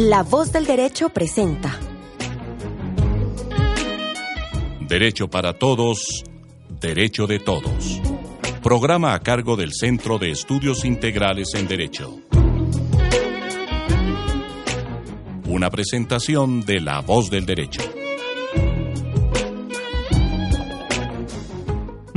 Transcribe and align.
La 0.00 0.22
voz 0.22 0.52
del 0.52 0.64
derecho 0.64 1.08
presenta 1.08 1.76
Derecho 4.86 5.28
para 5.28 5.54
todos, 5.54 6.22
derecho 6.80 7.26
de 7.26 7.40
todos. 7.40 8.00
Programa 8.62 9.14
a 9.14 9.18
cargo 9.18 9.56
del 9.56 9.72
Centro 9.72 10.20
de 10.20 10.30
Estudios 10.30 10.84
Integrales 10.84 11.48
en 11.54 11.66
Derecho. 11.66 12.16
Una 15.46 15.68
presentación 15.68 16.60
de 16.60 16.78
La 16.78 17.00
Voz 17.00 17.28
del 17.28 17.44
Derecho. 17.44 17.97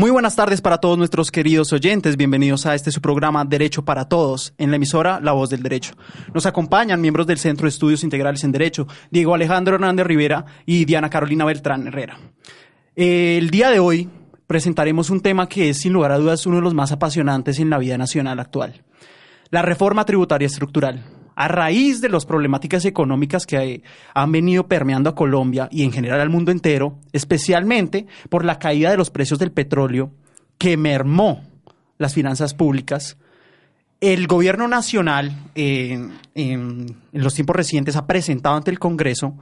Muy 0.02 0.10
buenas 0.10 0.36
tardes 0.36 0.62
para 0.62 0.80
todos 0.80 0.98
nuestros 0.98 1.30
queridos 1.30 1.72
oyentes. 1.74 2.18
Bienvenidos 2.18 2.66
a 2.66 2.74
este 2.74 2.90
su 2.92 3.02
programa 3.02 3.46
Derecho 3.46 3.86
para 3.86 4.06
Todos 4.06 4.52
en 4.58 4.72
la 4.72 4.78
emisora 4.78 5.20
La 5.22 5.34
Voz 5.34 5.52
del 5.52 5.62
Derecho. 5.62 5.94
Nos 6.34 6.48
acompañan 6.48 7.00
miembros 7.00 7.28
del 7.28 7.38
Centro 7.38 7.66
de 7.66 7.70
Estudios 7.70 8.04
Integrales 8.04 8.44
en 8.44 8.52
Derecho, 8.52 8.88
Diego 9.12 9.36
Alejandro 9.36 9.76
Hernández 9.76 10.08
Rivera 10.08 10.44
y 10.66 10.86
Diana 10.86 11.12
Carolina 11.12 11.46
Beltrán 11.46 11.86
Herrera. 11.86 12.18
El 12.96 13.52
día 13.52 13.70
de 13.70 13.78
hoy 13.78 14.10
presentaremos 14.48 15.12
un 15.12 15.22
tema 15.22 15.48
que 15.48 15.70
es 15.70 15.82
sin 15.82 15.94
lugar 15.94 16.14
a 16.14 16.18
dudas 16.18 16.48
uno 16.48 16.56
de 16.56 16.64
los 16.64 16.74
más 16.74 16.92
apasionantes 16.92 17.60
en 17.60 17.70
la 17.70 17.78
vida 17.78 18.00
nacional 18.00 18.40
actual. 18.40 18.82
La 19.52 19.62
reforma 19.62 20.04
tributaria 20.04 20.48
estructural. 20.48 21.21
A 21.36 21.48
raíz 21.48 22.02
de 22.02 22.10
las 22.10 22.26
problemáticas 22.26 22.86
económicas 22.86 23.46
que 23.46 23.84
han 24.14 24.32
venido 24.32 24.68
permeando 24.68 25.10
a 25.10 25.16
Colombia 25.16 25.68
y 25.72 25.84
en 25.84 25.92
general 25.92 26.20
al 26.20 26.30
mundo 26.30 26.52
entero, 26.52 27.00
especialmente 27.14 28.06
por 28.30 28.46
la 28.46 28.60
caída 28.60 28.92
de 28.92 28.98
los 28.98 29.10
precios 29.10 29.40
del 29.40 29.52
petróleo 29.52 30.12
que 30.58 30.78
mermó 30.78 31.42
las 31.98 32.14
finanzas 32.14 32.54
públicas, 32.54 33.18
el 34.02 34.26
gobierno 34.26 34.68
nacional 34.68 35.32
eh, 35.54 36.10
en, 36.34 36.98
los 37.14 37.36
tiempos 37.36 37.56
recientes 37.56 37.96
ha 37.96 38.08
presentado 38.08 38.56
ante 38.56 38.72
el 38.72 38.80
Congreso 38.80 39.36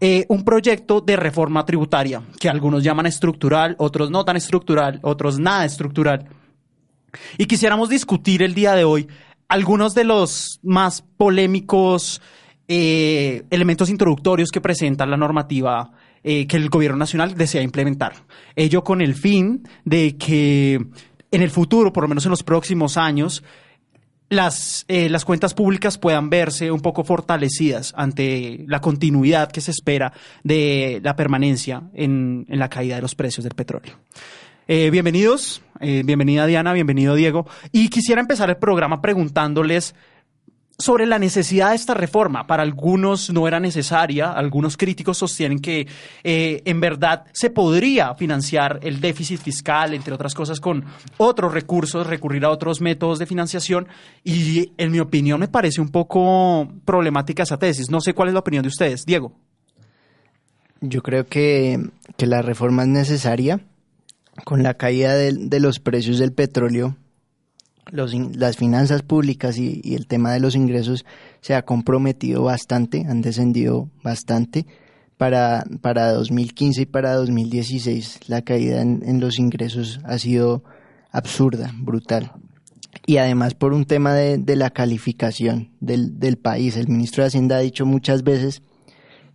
eh, 0.00 0.26
un 0.28 0.44
proyecto 0.44 1.00
de 1.00 1.16
reforma 1.16 1.64
tributaria 1.64 2.22
que 2.38 2.50
algunos 2.50 2.84
llaman 2.84 3.06
estructural, 3.06 3.74
otros 3.78 4.10
no 4.10 4.24
tan 4.24 4.36
estructural, 4.36 5.00
otros 5.02 5.38
nada 5.38 5.64
estructural. 5.64 6.28
Y 7.38 7.46
quisiéramos 7.46 7.88
discutir 7.88 8.42
el 8.42 8.54
día 8.54 8.74
de 8.74 8.84
hoy 8.84 9.08
algunos 9.52 9.94
de 9.94 10.04
los 10.04 10.60
más 10.62 11.02
polémicos 11.02 12.22
eh, 12.68 13.42
elementos 13.50 13.90
introductorios 13.90 14.50
que 14.50 14.62
presenta 14.62 15.04
la 15.04 15.18
normativa 15.18 15.92
eh, 16.24 16.46
que 16.46 16.56
el 16.56 16.70
gobierno 16.70 16.96
nacional 16.96 17.34
desea 17.34 17.60
implementar. 17.60 18.14
Ello 18.56 18.82
con 18.82 19.02
el 19.02 19.14
fin 19.14 19.68
de 19.84 20.16
que 20.16 20.86
en 21.30 21.42
el 21.42 21.50
futuro, 21.50 21.92
por 21.92 22.04
lo 22.04 22.08
menos 22.08 22.24
en 22.24 22.30
los 22.30 22.42
próximos 22.42 22.96
años, 22.96 23.44
las, 24.30 24.86
eh, 24.88 25.10
las 25.10 25.26
cuentas 25.26 25.52
públicas 25.52 25.98
puedan 25.98 26.30
verse 26.30 26.70
un 26.70 26.80
poco 26.80 27.04
fortalecidas 27.04 27.92
ante 27.94 28.64
la 28.66 28.80
continuidad 28.80 29.52
que 29.52 29.60
se 29.60 29.72
espera 29.72 30.14
de 30.42 30.98
la 31.04 31.14
permanencia 31.14 31.82
en, 31.92 32.46
en 32.48 32.58
la 32.58 32.70
caída 32.70 32.96
de 32.96 33.02
los 33.02 33.14
precios 33.14 33.44
del 33.44 33.54
petróleo. 33.54 33.98
Eh, 34.68 34.90
bienvenidos, 34.90 35.60
eh, 35.80 36.02
bienvenida 36.04 36.46
Diana, 36.46 36.72
bienvenido 36.72 37.16
Diego. 37.16 37.46
Y 37.72 37.88
quisiera 37.88 38.20
empezar 38.20 38.48
el 38.48 38.58
programa 38.58 39.02
preguntándoles 39.02 39.94
sobre 40.78 41.04
la 41.04 41.18
necesidad 41.18 41.70
de 41.70 41.76
esta 41.76 41.94
reforma. 41.94 42.46
Para 42.46 42.62
algunos 42.62 43.30
no 43.30 43.48
era 43.48 43.58
necesaria, 43.58 44.30
algunos 44.30 44.76
críticos 44.76 45.18
sostienen 45.18 45.58
que 45.58 45.88
eh, 46.22 46.62
en 46.64 46.80
verdad 46.80 47.24
se 47.32 47.50
podría 47.50 48.14
financiar 48.14 48.78
el 48.82 49.00
déficit 49.00 49.40
fiscal, 49.40 49.94
entre 49.94 50.14
otras 50.14 50.32
cosas, 50.32 50.60
con 50.60 50.84
otros 51.16 51.52
recursos, 51.52 52.06
recurrir 52.06 52.44
a 52.44 52.50
otros 52.50 52.80
métodos 52.80 53.18
de 53.18 53.26
financiación 53.26 53.88
y 54.22 54.72
en 54.78 54.92
mi 54.92 55.00
opinión 55.00 55.40
me 55.40 55.48
parece 55.48 55.80
un 55.80 55.88
poco 55.88 56.68
problemática 56.84 57.42
esa 57.42 57.58
tesis. 57.58 57.90
No 57.90 58.00
sé 58.00 58.14
cuál 58.14 58.28
es 58.28 58.34
la 58.34 58.40
opinión 58.40 58.62
de 58.62 58.68
ustedes. 58.68 59.04
Diego. 59.04 59.32
Yo 60.80 61.02
creo 61.02 61.26
que, 61.26 61.80
que 62.16 62.26
la 62.26 62.42
reforma 62.42 62.82
es 62.82 62.88
necesaria. 62.88 63.60
Con 64.44 64.62
la 64.62 64.74
caída 64.74 65.14
de, 65.14 65.60
los 65.60 65.78
precios 65.78 66.18
del 66.18 66.32
petróleo, 66.32 66.96
las 67.90 68.56
finanzas 68.56 69.02
públicas 69.02 69.58
y, 69.58 69.94
el 69.94 70.06
tema 70.06 70.32
de 70.32 70.40
los 70.40 70.54
ingresos 70.54 71.04
se 71.42 71.54
ha 71.54 71.62
comprometido 71.62 72.42
bastante, 72.42 73.04
han 73.06 73.20
descendido 73.20 73.90
bastante. 74.02 74.66
Para, 75.18 75.64
para 75.82 76.10
2015 76.12 76.82
y 76.82 76.86
para 76.86 77.14
2016 77.14 78.28
la 78.28 78.42
caída 78.42 78.80
en, 78.80 79.20
los 79.20 79.38
ingresos 79.38 80.00
ha 80.02 80.18
sido 80.18 80.64
absurda, 81.12 81.70
brutal. 81.76 82.32
Y 83.06 83.18
además 83.18 83.54
por 83.54 83.72
un 83.72 83.84
tema 83.84 84.14
de, 84.14 84.56
la 84.56 84.70
calificación 84.70 85.70
del 85.78 86.38
país. 86.38 86.76
El 86.76 86.88
ministro 86.88 87.22
de 87.22 87.28
Hacienda 87.28 87.56
ha 87.56 87.60
dicho 87.60 87.86
muchas 87.86 88.24
veces 88.24 88.62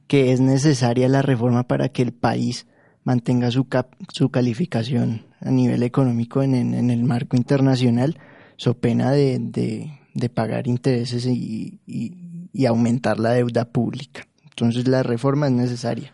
que 0.08 0.34
es 0.34 0.41
necesaria 0.41 1.08
la 1.08 1.22
reforma 1.22 1.64
para 1.64 1.90
que 1.90 2.02
el 2.02 2.14
país 2.14 2.66
mantenga 3.07 3.50
su, 3.51 3.69
cap, 3.69 3.94
su 4.12 4.31
calificación 4.31 5.25
a 5.40 5.50
nivel 5.50 5.81
económico 5.84 6.44
en, 6.44 6.53
en, 6.53 6.73
en 6.73 6.91
el 6.91 7.06
marco 7.06 7.38
internacional, 7.38 8.19
so 8.57 8.73
pena 8.73 9.12
de, 9.12 9.38
de, 9.40 9.97
de 10.13 10.29
pagar 10.29 10.68
intereses 10.68 11.25
y, 11.25 11.79
y, 11.88 12.50
y, 12.51 12.66
aumentar 12.66 13.17
la 13.17 13.31
deuda 13.31 13.63
pública. 13.63 14.28
Entonces 14.44 14.90
la 14.90 15.03
reforma 15.03 15.47
es 15.47 15.53
necesaria. 15.53 16.13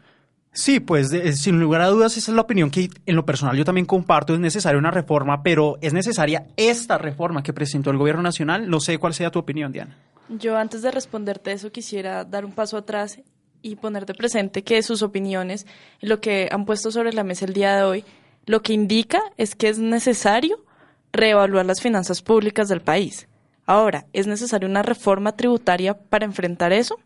Sí, 0.52 0.80
pues 0.80 1.10
de, 1.10 1.34
sin 1.34 1.60
lugar 1.60 1.82
a 1.82 1.88
dudas 1.88 2.16
esa 2.16 2.30
es 2.30 2.36
la 2.36 2.44
opinión 2.44 2.70
que 2.70 2.92
en 3.08 3.16
lo 3.16 3.26
personal 3.26 3.58
yo 3.58 3.66
también 3.66 3.88
comparto, 3.88 4.36
es 4.36 4.40
necesaria 4.40 4.78
una 4.78 4.92
reforma, 4.92 5.42
pero 5.42 5.80
es 5.82 5.94
necesaria 5.94 6.46
esta 6.58 7.00
reforma 7.00 7.42
que 7.42 7.54
presentó 7.54 7.90
el 7.90 7.98
gobierno 7.98 8.22
nacional. 8.22 8.70
No 8.70 8.80
sé 8.80 9.00
cuál 9.00 9.16
sea 9.16 9.32
tu 9.32 9.40
opinión, 9.40 9.72
Diana. 9.72 9.98
Yo 10.30 10.58
antes 10.58 10.84
de 10.84 10.92
responderte 10.92 11.54
eso 11.54 11.72
quisiera 11.72 12.24
dar 12.24 12.46
un 12.46 12.52
paso 12.52 12.78
atrás 12.78 13.20
y 13.64 13.78
ponerte 13.78 14.14
presente 14.14 14.64
que 14.64 14.84
sus 14.84 15.02
opiniones, 15.02 15.66
lo 16.02 16.22
que 16.22 16.50
han 16.52 16.66
puesto 16.66 16.92
sobre 16.92 17.14
la 17.14 17.24
mesa 17.24 17.46
el 17.46 17.54
día 17.54 17.76
de 17.76 17.84
hoy, 17.84 18.06
lo 18.46 18.62
que 18.62 18.74
indica 18.74 19.22
es 19.38 19.56
que 19.56 19.70
es 19.70 19.80
necesario 19.80 20.64
reevaluar 21.12 21.66
las 21.66 21.82
finanzas 21.82 22.22
públicas 22.22 22.68
del 22.68 22.82
país. 22.82 23.28
Ahora, 23.66 24.06
¿es 24.12 24.28
necesaria 24.28 24.68
una 24.68 24.84
reforma 24.84 25.36
tributaria 25.36 25.94
para 25.98 26.26
enfrentar 26.26 26.74
eso? 26.74 27.00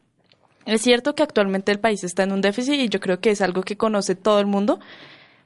Es 0.66 0.82
cierto 0.82 1.16
que 1.16 1.24
actualmente 1.24 1.72
el 1.72 1.80
país 1.80 2.04
está 2.04 2.24
en 2.24 2.32
un 2.32 2.42
déficit 2.42 2.74
y 2.74 2.90
yo 2.90 3.00
creo 3.00 3.20
que 3.20 3.30
es 3.30 3.42
algo 3.42 3.62
que 3.62 3.78
conoce 3.78 4.16
todo 4.16 4.40
el 4.40 4.48
mundo. 4.48 4.80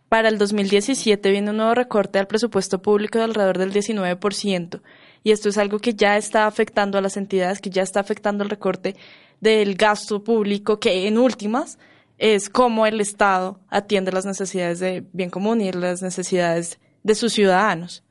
Para 0.07 0.29
el 0.29 0.37
2017 0.37 1.29
viene 1.29 1.51
un 1.51 1.57
nuevo 1.57 1.75
recorte 1.75 2.19
al 2.19 2.27
presupuesto 2.27 2.81
público 2.81 3.19
de 3.19 3.25
alrededor 3.25 3.57
del 3.57 3.73
19%. 3.73 4.81
Y 5.23 5.31
esto 5.31 5.49
es 5.49 5.57
algo 5.57 5.79
que 5.79 5.93
ya 5.93 6.17
está 6.17 6.47
afectando 6.47 6.97
a 6.97 7.01
las 7.01 7.17
entidades, 7.17 7.61
que 7.61 7.69
ya 7.69 7.83
está 7.83 7.99
afectando 7.99 8.43
el 8.43 8.49
recorte 8.49 8.95
del 9.41 9.75
gasto 9.75 10.23
público, 10.23 10.79
que 10.79 11.07
en 11.07 11.17
últimas 11.17 11.77
es 12.17 12.49
cómo 12.49 12.85
el 12.85 13.01
Estado 13.01 13.59
atiende 13.67 14.11
las 14.11 14.25
necesidades 14.25 14.79
de 14.79 15.03
bien 15.11 15.31
común 15.31 15.59
y 15.59 15.71
las 15.71 16.01
necesidades 16.01 16.79
de 17.03 17.15
sus 17.15 17.33
ciudadanos. 17.33 18.03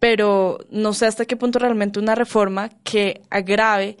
Pero 0.00 0.58
no 0.70 0.92
sé 0.92 1.06
hasta 1.06 1.24
qué 1.24 1.36
punto 1.36 1.60
realmente 1.60 2.00
una 2.00 2.16
reforma 2.16 2.68
que 2.82 3.22
agrave 3.30 3.96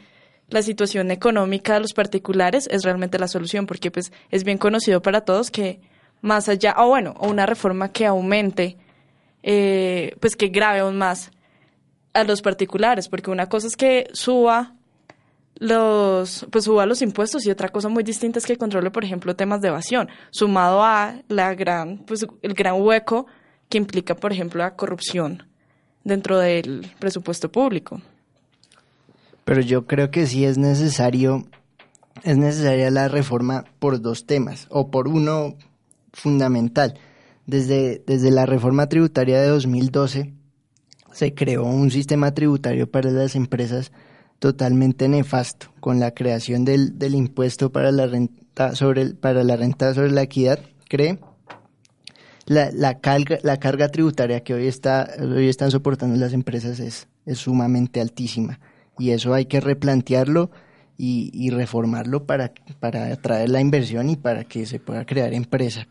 la 0.48 0.62
situación 0.62 1.12
económica 1.12 1.74
de 1.74 1.80
los 1.80 1.94
particulares 1.94 2.68
es 2.70 2.82
realmente 2.82 3.18
la 3.18 3.28
solución, 3.28 3.66
porque 3.66 3.92
pues 3.92 4.12
es 4.30 4.42
bien 4.42 4.58
conocido 4.58 5.00
para 5.00 5.24
todos 5.24 5.50
que 5.50 5.80
más 6.20 6.48
allá, 6.48 6.74
o 6.78 6.88
bueno, 6.88 7.14
o 7.18 7.28
una 7.28 7.46
reforma 7.46 7.92
que 7.92 8.06
aumente, 8.06 8.76
eh, 9.44 10.16
pues 10.20 10.34
que 10.34 10.48
grave 10.48 10.80
aún 10.80 10.98
más 10.98 11.30
a 12.12 12.24
los 12.24 12.42
particulares, 12.42 13.08
porque 13.08 13.30
una 13.30 13.48
cosa 13.48 13.68
es 13.68 13.76
que 13.76 14.08
suba 14.12 14.74
los 15.62 16.44
pues 16.50 16.64
suba 16.64 16.86
los 16.86 17.02
impuestos 17.02 17.46
y 17.46 17.50
otra 17.50 17.68
cosa 17.68 17.88
muy 17.88 18.02
distinta 18.02 18.40
es 18.40 18.46
que 18.46 18.56
controle 18.56 18.90
por 18.90 19.04
ejemplo 19.04 19.36
temas 19.36 19.60
de 19.60 19.68
evasión 19.68 20.08
sumado 20.32 20.82
a 20.82 21.22
la 21.28 21.54
gran 21.54 21.98
pues 21.98 22.26
el 22.42 22.54
gran 22.54 22.82
hueco 22.82 23.26
que 23.68 23.78
implica 23.78 24.16
por 24.16 24.32
ejemplo 24.32 24.58
la 24.58 24.74
corrupción 24.74 25.44
dentro 26.02 26.40
del 26.40 26.90
presupuesto 26.98 27.52
público. 27.52 28.02
Pero 29.44 29.60
yo 29.60 29.86
creo 29.86 30.10
que 30.10 30.26
sí 30.26 30.44
es 30.44 30.58
necesario 30.58 31.46
es 32.24 32.36
necesaria 32.36 32.90
la 32.90 33.06
reforma 33.06 33.64
por 33.78 34.00
dos 34.00 34.26
temas 34.26 34.66
o 34.68 34.90
por 34.90 35.06
uno 35.06 35.54
fundamental. 36.12 36.98
Desde 37.46 38.02
desde 38.04 38.32
la 38.32 38.46
reforma 38.46 38.88
tributaria 38.88 39.40
de 39.40 39.46
2012 39.46 40.32
se 41.12 41.34
creó 41.34 41.62
un 41.62 41.92
sistema 41.92 42.34
tributario 42.34 42.90
para 42.90 43.12
las 43.12 43.36
empresas 43.36 43.92
totalmente 44.42 45.08
nefasto 45.08 45.68
con 45.78 46.00
la 46.00 46.10
creación 46.10 46.64
del, 46.64 46.98
del 46.98 47.14
impuesto 47.14 47.70
para 47.70 47.92
la 47.92 48.08
renta 48.08 48.74
sobre 48.74 49.02
el, 49.02 49.14
para 49.14 49.44
la 49.44 49.54
renta 49.54 49.94
sobre 49.94 50.10
la 50.10 50.22
equidad 50.22 50.58
cree 50.88 51.20
la, 52.46 52.72
la, 52.72 52.98
carga, 52.98 53.38
la 53.44 53.60
carga 53.60 53.88
tributaria 53.88 54.42
que 54.42 54.52
hoy 54.52 54.66
está 54.66 55.08
hoy 55.20 55.48
están 55.48 55.70
soportando 55.70 56.16
las 56.16 56.32
empresas 56.32 56.80
es, 56.80 57.06
es 57.24 57.38
sumamente 57.38 58.00
altísima 58.00 58.58
y 58.98 59.10
eso 59.10 59.32
hay 59.32 59.46
que 59.46 59.60
replantearlo 59.60 60.50
y, 60.98 61.30
y 61.32 61.50
reformarlo 61.50 62.26
para, 62.26 62.52
para 62.80 63.12
atraer 63.12 63.48
la 63.48 63.60
inversión 63.60 64.10
y 64.10 64.16
para 64.16 64.42
que 64.42 64.66
se 64.66 64.80
pueda 64.80 65.04
crear 65.06 65.32
empresa. 65.34 65.86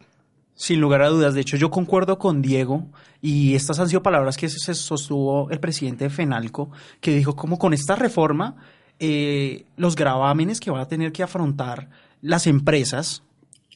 Sin 0.62 0.80
lugar 0.80 1.02
a 1.02 1.10
dudas. 1.10 1.34
De 1.34 1.42
hecho, 1.42 1.58
yo 1.58 1.72
concuerdo 1.72 2.20
con 2.20 2.44
Diego 2.44 2.86
y 3.20 3.56
estas 3.56 3.80
han 3.80 3.90
sido 3.90 4.04
palabras 4.04 4.38
que 4.38 4.48
se 4.48 4.76
sostuvo 4.76 5.50
el 5.50 5.60
presidente 5.60 6.04
de 6.04 6.12
FENALCO, 6.12 6.70
que 7.00 7.16
dijo 7.16 7.36
como 7.36 7.58
con 7.58 7.74
esta 7.74 7.96
reforma 7.96 8.58
eh, 9.00 9.66
los 9.76 9.96
gravámenes 9.96 10.60
que 10.60 10.70
van 10.70 10.82
a 10.82 10.88
tener 10.88 11.12
que 11.12 11.24
afrontar 11.24 11.90
las 12.22 12.46
empresas 12.46 13.24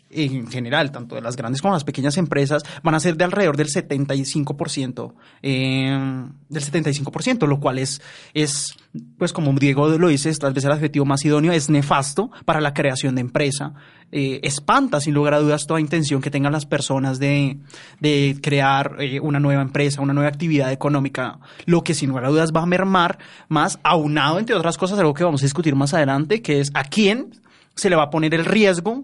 en 0.10 0.48
general, 0.48 0.92
tanto 0.92 1.16
de 1.16 1.22
las 1.22 1.36
grandes 1.36 1.62
como 1.62 1.74
las 1.74 1.84
pequeñas 1.84 2.18
empresas, 2.18 2.64
van 2.84 2.96
a 2.96 3.00
ser 3.00 3.18
de 3.18 3.24
alrededor 3.24 3.58
del 3.58 3.68
75%, 3.68 5.14
eh, 5.42 6.26
del 6.50 6.64
75%, 6.64 7.48
lo 7.48 7.60
cual 7.60 7.80
es, 7.80 8.02
es, 8.34 8.76
pues 9.18 9.34
como 9.34 9.52
Diego 9.54 9.88
lo 9.98 10.08
dice, 10.08 10.34
tal 10.36 10.54
vez 10.54 10.64
el 10.64 10.72
adjetivo 10.72 11.06
más 11.06 11.26
idóneo, 11.26 11.52
es 11.52 11.70
nefasto 11.70 12.32
para 12.46 12.62
la 12.62 12.74
creación 12.74 13.16
de 13.16 13.22
empresa. 13.22 13.74
Eh, 14.12 14.40
espanta, 14.44 15.02
sin 15.02 15.14
lugar 15.14 15.34
a 15.34 15.40
dudas, 15.40 15.66
toda 15.66 15.82
intención 15.82 16.22
que 16.22 16.30
tengan 16.30 16.54
las 16.54 16.66
personas 16.66 17.20
de, 17.20 17.58
de 18.00 18.38
crear 18.42 18.98
eh, 19.00 19.20
una 19.20 19.40
nueva 19.40 19.62
empresa, 19.62 20.02
una 20.02 20.14
nueva 20.14 20.30
actividad 20.30 20.72
económica, 20.72 21.40
lo 21.66 21.84
que 21.84 21.96
sin 21.96 22.10
lugar 22.10 22.26
a 22.26 22.30
dudas 22.30 22.52
va 22.56 22.62
a 22.62 22.66
mermar 22.68 23.18
más, 23.50 23.80
aunado, 23.84 24.40
entre 24.40 24.56
otras 24.56 24.78
cosas, 24.78 25.00
algo 25.00 25.14
que 25.14 25.24
vamos 25.24 25.42
a 25.42 25.46
discutir 25.46 25.76
más 25.76 25.94
adelante, 25.94 26.42
que 26.42 26.60
es 26.60 26.72
a 26.76 26.84
quién 26.84 27.32
se 27.76 27.90
le 27.90 27.96
va 27.96 28.04
a 28.04 28.10
poner 28.10 28.34
el 28.34 28.46
riesgo 28.46 29.04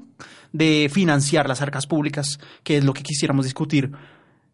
de 0.53 0.89
financiar 0.91 1.47
las 1.47 1.61
arcas 1.61 1.87
públicas, 1.87 2.39
que 2.63 2.77
es 2.77 2.83
lo 2.83 2.93
que 2.93 3.03
quisiéramos 3.03 3.45
discutir 3.45 3.91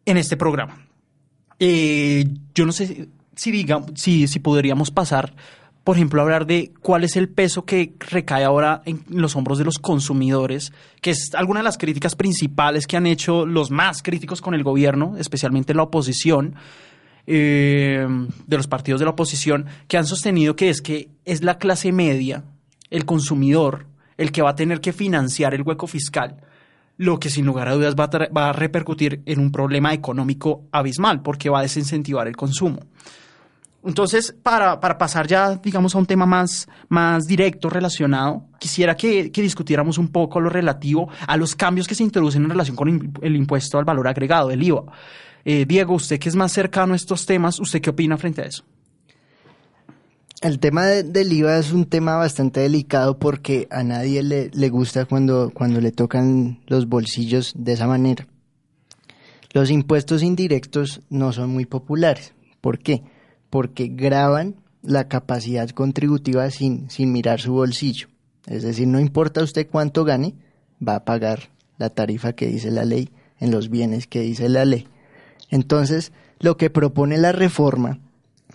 en 0.05 0.17
este 0.17 0.37
programa. 0.37 0.87
Eh, 1.59 2.25
yo 2.53 2.65
no 2.65 2.71
sé 2.71 3.09
si, 3.35 3.51
diga, 3.51 3.83
si, 3.95 4.27
si 4.27 4.39
podríamos 4.39 4.91
pasar, 4.91 5.35
por 5.83 5.95
ejemplo, 5.95 6.21
a 6.21 6.23
hablar 6.23 6.45
de 6.45 6.73
cuál 6.81 7.03
es 7.03 7.15
el 7.15 7.29
peso 7.29 7.65
que 7.65 7.93
recae 7.99 8.43
ahora 8.43 8.81
en 8.85 9.03
los 9.09 9.35
hombros 9.35 9.57
de 9.57 9.65
los 9.65 9.79
consumidores, 9.79 10.73
que 11.01 11.11
es 11.11 11.33
alguna 11.33 11.61
de 11.61 11.65
las 11.65 11.77
críticas 11.77 12.15
principales 12.15 12.87
que 12.87 12.97
han 12.97 13.07
hecho 13.07 13.45
los 13.45 13.71
más 13.71 14.03
críticos 14.03 14.41
con 14.41 14.53
el 14.53 14.63
gobierno, 14.63 15.15
especialmente 15.17 15.73
la 15.73 15.83
oposición, 15.83 16.55
eh, 17.25 18.07
de 18.45 18.57
los 18.57 18.67
partidos 18.67 18.99
de 18.99 19.05
la 19.05 19.11
oposición, 19.11 19.65
que 19.87 19.97
han 19.97 20.05
sostenido 20.05 20.55
que 20.55 20.69
es 20.69 20.81
que 20.81 21.09
es 21.25 21.43
la 21.43 21.57
clase 21.57 21.91
media, 21.91 22.43
el 22.89 23.05
consumidor, 23.05 23.87
el 24.17 24.31
que 24.31 24.41
va 24.41 24.51
a 24.51 24.55
tener 24.55 24.81
que 24.81 24.93
financiar 24.93 25.53
el 25.53 25.61
hueco 25.61 25.87
fiscal, 25.87 26.37
lo 26.97 27.19
que 27.19 27.29
sin 27.29 27.45
lugar 27.45 27.67
a 27.67 27.75
dudas 27.75 27.95
va 27.95 28.49
a, 28.49 28.53
repercutir 28.53 29.21
en 29.25 29.39
un 29.39 29.51
problema 29.51 29.93
económico 29.93 30.63
abismal, 30.71 31.21
porque 31.21 31.49
va 31.49 31.59
a 31.59 31.61
desincentivar 31.63 32.27
el 32.27 32.35
consumo. 32.35 32.79
Entonces, 33.83 34.35
para, 34.43 34.79
para, 34.79 34.97
pasar 34.97 35.27
ya, 35.27 35.55
digamos, 35.55 35.95
a 35.95 35.99
un 35.99 36.05
tema 36.05 36.25
más, 36.25 36.67
más 36.89 37.25
directo 37.25 37.69
relacionado, 37.69 38.43
quisiera 38.59 38.97
que, 38.97 39.31
que, 39.31 39.41
discutiéramos 39.41 39.97
un 39.97 40.09
poco 40.09 40.41
lo 40.41 40.49
relativo 40.49 41.07
a 41.25 41.37
los 41.37 41.55
cambios 41.55 41.87
que 41.87 41.95
se 41.95 42.03
introducen 42.03 42.43
en 42.43 42.49
relación 42.49 42.75
con 42.75 43.13
el 43.21 43.35
impuesto 43.35 43.77
al 43.77 43.85
valor 43.85 44.07
agregado, 44.07 44.51
el 44.51 44.61
IVA. 44.61 44.83
Eh, 45.45 45.65
Diego, 45.65 45.93
usted 45.93 46.19
que 46.19 46.27
es 46.27 46.35
más 46.35 46.51
cercano 46.51 46.91
a 46.91 46.95
estos 46.97 47.25
temas, 47.25 47.59
¿usted 47.61 47.79
qué 47.79 47.91
opina 47.91 48.17
frente 48.17 48.41
a 48.41 48.45
eso? 48.45 48.65
El 50.41 50.59
tema 50.59 50.85
de, 50.85 51.01
del 51.03 51.33
IVA 51.33 51.57
es 51.57 51.71
un 51.71 51.85
tema 51.85 52.15
bastante 52.15 52.59
delicado 52.59 53.17
porque 53.17 53.67
a 53.71 53.83
nadie 53.83 54.21
le, 54.21 54.51
le 54.53 54.69
gusta 54.69 55.05
cuando, 55.05 55.49
cuando 55.51 55.81
le 55.81 55.91
tocan 55.91 56.59
los 56.67 56.87
bolsillos 56.87 57.53
de 57.57 57.73
esa 57.73 57.87
manera. 57.87 58.27
Los 59.53 59.71
impuestos 59.71 60.21
indirectos 60.21 61.01
no 61.09 61.33
son 61.33 61.49
muy 61.49 61.65
populares. 61.65 62.33
¿Por 62.61 62.77
qué? 62.77 63.01
Porque 63.49 63.87
graban 63.87 64.57
la 64.83 65.07
capacidad 65.07 65.69
contributiva 65.69 66.51
sin, 66.51 66.87
sin 66.91 67.11
mirar 67.11 67.41
su 67.41 67.53
bolsillo. 67.53 68.07
Es 68.45 68.61
decir, 68.61 68.87
no 68.87 68.99
importa 68.99 69.41
usted 69.41 69.67
cuánto 69.67 70.05
gane, 70.05 70.35
va 70.85 70.97
a 70.97 71.05
pagar 71.05 71.49
la 71.79 71.89
tarifa 71.89 72.33
que 72.33 72.45
dice 72.45 72.69
la 72.69 72.85
ley 72.85 73.09
en 73.39 73.49
los 73.49 73.69
bienes 73.69 74.05
que 74.05 74.21
dice 74.21 74.49
la 74.49 74.65
ley. 74.65 74.87
Entonces, 75.49 76.11
lo 76.39 76.57
que 76.57 76.69
propone 76.69 77.17
la 77.17 77.31
reforma 77.31 77.99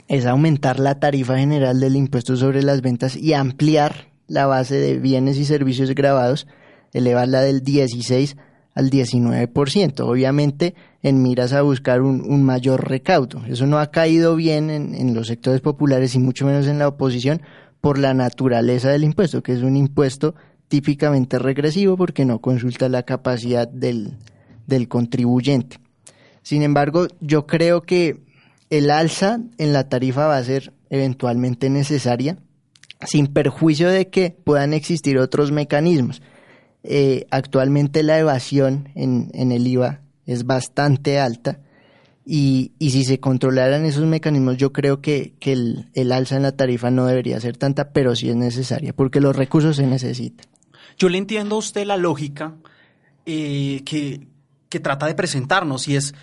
es 0.09 0.27
aumentar 0.27 0.79
la 0.79 0.99
tarifa 0.99 1.39
general 1.39 1.81
del 1.81 1.97
impuesto 1.97 2.37
sobre 2.37 2.63
las 2.63 2.83
ventas 2.83 3.17
y 3.17 3.33
ampliar 3.33 4.09
la 4.29 4.47
base 4.47 4.77
de 4.77 4.99
bienes 4.99 5.39
y 5.39 5.45
servicios 5.45 5.95
grabados, 5.95 6.47
elevarla 6.93 7.41
del 7.43 7.63
16 7.63 8.37
al 8.75 8.91
19%, 8.91 10.01
obviamente 10.01 10.75
en 11.03 11.23
miras 11.23 11.53
a 11.53 11.63
buscar 11.63 12.01
un, 12.01 12.23
un 12.23 12.43
mayor 12.43 12.89
recaudo. 12.89 13.43
Eso 13.47 13.67
no 13.67 13.79
ha 13.79 13.91
caído 13.91 14.37
bien 14.37 14.71
en, 14.71 14.95
en, 14.95 15.15
los 15.15 15.27
sectores 15.27 15.61
populares 15.61 16.15
y 16.15 16.19
mucho 16.19 16.47
menos 16.47 16.67
en 16.67 16.79
la 16.79 16.89
oposición 16.89 17.43
por 17.81 17.99
la 17.99 18.15
naturaleza 18.15 18.91
del 18.91 19.05
impuesto, 19.05 19.43
que 19.43 19.53
es 19.53 19.63
un 19.63 19.77
impuesto 19.77 20.35
típicamente 20.69 21.39
regresivo 21.39 21.97
porque 21.97 22.25
no 22.25 22.41
consulta 22.41 22.89
la 22.89 23.03
capacidad 23.03 23.69
del, 23.69 24.17
del 24.67 24.89
contribuyente. 24.89 25.79
Sin 26.43 26.63
embargo, 26.63 27.09
yo 27.21 27.47
creo 27.47 27.83
que 27.83 28.23
el 28.73 28.91
alza 28.91 29.39
en 29.59 29.75
la 29.75 29.91
tarifa 29.91 30.27
va 30.27 30.39
a 30.39 30.45
ser 30.45 30.73
eventualmente 30.89 31.69
necesaria, 31.69 32.39
sin 33.07 33.27
perjuicio 33.27 33.91
de 33.91 34.09
que 34.09 34.31
puedan 34.31 34.73
existir 34.73 35.19
otros 35.19 35.53
mecanismos. 35.53 36.23
Eh, 36.83 37.27
actualmente 37.31 38.03
la 38.03 38.19
evasión 38.19 38.89
en, 38.95 39.31
el 39.35 39.67
IVA 39.67 40.01
es 40.25 40.47
bastante 40.47 41.21
alta 41.21 41.61
y, 42.25 42.73
y, 42.79 42.93
si 42.93 43.05
se 43.05 43.21
controlaran 43.21 43.85
esos 43.85 44.07
mecanismos 44.07 44.57
yo 44.57 44.73
creo 44.73 45.03
que, 45.03 45.35
que 45.39 45.53
el, 45.53 45.91
el, 45.93 46.11
alza 46.11 46.37
en 46.37 46.43
la 46.43 46.53
tarifa 46.53 46.91
no 46.91 47.05
debería 47.05 47.39
ser 47.41 47.59
tanta, 47.59 47.93
pero 47.93 48.17
sí 48.17 48.31
es 48.31 48.37
necesaria 48.37 48.95
porque 48.95 49.21
los 49.21 49.37
recursos 49.37 49.77
se 49.77 49.87
necesitan. 49.87 50.47
Yo 50.97 51.11
le 51.11 51.19
entiendo 51.19 51.57
a 51.57 51.59
usted 51.59 51.85
la 51.85 51.99
lógica 51.99 52.55
eh, 53.27 53.83
que, 53.85 54.27
que 54.71 54.81
trata 54.81 55.07
de 55.07 55.15
presentarnos 55.15 55.89
y 55.89 55.97
es 55.97 56.15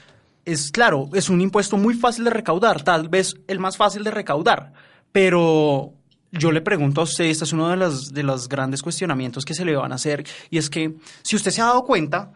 es 0.46 0.72
claro, 0.72 1.10
es 1.14 1.30
un 1.30 1.42
impuesto 1.42 1.78
muy 1.78 1.94
fácil 1.94 2.24
de 2.26 2.32
recaudar, 2.32 2.84
tal 2.84 3.10
vez 3.10 3.36
el 3.48 3.60
más 3.60 3.78
fácil 3.78 4.04
de 4.04 4.12
recaudar, 4.12 4.74
pero 5.12 5.94
yo 6.32 6.52
le 6.52 6.62
pregunto 6.62 7.02
a 7.02 7.04
usted, 7.06 7.26
este 7.26 7.44
es 7.44 7.54
uno 7.54 7.70
de 7.70 7.78
los, 7.78 8.14
de 8.14 8.24
los 8.24 8.50
grandes 8.50 8.82
cuestionamientos 8.82 9.46
que 9.46 9.54
se 9.54 9.66
le 9.66 9.76
van 9.76 9.92
a 9.92 9.96
hacer, 9.96 10.26
y 10.50 10.58
es 10.58 10.70
que 10.70 10.96
si 11.22 11.36
usted 11.36 11.52
se 11.52 11.62
ha 11.62 11.66
dado 11.66 11.84
cuenta, 11.84 12.32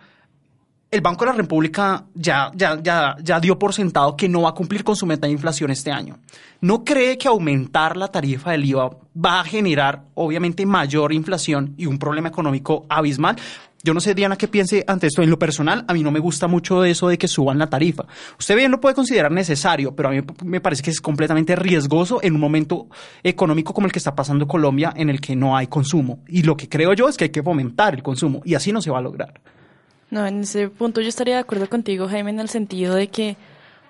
el 0.94 1.02
Banco 1.02 1.26
de 1.26 1.32
la 1.32 1.38
República 1.38 2.06
ya, 2.14 2.52
ya, 2.54 2.80
ya, 2.80 3.16
ya 3.20 3.40
dio 3.40 3.58
por 3.58 3.74
sentado 3.74 4.16
que 4.16 4.30
no 4.30 4.44
va 4.44 4.50
a 4.50 4.54
cumplir 4.54 4.84
con 4.84 4.96
su 4.96 5.08
meta 5.08 5.26
de 5.26 5.34
inflación 5.34 5.72
este 5.72 5.92
año. 5.92 6.20
¿No 6.62 6.84
cree 6.84 7.18
que 7.18 7.28
aumentar 7.28 7.98
la 7.98 8.10
tarifa 8.10 8.52
del 8.52 8.64
IVA 8.66 8.92
va 9.18 9.40
a 9.40 9.44
generar, 9.44 10.04
obviamente, 10.14 10.68
mayor 10.68 11.12
inflación 11.12 11.74
y 11.78 11.88
un 11.88 11.98
problema 11.98 12.28
económico 12.28 12.86
abismal? 12.90 13.38
Yo 13.86 13.94
no 13.94 14.00
sé, 14.00 14.16
Diana, 14.16 14.38
qué 14.38 14.48
piense 14.48 14.86
ante 14.88 15.08
esto. 15.08 15.24
En 15.24 15.30
lo 15.30 15.38
personal, 15.38 15.84
a 15.90 15.94
mí 15.94 16.04
no 16.04 16.10
me 16.10 16.22
gusta 16.22 16.48
mucho 16.48 16.86
eso 16.86 17.10
de 17.10 17.18
que 17.18 17.28
suban 17.28 17.58
la 17.58 17.70
tarifa. 17.70 18.06
Usted 18.40 18.56
bien 18.56 18.72
lo 18.72 18.80
puede 18.80 18.96
considerar 18.96 19.30
necesario, 19.30 19.94
pero 19.94 20.08
a 20.08 20.12
mí 20.14 20.22
me 20.46 20.62
parece 20.62 20.82
que 20.82 20.90
es 20.90 21.02
completamente 21.02 21.54
riesgoso 21.58 22.22
en 22.24 22.34
un 22.34 22.40
momento 22.40 22.88
económico 23.24 23.74
como 23.74 23.86
el 23.86 23.92
que 23.92 24.00
está 24.00 24.16
pasando 24.16 24.48
Colombia, 24.48 24.94
en 24.96 25.10
el 25.10 25.20
que 25.20 25.36
no 25.36 25.58
hay 25.58 25.68
consumo. 25.68 26.20
Y 26.30 26.44
lo 26.44 26.56
que 26.56 26.70
creo 26.70 26.94
yo 26.94 27.10
es 27.10 27.18
que 27.18 27.26
hay 27.26 27.30
que 27.32 27.44
fomentar 27.44 27.94
el 27.94 28.04
consumo, 28.04 28.42
y 28.46 28.56
así 28.56 28.72
no 28.72 28.82
se 28.82 28.90
va 28.90 29.00
a 29.00 29.02
lograr. 29.02 29.42
No, 30.12 30.26
en 30.26 30.44
ese 30.44 30.70
punto 30.70 31.02
yo 31.02 31.10
estaría 31.10 31.34
de 31.34 31.42
acuerdo 31.42 31.68
contigo, 31.68 32.08
Jaime, 32.08 32.30
en 32.30 32.40
el 32.40 32.48
sentido 32.48 32.96
de 32.96 33.10
que, 33.10 33.36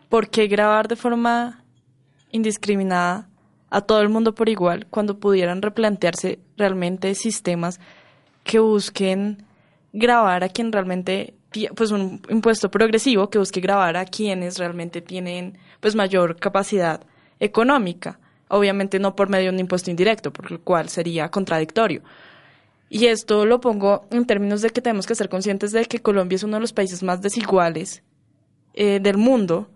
¿por 0.09 0.29
qué 0.29 0.47
grabar 0.47 0.87
de 0.87 0.95
forma 0.95 1.63
indiscriminada 2.31 3.29
a 3.69 3.81
todo 3.81 4.01
el 4.01 4.09
mundo 4.09 4.33
por 4.33 4.49
igual 4.49 4.87
cuando 4.89 5.19
pudieran 5.19 5.61
replantearse 5.61 6.39
realmente 6.57 7.13
sistemas 7.13 7.79
que 8.43 8.57
busquen 8.57 9.45
grabar 9.93 10.43
a 10.43 10.49
quien 10.49 10.71
realmente, 10.71 11.35
pues 11.75 11.91
un 11.91 12.21
impuesto 12.29 12.69
progresivo 12.69 13.29
que 13.29 13.37
busque 13.37 13.61
grabar 13.61 13.95
a 13.95 14.05
quienes 14.05 14.57
realmente 14.57 15.01
tienen 15.01 15.57
pues 15.79 15.95
mayor 15.95 16.37
capacidad 16.37 17.01
económica. 17.39 18.19
Obviamente 18.49 18.99
no 18.99 19.15
por 19.15 19.29
medio 19.29 19.45
de 19.45 19.55
un 19.55 19.59
impuesto 19.59 19.89
indirecto, 19.89 20.33
por 20.33 20.51
lo 20.51 20.61
cual 20.61 20.89
sería 20.89 21.29
contradictorio. 21.29 22.01
Y 22.89 23.07
esto 23.07 23.45
lo 23.45 23.59
pongo 23.59 24.05
en 24.11 24.25
términos 24.25 24.61
de 24.61 24.69
que 24.69 24.81
tenemos 24.81 25.07
que 25.07 25.15
ser 25.15 25.29
conscientes 25.29 25.71
de 25.71 25.85
que 25.85 26.01
Colombia 26.01 26.35
es 26.35 26.43
uno 26.43 26.57
de 26.57 26.61
los 26.61 26.73
países 26.73 27.01
más 27.01 27.21
desiguales 27.21 28.03
eh, 28.73 28.99
del 28.99 29.17
mundo 29.17 29.69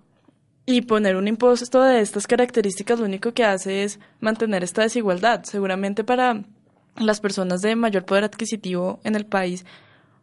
y 0.65 0.81
poner 0.81 1.15
un 1.15 1.27
impuesto 1.27 1.81
de 1.81 2.01
estas 2.01 2.27
características 2.27 2.99
lo 2.99 3.05
único 3.05 3.33
que 3.33 3.43
hace 3.43 3.83
es 3.83 3.99
mantener 4.19 4.63
esta 4.63 4.81
desigualdad. 4.81 5.43
Seguramente 5.45 6.03
para 6.03 6.43
las 6.95 7.21
personas 7.21 7.61
de 7.61 7.75
mayor 7.75 8.05
poder 8.05 8.25
adquisitivo 8.25 8.99
en 9.03 9.15
el 9.15 9.25
país 9.25 9.65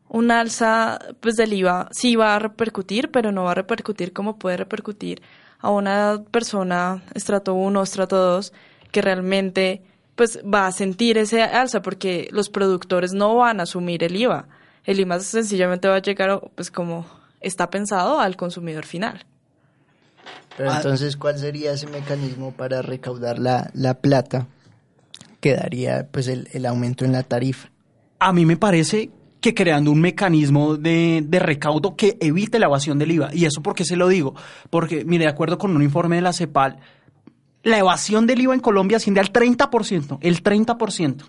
un 0.08 0.30
alza 0.30 0.99
pues 1.20 1.37
del 1.37 1.52
IVA 1.52 1.88
sí 1.90 2.16
va 2.16 2.37
a 2.37 2.38
repercutir, 2.38 3.11
pero 3.11 3.32
no 3.32 3.44
va 3.44 3.52
a 3.52 3.54
repercutir 3.54 4.12
como 4.12 4.38
puede 4.38 4.56
repercutir 4.56 5.23
a 5.61 5.70
una 5.70 6.23
persona 6.30 7.02
estrato 7.14 7.54
1 7.54 7.80
o 7.80 7.82
estrato 7.82 8.16
2 8.16 8.52
que 8.92 9.02
realmente 9.02 9.82
pues 10.14 10.38
va 10.44 10.66
a 10.66 10.73
sentir 10.73 11.18
ese 11.18 11.42
alza 11.42 11.82
porque 11.82 12.28
los 12.30 12.49
productores 12.49 13.12
no 13.12 13.34
van 13.37 13.58
a 13.58 13.64
asumir 13.64 14.04
el 14.04 14.14
IVA. 14.14 14.46
El 14.84 15.00
IVA 15.00 15.18
sencillamente 15.20 15.88
va 15.88 15.96
a 15.96 16.02
llegar 16.02 16.40
pues 16.54 16.70
como 16.70 17.06
está 17.40 17.70
pensado 17.70 18.20
al 18.20 18.37
consumidor 18.37 18.84
final. 18.84 19.25
Pero 20.56 20.70
Ah. 20.70 20.76
entonces, 20.76 21.16
¿cuál 21.16 21.38
sería 21.38 21.73
ese 21.73 21.88
mecanismo 21.88 22.52
para 22.52 22.80
recaudar 22.82 23.38
la, 23.40 23.70
la 23.75 23.94
plata 23.94 24.46
que 25.40 25.54
daría 25.54 26.06
pues 26.12 26.28
el, 26.28 26.49
el 26.52 26.64
aumento 26.66 27.04
en 27.04 27.12
la 27.12 27.25
tarifa? 27.25 27.70
A 28.20 28.32
mí 28.32 28.46
me 28.46 28.56
parece 28.56 29.11
que 29.45 29.53
creando 29.53 29.91
un 29.91 30.01
mecanismo 30.01 30.79
de, 30.79 31.23
de 31.23 31.39
recaudo 31.39 31.97
que 31.97 32.17
evite 32.19 32.59
la 32.59 32.65
evasión 32.65 32.99
del 32.99 33.13
IVA. 33.13 33.29
¿Y 33.35 33.45
eso 33.45 33.63
por 33.63 33.75
qué 33.75 33.85
se 33.85 33.95
lo 33.95 34.09
digo? 34.09 34.35
Porque, 34.71 35.05
mire, 35.05 35.25
de 35.25 35.31
acuerdo 35.31 35.59
con 35.59 35.77
un 35.77 35.83
informe 35.83 36.17
de 36.17 36.23
la 36.23 36.33
CEPAL, 36.33 36.79
la 37.63 37.77
evasión 37.77 38.27
del 38.27 38.41
IVA 38.41 38.55
en 38.55 38.61
Colombia 38.61 38.97
asciende 38.97 39.21
al 39.21 39.31
30%, 39.31 40.17
el 40.23 40.43
30%. 40.43 41.25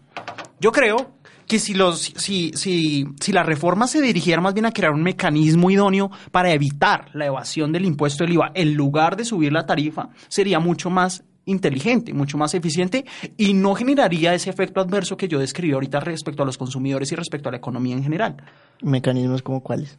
Yo 0.62 0.72
creo 0.72 1.12
que 1.46 1.60
si, 1.60 1.74
los, 1.74 2.14
si, 2.16 2.54
si, 2.56 3.06
si 3.20 3.34
la 3.34 3.44
reforma 3.44 3.86
se 3.86 4.02
dirigiera 4.02 4.40
más 4.40 4.54
bien 4.54 4.66
a 4.66 4.72
crear 4.72 4.94
un 4.94 5.04
mecanismo 5.04 5.70
idóneo 5.70 6.10
para 6.32 6.54
evitar 6.54 7.10
la 7.12 7.26
evasión 7.26 7.74
del 7.74 7.84
impuesto 7.84 8.24
del 8.24 8.36
IVA, 8.36 8.52
en 8.54 8.76
lugar 8.76 9.18
de 9.18 9.26
subir 9.26 9.52
la 9.52 9.66
tarifa, 9.66 10.08
sería 10.30 10.62
mucho 10.62 10.90
más 10.90 11.26
inteligente, 11.46 12.14
mucho 12.14 12.38
más 12.38 12.54
eficiente 12.54 13.06
y 13.38 13.54
no 13.54 13.76
generaría 13.76 14.34
ese 14.34 14.50
efecto 14.50 14.82
adverso 14.82 15.18
que 15.18 15.28
yo 15.28 15.40
describí 15.40 15.74
ahorita 15.74 16.00
respecto 16.00 16.44
a 16.44 16.46
los 16.46 16.58
consumidores 16.58 17.12
y 17.12 17.16
respecto 17.16 17.50
a 17.50 17.52
la 17.52 17.58
economía 17.58 17.96
en 17.96 18.04
general. 18.04 18.38
¿Mecanismos 18.82 19.42
como 19.42 19.62
cuáles? 19.62 19.98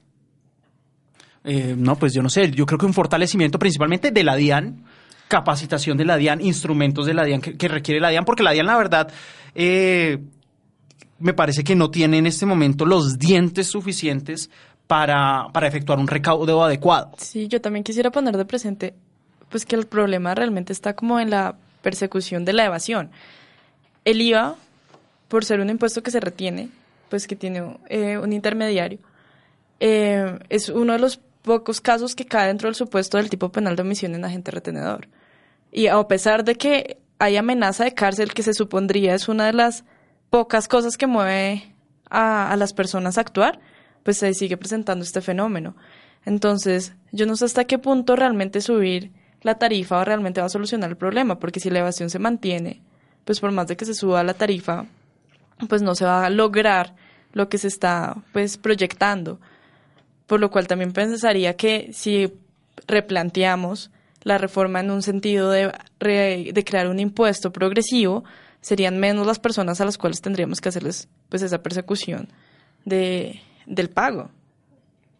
Eh, 1.44 1.74
no, 1.78 1.96
pues 1.96 2.12
yo 2.12 2.22
no 2.22 2.28
sé, 2.28 2.50
yo 2.50 2.66
creo 2.66 2.78
que 2.78 2.86
un 2.86 2.94
fortalecimiento 2.94 3.58
principalmente 3.58 4.10
de 4.10 4.24
la 4.24 4.34
DIAN, 4.34 4.84
capacitación 5.28 5.96
de 5.96 6.04
la 6.04 6.16
DIAN, 6.16 6.40
instrumentos 6.40 7.06
de 7.06 7.14
la 7.14 7.24
DIAN 7.24 7.40
que, 7.40 7.56
que 7.56 7.68
requiere 7.68 8.00
la 8.00 8.08
DIAN, 8.08 8.24
porque 8.24 8.42
la 8.42 8.50
DIAN, 8.50 8.66
la 8.66 8.76
verdad, 8.76 9.12
eh, 9.54 10.18
me 11.18 11.34
parece 11.34 11.62
que 11.62 11.76
no 11.76 11.90
tiene 11.90 12.18
en 12.18 12.26
este 12.26 12.46
momento 12.46 12.84
los 12.84 13.18
dientes 13.18 13.68
suficientes 13.68 14.50
para, 14.86 15.46
para 15.52 15.66
efectuar 15.66 15.98
un 15.98 16.06
recaudo 16.06 16.62
adecuado. 16.62 17.12
Sí, 17.18 17.48
yo 17.48 17.60
también 17.60 17.84
quisiera 17.84 18.10
poner 18.10 18.36
de 18.36 18.44
presente 18.44 18.94
pues 19.50 19.64
que 19.64 19.76
el 19.76 19.86
problema 19.86 20.34
realmente 20.34 20.72
está 20.72 20.94
como 20.94 21.20
en 21.20 21.30
la 21.30 21.56
persecución 21.82 22.44
de 22.44 22.52
la 22.52 22.64
evasión. 22.64 23.10
El 24.04 24.20
IVA, 24.20 24.56
por 25.28 25.44
ser 25.44 25.60
un 25.60 25.70
impuesto 25.70 26.02
que 26.02 26.10
se 26.10 26.20
retiene, 26.20 26.68
pues 27.08 27.26
que 27.26 27.36
tiene 27.36 27.76
eh, 27.88 28.18
un 28.18 28.32
intermediario, 28.32 28.98
eh, 29.80 30.38
es 30.48 30.68
uno 30.68 30.94
de 30.94 30.98
los 30.98 31.20
pocos 31.42 31.80
casos 31.80 32.14
que 32.14 32.26
cae 32.26 32.48
dentro 32.48 32.68
del 32.68 32.74
supuesto 32.74 33.18
del 33.18 33.30
tipo 33.30 33.50
penal 33.50 33.76
de 33.76 33.82
omisión 33.82 34.14
en 34.14 34.24
agente 34.24 34.50
retenedor. 34.50 35.08
Y 35.70 35.86
a 35.86 36.02
pesar 36.08 36.44
de 36.44 36.56
que 36.56 36.98
hay 37.18 37.36
amenaza 37.36 37.84
de 37.84 37.94
cárcel, 37.94 38.34
que 38.34 38.42
se 38.42 38.54
supondría 38.54 39.14
es 39.14 39.28
una 39.28 39.46
de 39.46 39.52
las 39.52 39.84
pocas 40.30 40.68
cosas 40.68 40.96
que 40.96 41.06
mueve 41.06 41.72
a, 42.10 42.50
a 42.50 42.56
las 42.56 42.72
personas 42.72 43.16
a 43.16 43.20
actuar, 43.20 43.60
pues 44.02 44.18
se 44.18 44.34
sigue 44.34 44.56
presentando 44.56 45.04
este 45.04 45.20
fenómeno. 45.20 45.76
Entonces, 46.24 46.94
yo 47.12 47.26
no 47.26 47.36
sé 47.36 47.44
hasta 47.44 47.64
qué 47.64 47.78
punto 47.78 48.16
realmente 48.16 48.60
subir 48.60 49.12
la 49.46 49.54
tarifa 49.58 50.04
realmente 50.04 50.40
va 50.40 50.46
a 50.46 50.50
solucionar 50.50 50.90
el 50.90 50.96
problema, 50.96 51.38
porque 51.38 51.60
si 51.60 51.70
la 51.70 51.78
evasión 51.78 52.10
se 52.10 52.18
mantiene, 52.18 52.82
pues 53.24 53.40
por 53.40 53.52
más 53.52 53.66
de 53.68 53.76
que 53.76 53.84
se 53.84 53.94
suba 53.94 54.22
la 54.24 54.34
tarifa, 54.34 54.86
pues 55.68 55.80
no 55.82 55.94
se 55.94 56.04
va 56.04 56.26
a 56.26 56.30
lograr 56.30 56.94
lo 57.32 57.48
que 57.48 57.58
se 57.58 57.68
está 57.68 58.16
pues 58.32 58.56
proyectando. 58.58 59.38
Por 60.26 60.40
lo 60.40 60.50
cual 60.50 60.66
también 60.66 60.92
pensaría 60.92 61.54
que 61.56 61.90
si 61.92 62.32
replanteamos 62.88 63.90
la 64.24 64.38
reforma 64.38 64.80
en 64.80 64.90
un 64.90 65.02
sentido 65.02 65.50
de, 65.50 65.72
de 66.00 66.64
crear 66.64 66.88
un 66.88 66.98
impuesto 66.98 67.52
progresivo, 67.52 68.24
serían 68.60 68.98
menos 68.98 69.26
las 69.26 69.38
personas 69.38 69.80
a 69.80 69.84
las 69.84 69.96
cuales 69.98 70.20
tendríamos 70.20 70.60
que 70.60 70.68
hacerles 70.70 71.08
pues 71.28 71.42
esa 71.42 71.62
persecución 71.62 72.28
de, 72.84 73.40
del 73.66 73.88
pago. 73.90 74.30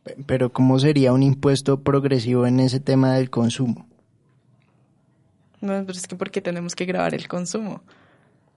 Pe- 0.02 0.16
Pero 0.26 0.52
¿cómo 0.52 0.78
sería 0.80 1.12
un 1.12 1.22
impuesto 1.22 1.80
progresivo 1.82 2.46
en 2.46 2.58
ese 2.58 2.80
tema 2.80 3.14
del 3.14 3.30
consumo? 3.30 3.85
No, 5.66 5.84
pero 5.86 5.98
es 5.98 6.06
que 6.06 6.16
porque 6.16 6.40
tenemos 6.40 6.74
que 6.74 6.84
grabar 6.84 7.14
el 7.14 7.26
consumo. 7.28 7.82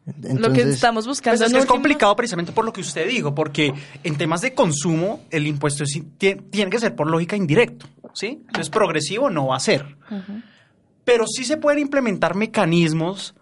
lo 0.05 0.51
que 0.53 0.61
estamos 0.63 1.05
buscando 1.05 1.37
Pues 1.37 1.41
es, 1.49 1.53
que 1.53 1.59
es 1.59 1.65
complicado 1.65 2.15
precisamente 2.15 2.51
por 2.51 2.65
lo 2.65 2.73
que 2.73 2.81
usted 2.81 3.07
dijo, 3.07 3.35
porque 3.35 3.73
en 4.03 4.17
temas 4.17 4.41
de 4.41 4.53
consumo 4.55 5.21
el 5.29 5.45
impuesto 5.45 5.83
es 5.83 5.99
tiene 6.17 6.69
que 6.71 6.79
ser 6.79 6.95
por 6.95 7.07
lógica 7.09 7.35
indirecto, 7.35 7.85
¿sí? 8.13 8.41
Entonces 8.47 8.69
progresivo 8.69 9.29
no 9.29 9.47
va 9.47 9.57
a 9.57 9.59
ser. 9.59 9.97
Pero 11.03 11.25
sí 11.27 11.43
se 11.43 11.57
pueden 11.57 11.79
implementar 11.79 12.35
mecanismos. 12.35 13.35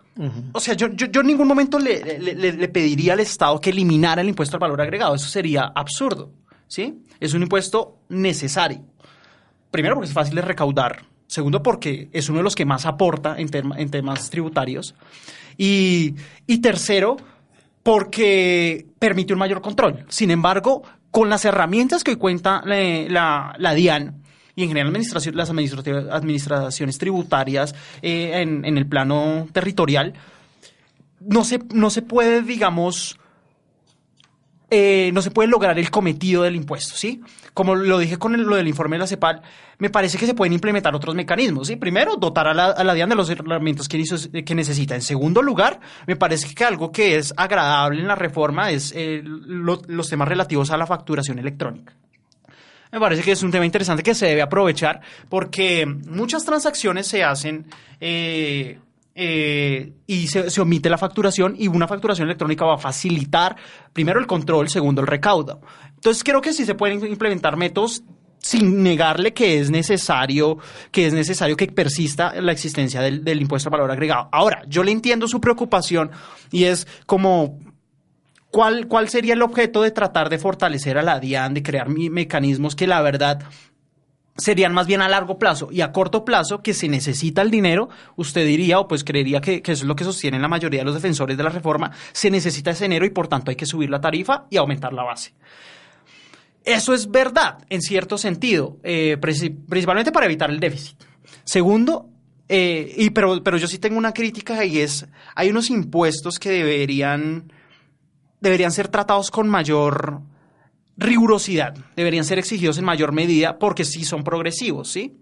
O 0.52 0.60
sea, 0.60 0.74
yo, 0.74 0.88
yo, 0.94 1.06
yo 1.08 1.22
en 1.22 1.28
ningún 1.28 1.48
momento 1.48 1.78
le, 1.78 2.18
le- 2.20 2.34
le- 2.34 2.54
le 2.54 2.68
pediría 2.70 3.14
al 3.14 3.20
Estado 3.20 3.62
que 3.62 3.70
eliminara 3.70 4.22
el 4.22 4.28
impuesto 4.30 4.56
al 4.56 4.60
valor 4.62 4.82
agregado. 4.82 5.14
Eso 5.14 5.28
sería 5.28 5.72
absurdo, 5.76 6.32
¿sí? 6.68 7.04
Es 7.20 7.34
un 7.36 7.44
impuesto 7.44 8.00
necesario. 8.10 8.82
Primero, 9.70 9.94
porque 9.96 10.08
es 10.08 10.14
fácil 10.14 10.34
de 10.36 10.42
recaudar. 10.42 11.04
Segundo, 11.28 11.62
porque 11.62 12.10
es 12.14 12.30
uno 12.30 12.40
de 12.40 12.44
los 12.44 12.56
que 12.56 12.66
más 12.66 12.86
aporta 12.86 13.36
en, 13.38 13.50
en 13.78 13.90
temas 13.92 14.30
tributarios. 14.30 14.96
Y, 15.58 16.16
y 16.46 16.60
tercero, 16.60 17.18
porque 17.84 18.86
permite 19.00 19.34
un 19.34 19.40
mayor 19.40 19.62
control. 19.62 20.06
Sin 20.10 20.32
embargo, 20.32 20.84
con 21.12 21.30
las 21.30 21.46
herramientas 21.46 22.04
que 22.04 22.12
hoy 22.12 22.18
cuenta 22.18 22.62
la, 22.66 22.76
la- 23.10 23.56
la 23.58 23.74
DIAN 23.74 24.24
y 24.56 24.64
en 24.64 24.70
general 24.70 24.94
las 25.34 25.50
administraciones 25.50 26.98
tributarias 26.98 27.76
eh, 28.02 28.42
en, 28.42 28.66
en 28.66 28.78
el 28.78 28.88
plano 28.88 29.48
territorial, 29.52 30.14
no 31.20 31.44
se, 31.44 31.60
no 31.74 31.90
se 31.90 32.02
puede, 32.02 32.42
digamos, 32.42 33.20
eh, 34.70 35.12
no 35.14 35.22
se 35.22 35.32
puede 35.32 35.48
lograr 35.50 35.80
el 35.80 35.90
cometido 35.90 36.44
del 36.44 36.56
impuesto, 36.56 36.96
¿sí? 36.96 37.22
Como 37.54 37.76
lo 37.76 37.98
dije 38.00 38.18
con 38.18 38.36
el- 38.36 38.42
lo 38.42 38.56
del 38.56 38.68
informe 38.68 38.96
de 38.98 39.00
la 39.02 39.08
CEPAL, 39.08 39.42
me 39.80 39.90
parece 39.90 40.18
que 40.18 40.26
se 40.26 40.34
pueden 40.34 40.54
implementar 40.54 40.94
otros 40.96 41.16
mecanismos, 41.16 41.68
¿sí? 41.68 41.76
Primero, 41.78 42.16
dotar 42.18 42.48
a 42.48 42.54
la, 42.54 42.66
a 42.72 42.84
la 42.84 42.94
DIAN 42.94 43.10
de 43.10 43.16
los 43.16 43.30
herramientas 43.30 43.88
que, 43.88 44.04
que 44.44 44.56
necesita. 44.56 44.96
En 44.96 45.02
segundo 45.02 45.42
lugar, 45.42 45.80
me 46.06 46.16
parece 46.16 46.54
que 46.54 46.64
algo 46.66 46.92
que 46.92 47.16
es 47.16 47.34
agradable 47.38 48.02
en 48.02 48.08
la 48.08 48.16
reforma 48.16 48.72
es 48.72 48.92
eh, 48.96 49.22
lo- 49.24 49.82
los 49.88 50.10
temas 50.10 50.28
relativos 50.28 50.70
a 50.72 50.78
la 50.78 50.86
facturación 50.88 51.40
electrónica. 51.40 51.94
Me 52.92 53.00
parece 53.02 53.22
que 53.22 53.34
es 53.34 53.44
un 53.44 53.52
tema 53.52 53.66
interesante 53.66 54.02
que 54.02 54.16
se 54.16 54.28
debe 54.28 54.42
aprovechar 54.42 55.02
porque 55.30 55.86
muchas 55.86 56.46
transacciones 56.46 57.06
se 57.06 57.22
hacen 57.24 57.66
eh, 58.00 58.80
eh, 59.20 59.94
y 60.06 60.28
se, 60.28 60.52
se 60.52 60.62
omite 60.62 60.92
la 60.92 60.98
facturación 61.00 61.56
y 61.58 61.68
una 61.68 61.88
facturación 61.88 62.28
electrónica 62.28 62.66
va 62.66 62.76
a 62.76 62.78
facilitar 62.78 63.56
primero 63.92 64.20
el 64.20 64.28
control, 64.28 64.70
segundo 64.70 65.02
el 65.02 65.08
recaudo. 65.08 65.60
Entonces 65.96 66.24
creo 66.24 66.40
que 66.40 66.54
sí 66.54 66.66
se 66.66 66.76
pueden 66.76 67.04
implementar 67.04 67.58
métodos 67.58 68.04
sin 68.38 68.84
negarle 68.84 69.34
que 69.34 69.60
es 69.60 69.72
necesario 69.72 70.60
que 70.92 71.08
es 71.08 71.14
necesario 71.14 71.58
que 71.58 71.66
persista 71.66 72.40
la 72.40 72.52
existencia 72.52 73.02
del, 73.02 73.24
del 73.24 73.42
impuesto 73.42 73.70
al 73.70 73.72
valor 73.72 73.90
agregado. 73.90 74.30
Ahora, 74.32 74.62
yo 74.68 74.84
le 74.84 74.92
entiendo 74.92 75.28
su 75.28 75.42
preocupación 75.42 76.12
y 76.52 76.66
es 76.66 76.88
como 77.08 77.58
¿Cuál, 78.50 78.88
¿Cuál 78.88 79.10
sería 79.10 79.34
el 79.34 79.42
objeto 79.42 79.82
de 79.82 79.92
tratar 79.92 80.30
de 80.30 80.40
fortalecer 80.40 80.98
a 80.98 81.04
la 81.04 81.20
DIAN, 81.20 81.54
de 81.54 81.64
crear 81.64 81.90
mecanismos 81.90 82.76
que 82.76 82.88
la 82.88 83.02
verdad 83.02 83.42
serían 84.38 84.74
más 84.74 84.86
bien 84.88 85.02
a 85.02 85.10
largo 85.10 85.38
plazo 85.40 85.70
y 85.72 85.82
a 85.82 85.92
corto 85.92 86.24
plazo 86.24 86.62
que 86.62 86.74
se 86.74 86.88
necesita 86.88 87.42
el 87.42 87.50
dinero, 87.52 87.90
usted 88.16 88.46
diría 88.46 88.80
o 88.80 88.88
pues 88.88 89.04
creería 89.04 89.42
que, 89.42 89.58
eso 89.64 89.72
es 89.72 89.84
lo 89.84 89.96
que 89.96 90.04
sostienen 90.04 90.42
la 90.42 90.48
mayoría 90.48 90.82
de 90.82 90.86
los 90.86 90.94
defensores 90.94 91.36
de 91.38 91.44
la 91.44 91.50
reforma, 91.50 91.92
se 92.12 92.30
necesita 92.30 92.72
ese 92.72 92.86
dinero 92.86 93.06
y 93.06 93.10
por 93.10 93.28
tanto 93.28 93.50
hay 93.50 93.56
que 93.58 93.66
subir 93.66 93.90
la 93.90 94.00
tarifa 94.00 94.46
y 94.50 94.58
aumentar 94.58 94.94
la 94.94 95.04
base. 95.04 95.34
Eso 96.64 96.94
es 96.94 97.10
verdad, 97.10 97.60
en 97.70 97.82
cierto 97.82 98.18
sentido, 98.18 98.78
eh, 98.84 99.18
princi- 99.20 99.56
principalmente 99.68 100.12
para 100.12 100.26
evitar 100.26 100.50
el 100.52 100.60
déficit. 100.60 100.98
Segundo, 101.46 102.10
eh, 102.50 102.94
y 102.98 103.10
pero, 103.12 103.42
pero 103.42 103.58
yo 103.58 103.68
sí 103.68 103.80
tengo 103.80 103.98
una 103.98 104.14
crítica 104.14 104.64
y 104.66 104.80
es, 104.80 105.08
hay 105.34 105.50
unos 105.50 105.70
impuestos 105.70 106.40
que 106.40 106.50
deberían, 106.50 107.52
deberían 108.42 108.72
ser 108.72 108.90
tratados 108.90 109.32
con 109.32 109.48
mayor 109.48 110.22
rigurosidad, 110.98 111.76
deberían 111.96 112.26
ser 112.26 112.40
exigidos 112.40 112.78
en 112.78 112.86
mayor 112.86 113.12
medida 113.12 113.60
porque 113.60 113.86
sí 113.86 114.04
son 114.04 114.24
progresivos, 114.24 114.90
¿sí? 114.92 115.18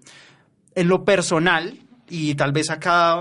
En 0.73 0.87
lo 0.87 1.03
personal, 1.05 1.77
y 2.09 2.35
tal 2.35 2.51
vez 2.51 2.69
acá 2.69 3.17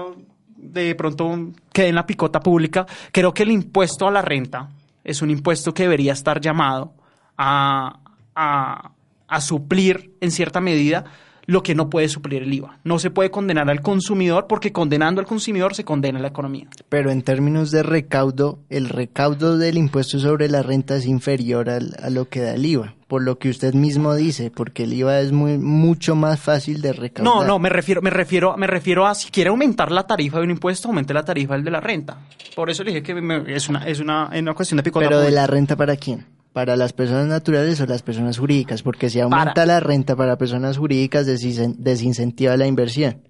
de 0.56 0.94
pronto 0.94 1.52
quede 1.72 1.88
en 1.88 1.94
la 1.94 2.06
picota 2.06 2.40
pública, 2.40 2.86
creo 3.12 3.34
que 3.34 3.42
el 3.42 3.50
impuesto 3.50 4.06
a 4.06 4.10
la 4.10 4.22
renta 4.22 4.70
es 5.02 5.20
un 5.20 5.30
impuesto 5.30 5.74
que 5.74 5.82
debería 5.84 6.12
estar 6.12 6.40
llamado 6.40 6.94
a, 7.36 8.00
a- 8.34 8.90
a 9.26 9.40
suplir 9.40 10.14
en 10.20 10.30
cierta 10.30 10.60
medida 10.60 11.04
lo 11.46 11.62
que 11.62 11.74
no 11.74 11.90
puede 11.90 12.08
suplir 12.08 12.42
el 12.42 12.52
IVA. 12.52 12.78
No 12.84 12.98
se 12.98 13.10
puede 13.10 13.30
condenar 13.30 13.68
al 13.70 13.80
consumidor 13.82 14.46
porque 14.48 14.72
condenando 14.72 15.20
al 15.20 15.26
consumidor 15.26 15.74
se 15.74 15.84
condena 15.84 16.18
la 16.18 16.28
economía. 16.28 16.66
Pero 16.88 17.10
en 17.10 17.22
términos 17.22 17.70
de 17.70 17.82
recaudo, 17.82 18.58
el 18.70 18.88
recaudo 18.88 19.58
del 19.58 19.78
impuesto 19.78 20.18
sobre 20.18 20.48
la 20.48 20.62
renta 20.62 20.96
es 20.96 21.06
inferior 21.06 21.68
al- 21.70 21.96
a 22.02 22.10
lo 22.10 22.28
que 22.28 22.40
da 22.40 22.54
el 22.54 22.64
IVA, 22.66 22.94
por 23.08 23.22
lo 23.22 23.38
que 23.38 23.48
usted 23.50 23.74
mismo 23.74 24.14
dice, 24.14 24.50
porque 24.50 24.84
el 24.84 24.92
IVA 24.92 25.20
es 25.20 25.32
muy 25.32 25.58
mucho 25.58 26.14
más 26.16 26.40
fácil 26.40 26.80
de 26.82 26.92
recaudar. 26.92 27.34
No, 27.34 27.44
no, 27.44 27.58
me 27.58 27.68
refiero, 27.68 28.00
me 28.02 28.10
refiero, 28.10 28.56
me 28.56 28.66
refiero 28.66 29.06
a 29.06 29.14
si 29.14 29.30
quiere 29.30 29.50
aumentar 29.50 29.90
la 29.92 30.06
tarifa 30.06 30.38
de 30.38 30.44
un 30.44 30.50
impuesto, 30.50 30.88
aumente 30.88 31.12
la 31.14 31.24
tarifa 31.24 31.54
del 31.54 31.64
de 31.64 31.70
la 31.70 31.80
renta. 31.80 32.18
Por 32.54 32.70
eso 32.70 32.82
le 32.84 32.90
dije 32.90 33.02
que 33.02 33.14
me- 33.14 33.54
es 33.54 33.68
una, 33.68 33.86
es 33.86 34.00
una, 34.00 34.30
es 34.32 34.40
una 34.42 34.54
cuestión 34.54 34.76
de 34.78 34.82
picota. 34.82 35.06
Pero 35.06 35.20
de 35.20 35.30
la 35.30 35.46
renta 35.46 35.76
para 35.76 35.96
quién? 35.96 36.26
¿Para 36.54 36.76
las 36.76 36.92
personas 36.94 37.26
naturales 37.26 37.78
o 37.80 37.86
las 37.86 38.02
personas 38.02 38.38
jurídicas? 38.38 38.82
Porque 38.82 39.10
si 39.10 39.20
aumenta 39.20 39.52
Para. 39.54 39.66
la 39.66 39.80
renta 39.80 40.16
para 40.16 40.38
personas 40.38 40.78
jurídicas, 40.78 41.26
desin- 41.26 41.74
desincentiva 41.76 42.56
la 42.56 42.66
inversión. 42.66 43.20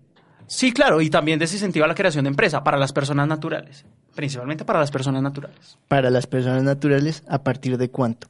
Sí, 0.47 0.73
claro, 0.73 1.01
y 1.01 1.09
también 1.09 1.39
desincentiva 1.39 1.87
la 1.89 1.95
creación 1.95 2.25
de 2.25 2.29
empresa 2.31 2.63
para 2.63 2.77
las 2.79 2.93
personas 2.93 3.27
naturales, 3.27 3.87
principalmente 4.15 4.67
para 4.67 4.79
las 4.79 4.91
personas 4.91 5.23
naturales. 5.23 5.79
Para 5.89 6.11
las 6.11 6.27
personas 6.27 6.63
naturales, 6.63 7.25
¿a 7.27 7.43
partir 7.43 7.79
de 7.79 7.91
cuánto? 7.91 8.29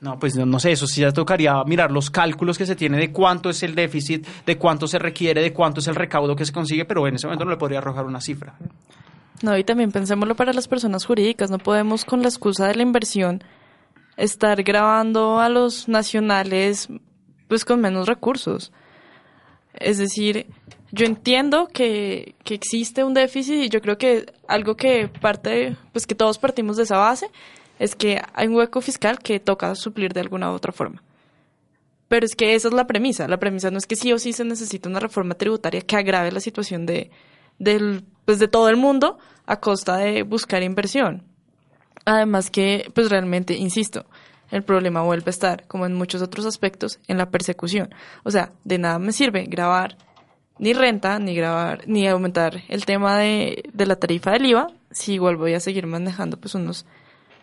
No, 0.00 0.18
pues 0.18 0.34
no, 0.36 0.46
no 0.46 0.58
sé, 0.58 0.72
eso 0.72 0.86
sí 0.86 1.00
ya 1.02 1.12
tocaría 1.12 1.52
mirar 1.64 1.90
los 1.90 2.10
cálculos 2.10 2.56
que 2.56 2.64
se 2.64 2.76
tiene 2.76 2.96
de 2.96 3.12
cuánto 3.12 3.50
es 3.50 3.62
el 3.62 3.74
déficit, 3.74 4.26
de 4.46 4.56
cuánto 4.56 4.86
se 4.86 4.98
requiere, 4.98 5.42
de 5.42 5.52
cuánto 5.52 5.80
es 5.80 5.88
el 5.88 5.96
recaudo 5.96 6.34
que 6.36 6.46
se 6.46 6.52
consigue, 6.52 6.84
pero 6.84 7.06
en 7.08 7.16
ese 7.16 7.26
momento 7.26 7.44
no 7.44 7.50
le 7.50 7.56
podría 7.58 7.78
arrojar 7.78 8.06
una 8.06 8.20
cifra. 8.20 8.54
No, 9.42 9.56
y 9.56 9.64
también 9.64 9.92
pensémoslo 9.92 10.34
para 10.34 10.52
las 10.52 10.68
personas 10.68 11.04
jurídicas. 11.04 11.50
No 11.50 11.58
podemos, 11.58 12.04
con 12.04 12.22
la 12.22 12.28
excusa 12.28 12.66
de 12.66 12.74
la 12.74 12.82
inversión, 12.82 13.42
estar 14.16 14.62
grabando 14.62 15.38
a 15.38 15.48
los 15.48 15.88
nacionales 15.88 16.88
pues 17.46 17.64
con 17.64 17.80
menos 17.80 18.06
recursos. 18.06 18.72
Es 19.72 19.98
decir, 19.98 20.46
yo 20.92 21.06
entiendo 21.06 21.68
que, 21.68 22.34
que 22.44 22.54
existe 22.54 23.04
un 23.04 23.14
déficit 23.14 23.54
y 23.54 23.68
yo 23.68 23.80
creo 23.80 23.96
que 23.96 24.26
algo 24.48 24.76
que 24.76 25.08
parte, 25.08 25.76
pues 25.92 26.06
que 26.06 26.14
todos 26.14 26.38
partimos 26.38 26.76
de 26.76 26.82
esa 26.82 26.98
base, 26.98 27.30
es 27.78 27.94
que 27.94 28.20
hay 28.34 28.48
un 28.48 28.56
hueco 28.56 28.80
fiscal 28.80 29.18
que 29.18 29.40
toca 29.40 29.74
suplir 29.74 30.12
de 30.12 30.20
alguna 30.20 30.50
u 30.50 30.54
otra 30.54 30.72
forma. 30.72 31.02
Pero 32.08 32.24
es 32.24 32.34
que 32.34 32.54
esa 32.54 32.68
es 32.68 32.74
la 32.74 32.86
premisa. 32.86 33.28
La 33.28 33.38
premisa 33.38 33.70
no 33.70 33.78
es 33.78 33.86
que 33.86 33.96
sí 33.96 34.12
o 34.12 34.18
sí 34.18 34.32
se 34.32 34.44
necesita 34.44 34.88
una 34.88 35.00
reforma 35.00 35.34
tributaria 35.34 35.82
que 35.82 35.96
agrave 35.96 36.32
la 36.32 36.40
situación 36.40 36.86
de, 36.86 37.10
del, 37.58 38.04
pues 38.28 38.38
de 38.38 38.46
todo 38.46 38.68
el 38.68 38.76
mundo 38.76 39.16
a 39.46 39.58
costa 39.58 39.96
de 39.96 40.22
buscar 40.22 40.62
inversión. 40.62 41.22
Además 42.04 42.50
que, 42.50 42.92
pues 42.94 43.08
realmente, 43.08 43.54
insisto, 43.54 44.04
el 44.50 44.62
problema 44.62 45.00
vuelve 45.00 45.28
a 45.28 45.30
estar, 45.30 45.66
como 45.66 45.86
en 45.86 45.94
muchos 45.94 46.20
otros 46.20 46.44
aspectos, 46.44 47.00
en 47.08 47.16
la 47.16 47.30
persecución. 47.30 47.88
O 48.24 48.30
sea, 48.30 48.52
de 48.64 48.76
nada 48.76 48.98
me 48.98 49.12
sirve 49.12 49.46
grabar 49.46 49.96
ni 50.58 50.74
renta, 50.74 51.18
ni 51.18 51.34
grabar, 51.34 51.88
ni 51.88 52.06
aumentar 52.06 52.64
el 52.68 52.84
tema 52.84 53.16
de, 53.16 53.62
de 53.72 53.86
la 53.86 53.96
tarifa 53.96 54.32
del 54.32 54.44
IVA, 54.44 54.66
si 54.90 55.14
igual 55.14 55.36
voy 55.36 55.54
a 55.54 55.60
seguir 55.60 55.86
manejando 55.86 56.36
pues 56.36 56.54
unos 56.54 56.84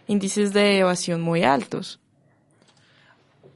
índices 0.05 0.53
de 0.53 0.77
evasión 0.77 1.19
muy 1.19 1.41
altos. 1.41 1.99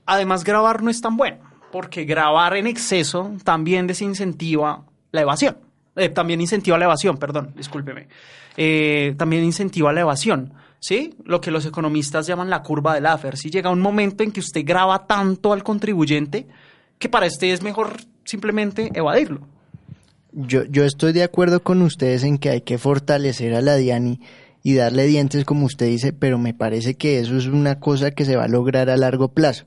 Además, 0.08 0.44
grabar 0.44 0.82
no 0.82 0.90
es 0.90 1.00
tan 1.00 1.16
bueno, 1.16 1.38
porque 1.72 2.06
grabar 2.06 2.58
en 2.58 2.66
exceso 2.66 3.34
también 3.44 3.86
desincentiva 3.86 4.84
la 5.12 5.22
evasión. 5.22 5.69
Eh, 6.00 6.10
también 6.10 6.42
incentiva 6.42 6.78
la 6.78 6.86
evasión, 6.86 7.18
perdón, 7.18 7.54
discúlpeme. 7.56 8.08
Eh, 8.58 9.16
también 9.18 9.44
incentiva 9.44 9.94
la 9.94 10.02
evasión, 10.02 10.54
¿sí? 10.80 11.16
Lo 11.26 11.42
que 11.42 11.52
los 11.52 11.66
economistas 11.66 12.28
llaman 12.28 12.50
la 12.50 12.64
curva 12.64 12.94
del 12.94 13.04
Laffer. 13.04 13.38
Si 13.38 13.50
llega 13.50 13.70
un 13.70 13.82
momento 13.82 14.24
en 14.24 14.32
que 14.32 14.40
usted 14.40 14.64
graba 14.66 15.06
tanto 15.06 15.54
al 15.54 15.64
contribuyente 15.64 16.48
que 16.98 17.10
para 17.10 17.28
usted 17.28 17.48
es 17.48 17.64
mejor 17.64 17.98
simplemente 18.26 18.92
evadirlo. 18.94 19.42
Yo, 20.32 20.64
yo 20.66 20.84
estoy 20.84 21.14
de 21.14 21.24
acuerdo 21.24 21.64
con 21.64 21.82
ustedes 21.82 22.24
en 22.24 22.38
que 22.38 22.50
hay 22.50 22.62
que 22.62 22.78
fortalecer 22.78 23.56
a 23.56 23.62
la 23.62 23.76
DIANI 23.76 24.20
y 24.62 24.76
darle 24.76 25.06
dientes, 25.08 25.46
como 25.46 25.66
usted 25.66 25.88
dice, 25.88 26.14
pero 26.14 26.38
me 26.38 26.54
parece 26.54 26.96
que 26.96 27.20
eso 27.20 27.38
es 27.38 27.48
una 27.48 27.80
cosa 27.80 28.12
que 28.12 28.26
se 28.26 28.36
va 28.36 28.44
a 28.44 28.50
lograr 28.50 28.90
a 28.90 28.98
largo 28.98 29.30
plazo. 29.30 29.66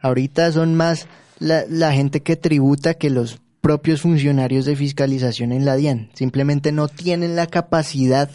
Ahorita 0.00 0.50
son 0.52 0.74
más 0.74 1.06
la, 1.38 1.64
la 1.68 1.92
gente 1.92 2.22
que 2.22 2.36
tributa 2.36 2.94
que 2.94 3.10
los 3.10 3.40
propios 3.60 4.02
funcionarios 4.02 4.64
de 4.64 4.76
fiscalización 4.76 5.52
en 5.52 5.64
la 5.64 5.76
DIAN. 5.76 6.10
Simplemente 6.14 6.72
no 6.72 6.88
tienen 6.88 7.36
la 7.36 7.46
capacidad 7.46 8.30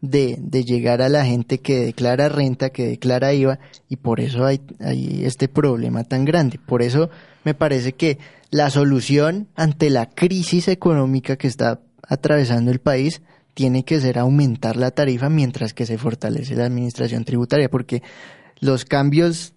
de, 0.00 0.36
de 0.38 0.64
llegar 0.64 1.02
a 1.02 1.08
la 1.08 1.24
gente 1.24 1.58
que 1.58 1.80
declara 1.80 2.28
renta, 2.28 2.70
que 2.70 2.86
declara 2.86 3.32
IVA, 3.32 3.58
y 3.88 3.96
por 3.96 4.20
eso 4.20 4.44
hay, 4.44 4.60
hay 4.80 5.24
este 5.24 5.48
problema 5.48 6.04
tan 6.04 6.24
grande. 6.24 6.58
Por 6.64 6.82
eso 6.82 7.10
me 7.44 7.54
parece 7.54 7.92
que 7.92 8.18
la 8.50 8.70
solución 8.70 9.48
ante 9.56 9.90
la 9.90 10.08
crisis 10.10 10.68
económica 10.68 11.36
que 11.36 11.48
está 11.48 11.80
atravesando 12.02 12.70
el 12.70 12.78
país 12.78 13.22
tiene 13.54 13.84
que 13.84 14.00
ser 14.00 14.18
aumentar 14.18 14.76
la 14.76 14.90
tarifa 14.90 15.30
mientras 15.30 15.72
que 15.72 15.86
se 15.86 15.96
fortalece 15.96 16.54
la 16.54 16.66
administración 16.66 17.24
tributaria, 17.24 17.70
porque 17.70 18.02
los 18.60 18.84
cambios 18.84 19.54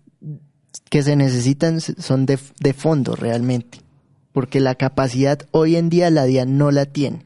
que 0.90 1.04
se 1.04 1.16
necesitan 1.16 1.82
son 1.82 2.26
de, 2.26 2.40
de 2.60 2.74
fondo 2.74 3.16
realmente, 3.16 3.80
porque 4.32 4.60
la 4.60 4.76
capacidad 4.76 5.48
hoy 5.52 5.76
en 5.76 5.90
día 5.90 6.10
la 6.10 6.26
DIAN 6.26 6.58
no 6.58 6.72
la 6.72 6.86
tiene. 6.86 7.26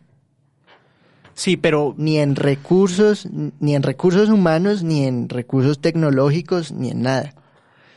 Sí, 1.35 1.57
pero 1.57 1.95
Ni 1.97 2.19
en 2.19 2.35
recursos, 2.35 3.27
ni 3.59 3.75
en 3.75 3.83
recursos 3.83 4.29
humanos, 4.29 4.83
ni 4.83 5.05
en 5.05 5.29
recursos 5.29 5.79
tecnológicos, 5.79 6.71
ni 6.71 6.91
en 6.91 7.01
nada. 7.01 7.33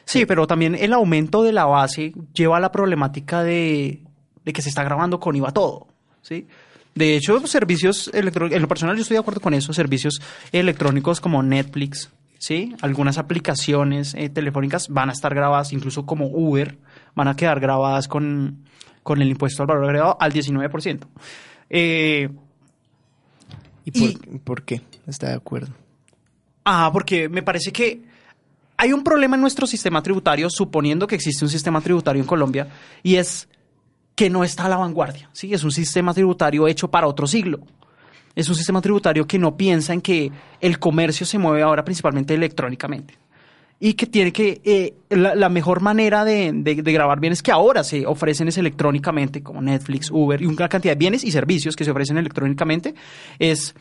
Sí, 0.04 0.24
pero 0.24 0.46
también 0.46 0.74
el 0.74 0.92
aumento 0.92 1.42
de 1.42 1.52
la 1.52 1.64
base 1.64 2.14
lleva 2.32 2.56
a 2.56 2.60
la 2.60 2.72
problemática 2.72 3.42
de, 3.42 4.04
de 4.44 4.52
que 4.52 4.62
se 4.62 4.68
está 4.68 4.84
grabando 4.84 5.18
con 5.20 5.36
IVA 5.36 5.50
todo, 5.50 5.88
¿sí? 6.22 6.46
De 6.94 7.16
hecho, 7.16 7.46
servicios 7.46 8.08
electrónicos, 8.14 8.56
en 8.56 8.62
lo 8.62 8.68
personal 8.68 8.96
yo 8.96 9.02
estoy 9.02 9.16
de 9.16 9.20
acuerdo 9.20 9.40
con 9.40 9.52
eso, 9.52 9.74
servicios 9.74 10.22
electrónicos 10.52 11.20
como 11.20 11.42
Netflix, 11.42 12.10
¿sí? 12.38 12.74
Algunas 12.80 13.18
aplicaciones 13.18 14.14
eh, 14.14 14.30
telefónicas 14.30 14.88
van 14.88 15.10
a 15.10 15.12
estar 15.12 15.34
grabadas, 15.34 15.72
incluso 15.72 16.06
como 16.06 16.26
Uber, 16.28 16.78
van 17.14 17.28
a 17.28 17.36
quedar 17.36 17.60
grabadas 17.60 18.08
con, 18.08 18.64
con 19.06 19.22
el 19.22 19.28
impuesto 19.28 19.62
al 19.62 19.68
valor 19.68 19.84
agregado 19.84 20.16
al 20.20 20.32
19%. 20.32 21.06
Eh, 21.70 22.28
¿Y 23.84 23.90
por, 23.92 24.10
Y- 24.10 24.38
por 24.42 24.62
qué? 24.64 24.80
Está 25.06 25.28
de 25.28 25.34
acuerdo. 25.34 25.72
Ah, 26.64 26.90
porque 26.92 27.28
me 27.28 27.44
parece 27.44 27.70
que 27.70 28.02
hay 28.76 28.92
un 28.92 29.04
problema 29.04 29.36
en 29.36 29.42
nuestro 29.42 29.64
sistema 29.68 30.02
tributario, 30.02 30.50
suponiendo 30.50 31.06
que 31.06 31.14
existe 31.14 31.44
un 31.44 31.50
sistema 31.50 31.80
tributario 31.80 32.20
en 32.20 32.26
Colombia, 32.26 32.66
y 33.04 33.14
es 33.14 33.48
que 34.16 34.28
no 34.28 34.42
está 34.42 34.64
a 34.66 34.68
la 34.68 34.76
vanguardia. 34.76 35.30
¿sí? 35.32 35.54
Es 35.54 35.62
un 35.62 35.70
sistema 35.70 36.12
tributario 36.12 36.66
hecho 36.66 36.90
para 36.90 37.06
otro 37.06 37.28
siglo. 37.28 37.60
Es 38.34 38.48
un 38.48 38.56
sistema 38.56 38.80
tributario 38.82 39.24
que 39.28 39.38
no 39.38 39.56
piensa 39.56 39.92
en 39.92 40.00
que 40.00 40.32
el 40.60 40.80
comercio 40.80 41.24
se 41.24 41.38
mueve 41.38 41.62
ahora 41.62 41.84
principalmente 41.84 42.34
electrónicamente. 42.34 43.14
Y 43.78 43.92
que 43.92 44.06
tiene 44.06 44.32
que, 44.32 44.60
eh, 44.64 44.94
la, 45.10 45.48
mejor 45.50 45.82
manera 45.82 46.24
de, 46.24 46.50
de- 46.54 46.82
de 46.82 46.92
grabar 46.92 47.20
bienes 47.20 47.42
que 47.42 47.52
ahora 47.52 47.84
se 47.84 48.06
ofrecen 48.06 48.48
es 48.48 48.56
electrónicamente, 48.56 49.42
como 49.42 49.60
Netflix, 49.60 50.10
Uber 50.10 50.40
y 50.40 50.46
una 50.46 50.68
cantidad 50.68 50.94
de 50.94 50.98
bienes 50.98 51.24
y 51.24 51.30
servicios 51.30 51.76
que 51.76 51.84
se 51.84 51.90
ofrecen 51.90 52.16
electrónicamente, 52.16 52.94
es 53.38 53.74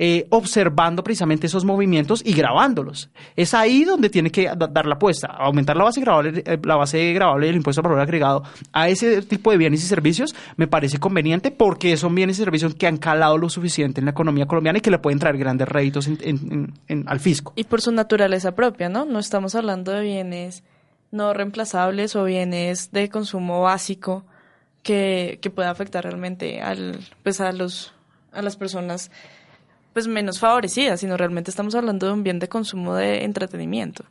eh, 0.00 0.26
observando 0.30 1.02
precisamente 1.02 1.48
esos 1.48 1.64
movimientos 1.64 2.22
y 2.24 2.32
grabándolos. 2.32 3.10
Es 3.34 3.52
ahí 3.52 3.82
donde 3.84 4.08
tiene 4.08 4.30
que 4.30 4.44
da- 4.56 4.68
dar 4.68 4.86
la 4.86 4.94
apuesta, 4.94 5.26
aumentar 5.26 5.76
la 5.76 5.82
base 5.84 6.00
grabable, 6.00 6.42
eh, 6.46 6.58
la 6.62 6.76
base 6.76 7.12
grabable 7.12 7.48
del 7.48 7.56
impuesto 7.56 7.80
al 7.80 7.88
valor 7.88 8.00
agregado 8.00 8.44
a 8.72 8.88
ese 8.88 9.22
tipo 9.22 9.50
de 9.50 9.56
bienes 9.56 9.82
y 9.82 9.86
servicios 9.88 10.34
me 10.56 10.68
parece 10.68 10.98
conveniente 10.98 11.50
porque 11.50 11.96
son 11.96 12.14
bienes 12.14 12.38
y 12.38 12.44
servicios 12.44 12.74
que 12.76 12.86
han 12.86 12.96
calado 12.96 13.36
lo 13.38 13.48
suficiente 13.50 14.00
en 14.00 14.04
la 14.04 14.12
economía 14.12 14.46
colombiana 14.46 14.78
y 14.78 14.82
que 14.82 14.90
le 14.92 14.98
pueden 15.00 15.18
traer 15.18 15.36
grandes 15.36 15.68
réditos 15.68 16.06
en- 16.06 16.18
en- 16.22 16.74
en- 16.86 17.08
al 17.08 17.18
fisco. 17.18 17.52
Y 17.56 17.64
por 17.64 17.80
su 17.80 17.90
naturaleza 17.90 18.54
propia, 18.54 18.88
¿no? 18.88 19.04
No 19.04 19.18
estamos 19.18 19.54
hablando 19.56 19.90
de 19.92 20.02
bienes 20.02 20.62
no 21.10 21.32
reemplazables 21.34 22.14
o 22.16 22.22
bienes 22.24 22.92
de 22.92 23.08
consumo 23.08 23.62
básico 23.62 24.24
que, 24.82 25.38
que 25.42 25.50
pueda 25.50 25.70
afectar 25.70 26.04
realmente 26.04 26.60
al, 26.60 27.00
pues 27.22 27.40
a 27.40 27.50
los, 27.52 27.92
a 28.32 28.42
las 28.42 28.56
personas 28.56 29.10
pues 29.98 30.06
menos 30.06 30.38
favorecidas, 30.38 31.00
sino 31.00 31.16
realmente 31.16 31.50
estamos 31.50 31.74
hablando 31.74 32.06
de 32.06 32.12
un 32.12 32.22
bien 32.22 32.38
de 32.38 32.48
consumo 32.48 32.94
de 32.94 33.24
entretenimiento. 33.24 34.04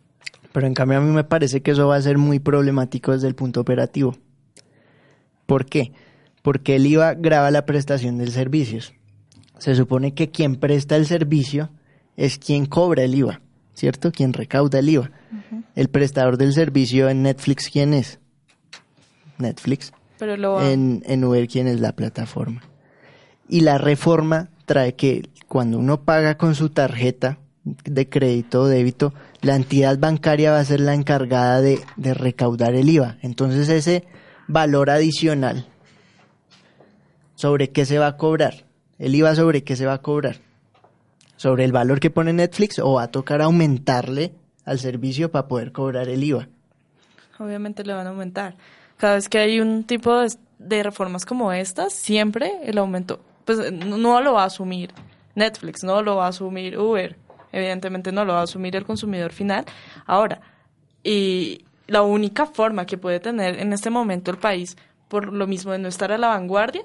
Pero 0.51 0.67
en 0.67 0.73
cambio 0.73 0.97
a 0.97 1.01
mí 1.01 1.09
me 1.09 1.23
parece 1.23 1.61
que 1.61 1.71
eso 1.71 1.87
va 1.87 1.95
a 1.95 2.01
ser 2.01 2.17
muy 2.17 2.39
problemático 2.39 3.13
desde 3.13 3.29
el 3.29 3.35
punto 3.35 3.61
operativo. 3.61 4.13
¿Por 5.45 5.65
qué? 5.65 5.93
Porque 6.41 6.75
el 6.75 6.85
IVA 6.85 7.13
graba 7.13 7.51
la 7.51 7.65
prestación 7.65 8.17
del 8.17 8.33
servicio. 8.33 8.81
Se 9.59 9.75
supone 9.75 10.13
que 10.13 10.29
quien 10.29 10.57
presta 10.57 10.97
el 10.97 11.05
servicio 11.05 11.69
es 12.17 12.37
quien 12.37 12.65
cobra 12.65 13.03
el 13.03 13.15
IVA, 13.15 13.39
¿cierto? 13.73 14.11
Quien 14.11 14.33
recauda 14.33 14.79
el 14.79 14.89
IVA. 14.89 15.11
El 15.73 15.87
prestador 15.87 16.37
del 16.37 16.51
servicio 16.51 17.07
en 17.07 17.23
Netflix, 17.23 17.69
¿quién 17.69 17.93
es? 17.93 18.19
Netflix. 19.37 19.93
Pero 20.19 20.35
lo 20.35 20.61
En, 20.61 21.01
en 21.05 21.23
Uber, 21.23 21.47
¿quién 21.47 21.69
es 21.69 21.79
la 21.79 21.93
plataforma? 21.93 22.61
Y 23.47 23.61
la 23.61 23.77
reforma 23.77 24.49
trae 24.67 24.95
que 24.95 25.29
cuando 25.47 25.79
uno 25.79 26.03
paga 26.03 26.37
con 26.37 26.53
su 26.53 26.69
tarjeta 26.69 27.39
de 27.63 28.09
crédito 28.09 28.63
o 28.63 28.67
débito, 28.67 29.13
la 29.41 29.55
entidad 29.55 29.97
bancaria 29.97 30.51
va 30.51 30.59
a 30.59 30.65
ser 30.65 30.81
la 30.81 30.93
encargada 30.93 31.61
de, 31.61 31.79
de 31.95 32.13
recaudar 32.13 32.75
el 32.75 32.89
IVA. 32.89 33.17
Entonces 33.21 33.69
ese 33.69 34.03
valor 34.47 34.89
adicional, 34.89 35.65
¿sobre 37.35 37.71
qué 37.71 37.85
se 37.85 37.97
va 37.97 38.07
a 38.07 38.17
cobrar? 38.17 38.65
¿El 38.99 39.15
IVA 39.15 39.35
sobre 39.35 39.63
qué 39.63 39.75
se 39.75 39.85
va 39.85 39.93
a 39.93 40.01
cobrar? 40.01 40.37
¿Sobre 41.37 41.63
el 41.63 41.71
valor 41.71 41.99
que 41.99 42.09
pone 42.09 42.33
Netflix 42.33 42.79
o 42.79 42.93
va 42.93 43.03
a 43.03 43.11
tocar 43.11 43.41
aumentarle 43.41 44.33
al 44.65 44.79
servicio 44.79 45.31
para 45.31 45.47
poder 45.47 45.71
cobrar 45.71 46.09
el 46.09 46.23
IVA? 46.23 46.49
Obviamente 47.39 47.85
le 47.85 47.93
van 47.93 48.07
a 48.07 48.09
aumentar. 48.09 48.57
Cada 48.97 49.15
vez 49.15 49.29
que 49.29 49.37
hay 49.37 49.61
un 49.61 49.85
tipo 49.85 50.19
de, 50.19 50.33
de 50.59 50.83
reformas 50.83 51.25
como 51.25 51.53
estas, 51.53 51.93
siempre 51.93 52.51
el 52.63 52.79
aumento, 52.79 53.21
pues 53.47 53.71
no 53.71 54.19
lo 54.19 54.33
va 54.33 54.43
a 54.43 54.47
asumir 54.47 54.93
Netflix, 55.33 55.81
no 55.83 56.01
lo 56.01 56.17
va 56.17 56.25
a 56.25 56.29
asumir 56.29 56.77
Uber, 56.77 57.15
evidentemente 57.53 58.11
no 58.11 58.25
lo 58.25 58.33
va 58.33 58.41
a 58.41 58.43
asumir 58.43 58.75
el 58.75 58.83
consumidor 58.83 59.31
final. 59.31 59.63
Ahora, 60.05 60.41
y 61.01 61.63
la 61.87 62.01
única 62.01 62.45
forma 62.45 62.85
que 62.85 62.97
puede 62.97 63.21
tener 63.21 63.57
en 63.59 63.71
este 63.71 63.89
momento 63.89 64.31
el 64.31 64.37
país, 64.37 64.75
por 65.07 65.31
lo 65.31 65.47
mismo 65.47 65.71
de 65.71 65.79
no 65.79 65.87
estar 65.87 66.11
a 66.11 66.17
la 66.17 66.27
vanguardia, 66.27 66.83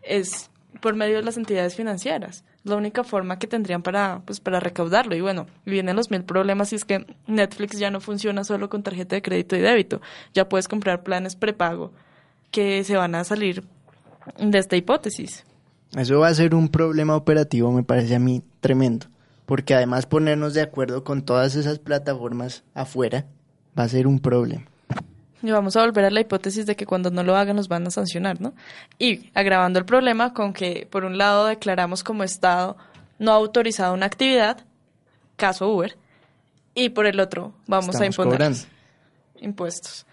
es 0.00 0.50
por 0.80 0.94
medio 0.94 1.16
de 1.16 1.24
las 1.24 1.36
entidades 1.36 1.76
financieras. 1.76 2.42
La 2.64 2.76
única 2.76 3.04
forma 3.04 3.38
que 3.38 3.46
tendrían 3.46 3.82
para, 3.82 4.22
pues, 4.24 4.40
para 4.40 4.60
recaudarlo. 4.60 5.14
Y 5.14 5.20
bueno, 5.20 5.46
vienen 5.66 5.94
los 5.94 6.10
mil 6.10 6.24
problemas 6.24 6.72
y 6.72 6.76
es 6.76 6.86
que 6.86 7.04
Netflix 7.26 7.78
ya 7.78 7.90
no 7.90 8.00
funciona 8.00 8.44
solo 8.44 8.70
con 8.70 8.82
tarjeta 8.82 9.14
de 9.14 9.22
crédito 9.22 9.56
y 9.56 9.60
débito. 9.60 10.00
Ya 10.32 10.48
puedes 10.48 10.68
comprar 10.68 11.02
planes 11.02 11.36
prepago 11.36 11.92
que 12.50 12.82
se 12.84 12.96
van 12.96 13.14
a 13.14 13.24
salir 13.24 13.62
de 14.38 14.58
esta 14.58 14.76
hipótesis. 14.76 15.44
Eso 15.96 16.20
va 16.20 16.28
a 16.28 16.34
ser 16.34 16.54
un 16.54 16.68
problema 16.68 17.16
operativo, 17.16 17.72
me 17.72 17.82
parece 17.82 18.14
a 18.14 18.18
mí 18.18 18.42
tremendo. 18.60 19.06
Porque 19.46 19.74
además 19.74 20.06
ponernos 20.06 20.54
de 20.54 20.60
acuerdo 20.60 21.04
con 21.04 21.22
todas 21.22 21.54
esas 21.54 21.78
plataformas 21.78 22.62
afuera 22.74 23.24
va 23.78 23.84
a 23.84 23.88
ser 23.88 24.06
un 24.06 24.18
problema. 24.18 24.64
Y 25.42 25.50
vamos 25.50 25.76
a 25.76 25.82
volver 25.82 26.04
a 26.04 26.10
la 26.10 26.20
hipótesis 26.20 26.66
de 26.66 26.74
que 26.74 26.84
cuando 26.84 27.10
no 27.10 27.22
lo 27.22 27.36
hagan 27.36 27.56
nos 27.56 27.68
van 27.68 27.86
a 27.86 27.90
sancionar, 27.90 28.40
¿no? 28.40 28.52
Y 28.98 29.30
agravando 29.34 29.78
el 29.78 29.84
problema 29.84 30.34
con 30.34 30.52
que, 30.52 30.86
por 30.90 31.04
un 31.04 31.16
lado, 31.16 31.46
declaramos 31.46 32.02
como 32.02 32.24
Estado 32.24 32.76
no 33.18 33.32
autorizado 33.32 33.94
una 33.94 34.06
actividad, 34.06 34.64
caso 35.36 35.68
Uber, 35.68 35.96
y 36.74 36.90
por 36.90 37.06
el 37.06 37.20
otro, 37.20 37.52
vamos 37.66 37.96
a 37.96 38.06
imponer 38.06 38.52
impuestos. 39.40 40.06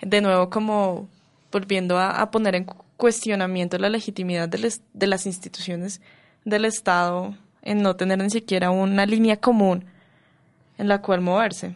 De 0.00 0.20
nuevo, 0.20 0.48
como 0.50 1.08
volviendo 1.50 1.98
a, 1.98 2.20
a, 2.20 2.30
poner 2.30 2.54
en 2.54 2.66
cuestionamiento 2.98 3.78
la 3.78 3.88
legitimidad 3.88 4.50
de, 4.50 4.74
de 4.92 5.06
las 5.06 5.24
instituciones 5.24 6.02
del 6.44 6.66
Estado 6.66 7.34
en 7.62 7.80
no 7.80 7.96
tener 7.96 8.18
ni 8.18 8.28
siquiera 8.28 8.70
una 8.70 9.06
línea 9.06 9.38
común 9.38 9.86
en 10.76 10.88
la 10.88 11.00
cual 11.00 11.22
moverse. 11.22 11.74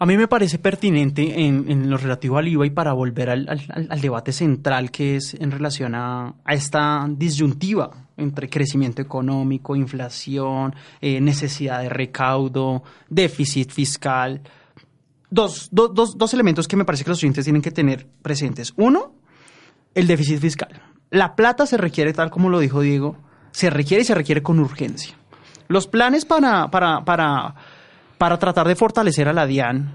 A 0.00 0.06
mí 0.06 0.16
me 0.16 0.28
parece 0.28 0.60
pertinente 0.60 1.44
en, 1.44 1.90
lo 1.90 1.96
relativo 1.96 2.38
al 2.38 2.46
IVA 2.46 2.66
y 2.66 2.70
para 2.70 2.92
volver 2.92 3.30
al, 3.30 4.00
debate 4.00 4.32
central 4.32 4.92
que 4.92 5.16
es 5.16 5.34
en 5.34 5.50
relación 5.50 5.96
a, 5.96 6.34
a 6.44 6.54
esta 6.54 7.04
disyuntiva 7.10 7.90
entre 8.16 8.48
crecimiento 8.48 9.02
económico, 9.02 9.74
inflación, 9.74 10.74
eh, 11.00 11.20
necesidad 11.20 11.82
de 11.82 11.88
recaudo, 11.88 12.84
déficit 13.08 13.72
fiscal. 13.72 14.40
Dos, 15.30 15.68
do, 15.70 15.88
dos, 15.88 16.16
dos 16.16 16.34
elementos 16.34 16.66
que 16.66 16.76
me 16.76 16.84
parece 16.84 17.04
que 17.04 17.10
los 17.10 17.18
oyentes 17.18 17.44
tienen 17.44 17.62
que 17.62 17.70
tener 17.70 18.06
presentes. 18.22 18.72
Uno, 18.76 19.12
el 19.94 20.06
déficit 20.06 20.40
fiscal. 20.40 20.82
La 21.10 21.34
plata 21.34 21.66
se 21.66 21.76
requiere, 21.76 22.12
tal 22.12 22.30
como 22.30 22.48
lo 22.48 22.58
dijo 22.58 22.80
Diego, 22.80 23.16
se 23.50 23.70
requiere 23.70 24.02
y 24.02 24.04
se 24.04 24.14
requiere 24.14 24.42
con 24.42 24.58
urgencia. 24.58 25.16
Los 25.68 25.86
planes 25.86 26.24
para, 26.24 26.70
para, 26.70 27.04
para 27.04 27.54
para 28.18 28.36
tratar 28.36 28.66
de 28.68 28.76
fortalecer 28.76 29.28
a 29.28 29.32
la 29.32 29.46
DIAN, 29.46 29.92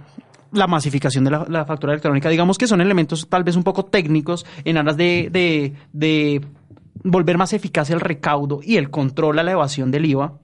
la 0.54 0.68
masificación 0.68 1.26
de 1.26 1.32
la, 1.32 1.46
la, 1.48 1.66
factura 1.66 1.94
electrónica, 1.94 2.30
digamos 2.30 2.58
que 2.58 2.68
son 2.68 2.82
elementos 2.82 3.28
tal 3.30 3.44
vez 3.44 3.56
un 3.56 3.64
poco 3.64 3.86
técnicos 3.86 4.46
en 4.64 4.78
aras 4.78 4.98
de, 4.98 5.30
de, 5.32 5.74
de 5.92 6.42
volver 7.04 7.38
más 7.38 7.54
eficaz 7.54 7.90
el 7.90 8.00
recaudo 8.00 8.62
y 8.64 8.78
el 8.78 8.90
control 8.90 9.40
a 9.40 9.44
la 9.44 9.52
evasión 9.52 9.92
del 9.92 10.06
IVA, 10.06 10.40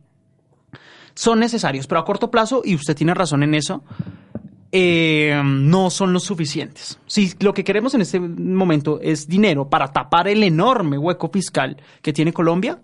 son 1.13 1.39
necesarios, 1.39 1.87
pero 1.87 2.01
a 2.01 2.05
corto 2.05 2.29
plazo, 2.29 2.61
y 2.63 2.75
usted 2.75 2.95
tiene 2.95 3.13
razón 3.13 3.43
en 3.43 3.53
eso, 3.53 3.83
eh, 4.71 5.41
no 5.43 5.89
son 5.89 6.13
los 6.13 6.23
suficientes. 6.23 6.99
Si 7.07 7.33
lo 7.39 7.53
que 7.53 7.63
queremos 7.63 7.93
en 7.95 8.01
este 8.01 8.19
momento 8.19 8.99
es 9.01 9.27
dinero 9.27 9.69
para 9.69 9.91
tapar 9.91 10.27
el 10.27 10.43
enorme 10.43 10.97
hueco 10.97 11.29
fiscal 11.29 11.77
que 12.01 12.13
tiene 12.13 12.33
Colombia, 12.33 12.79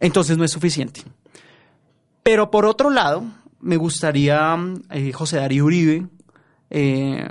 entonces 0.00 0.36
no 0.36 0.44
es 0.44 0.50
suficiente. 0.50 1.02
Pero 2.22 2.50
por 2.50 2.66
otro 2.66 2.90
lado, 2.90 3.24
me 3.60 3.76
gustaría, 3.76 4.56
eh, 4.90 5.12
José 5.12 5.36
Darío 5.36 5.64
Uribe 5.64 6.06
eh, 6.70 7.28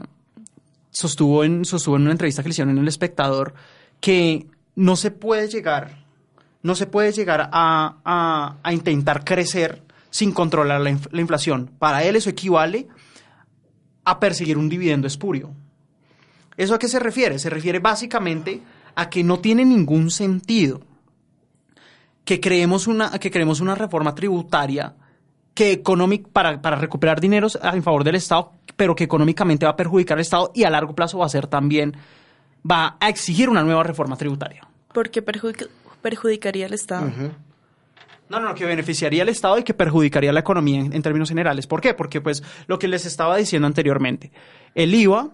sostuvo, 0.89 1.43
en, 1.43 1.65
sostuvo 1.65 1.97
en 1.97 2.03
una 2.03 2.11
entrevista 2.11 2.41
que 2.41 2.49
le 2.49 2.53
hicieron 2.53 2.75
en 2.75 2.81
El 2.81 2.87
Espectador 2.87 3.53
que 3.99 4.47
no 4.75 4.95
se 4.95 5.11
puede 5.11 5.49
llegar, 5.49 6.05
no 6.63 6.75
se 6.75 6.87
puede 6.87 7.11
llegar 7.11 7.49
a, 7.51 8.55
intentar 8.71 9.25
crecer 9.25 9.83
sin 10.09 10.31
controlar 10.31 10.79
la, 10.79 10.97
la, 11.11 11.21
inflación. 11.21 11.71
Para 11.77 12.03
él 12.03 12.15
eso 12.15 12.29
equivale 12.29 12.87
a 14.05 14.19
perseguir 14.19 14.57
un 14.57 14.69
dividendo 14.69 15.07
espurio. 15.07 15.51
¿Eso 16.57 16.75
a 16.75 16.79
qué 16.79 16.87
se 16.87 16.99
refiere? 16.99 17.39
Se 17.39 17.49
refiere 17.49 17.79
básicamente 17.79 18.61
a 18.95 19.09
que 19.09 19.23
no 19.23 19.39
tiene 19.39 19.65
ningún 19.65 20.11
sentido 20.11 20.81
que 22.25 22.39
creemos 22.39 22.87
una, 22.87 23.11
que 23.19 23.31
creemos 23.31 23.61
una 23.61 23.75
reforma 23.75 24.13
tributaria 24.13 24.93
que 25.53 25.81
para, 26.31 26.61
para 26.61 26.75
recuperar 26.77 27.19
dineros 27.19 27.59
en 27.61 27.83
favor 27.83 28.03
del 28.03 28.15
Estado, 28.15 28.53
pero 28.75 28.95
que 28.95 29.03
económicamente 29.03 29.65
va 29.65 29.71
a 29.71 29.75
perjudicar 29.75 30.17
al 30.17 30.21
Estado 30.21 30.51
y 30.53 30.63
a 30.63 30.69
largo 30.69 30.95
plazo 30.95 31.17
va 31.19 31.25
a 31.25 31.29
ser 31.29 31.47
también, 31.47 31.95
va 32.69 32.97
a 32.99 33.09
exigir 33.09 33.49
una 33.49 33.63
nueva 33.63 33.83
reforma 33.83 34.15
tributaria. 34.15 34.67
¿Por 34.93 35.09
qué 35.09 35.21
perjudic 35.21 35.69
perjudicaría 36.01 36.65
al 36.65 36.73
Estado? 36.73 37.07
Uh 37.07 37.09
-huh. 37.09 37.31
No, 38.31 38.39
no, 38.39 38.55
que 38.55 38.63
beneficiaría 38.63 39.23
al 39.23 39.29
Estado 39.29 39.57
y 39.59 39.63
que 39.63 39.73
perjudicaría 39.73 40.31
la 40.31 40.39
economía 40.39 40.79
en, 40.79 40.93
en, 40.93 41.01
términos 41.01 41.27
generales. 41.27 41.67
¿Por 41.67 41.81
qué? 41.81 41.93
Porque, 41.93 42.21
pues, 42.21 42.41
lo 42.65 42.79
que 42.79 42.87
les 42.87 43.05
estaba 43.05 43.35
diciendo 43.35 43.67
anteriormente, 43.67 44.31
el 44.73 44.95
IVA, 44.95 45.31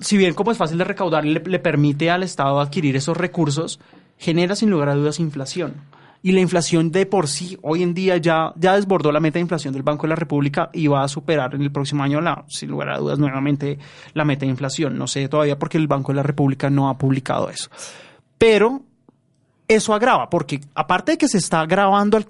si 0.00 0.18
bien 0.18 0.34
como 0.34 0.52
es 0.52 0.58
fácil 0.58 0.76
de 0.76 0.84
recaudar, 0.84 1.24
le, 1.24 1.40
le 1.40 1.58
permite 1.58 2.10
al 2.10 2.22
Estado 2.22 2.60
adquirir 2.60 2.94
esos 2.94 3.16
recursos, 3.16 3.80
genera 4.18 4.54
sin 4.54 4.68
lugar 4.68 4.90
a 4.90 4.94
dudas 4.94 5.18
inflación 5.18 5.76
y 6.20 6.32
la 6.32 6.40
inflación 6.40 6.90
de 6.90 7.06
por 7.06 7.26
sí 7.26 7.58
hoy 7.62 7.82
en 7.82 7.94
día 7.94 8.18
ya, 8.18 8.52
ya 8.56 8.76
desbordó 8.76 9.10
la 9.10 9.20
meta 9.20 9.34
de 9.34 9.42
inflación 9.42 9.72
del 9.72 9.82
Banco 9.82 10.02
de 10.02 10.10
la 10.10 10.16
República 10.16 10.68
y 10.74 10.86
va 10.86 11.04
a 11.04 11.08
superar 11.08 11.54
en 11.54 11.62
el 11.62 11.72
próximo 11.72 12.02
año, 12.02 12.20
la, 12.20 12.44
sin 12.48 12.70
lugar 12.70 12.90
a 12.90 12.98
dudas, 12.98 13.18
nuevamente 13.18 13.78
la 14.12 14.26
meta 14.26 14.40
de 14.40 14.50
inflación. 14.50 14.98
No 14.98 15.06
sé 15.06 15.26
todavía 15.28 15.58
porque 15.58 15.78
el 15.78 15.86
Banco 15.86 16.12
de 16.12 16.16
la 16.16 16.22
República 16.22 16.68
no 16.68 16.90
ha 16.90 16.98
publicado 16.98 17.48
eso. 17.48 17.70
Pero 18.36 18.82
eso 19.68 19.94
agrava, 19.94 20.28
porque 20.30 20.60
aparte 20.74 21.12
de 21.12 21.18
que 21.18 21.28
se 21.28 21.38
está 21.38 21.60
agravando 21.60 22.16
al, 22.16 22.26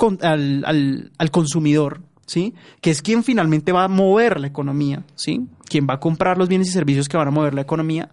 al, 0.64 1.12
al, 1.16 1.30
consumidor, 1.30 2.00
¿sí? 2.26 2.54
Que 2.80 2.90
es 2.90 3.02
quien 3.02 3.24
finalmente 3.24 3.72
va 3.72 3.84
a 3.84 3.88
mover 3.88 4.40
la 4.40 4.46
economía, 4.46 5.04
¿sí? 5.14 5.46
Quien 5.68 5.86
va 5.88 5.94
a 5.94 6.00
comprar 6.00 6.38
los 6.38 6.48
bienes 6.48 6.68
y 6.68 6.72
servicios 6.72 7.08
que 7.08 7.16
van 7.16 7.28
a 7.28 7.32
mover 7.32 7.54
la 7.54 7.62
economía. 7.62 8.10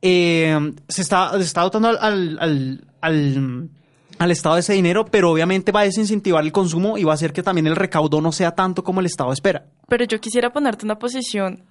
Eh, 0.00 0.72
se, 0.88 1.02
está, 1.02 1.32
se 1.32 1.44
está 1.44 1.62
dotando 1.62 1.88
al, 1.88 2.38
al, 2.40 2.84
al 3.00 3.70
al 4.22 4.30
Estado 4.30 4.56
ese 4.56 4.72
dinero, 4.72 5.04
pero 5.04 5.30
obviamente 5.30 5.72
va 5.72 5.80
a 5.80 5.84
desincentivar 5.84 6.44
el 6.44 6.52
consumo 6.52 6.96
y 6.98 7.04
va 7.04 7.12
a 7.12 7.14
hacer 7.14 7.32
que 7.32 7.42
también 7.42 7.66
el 7.66 7.76
recaudo 7.76 8.20
no 8.20 8.32
sea 8.32 8.52
tanto 8.54 8.84
como 8.84 9.00
el 9.00 9.06
Estado 9.06 9.32
espera. 9.32 9.66
Pero 9.88 10.04
yo 10.04 10.20
quisiera 10.20 10.52
ponerte 10.52 10.84
una 10.84 10.98
posición 10.98 11.64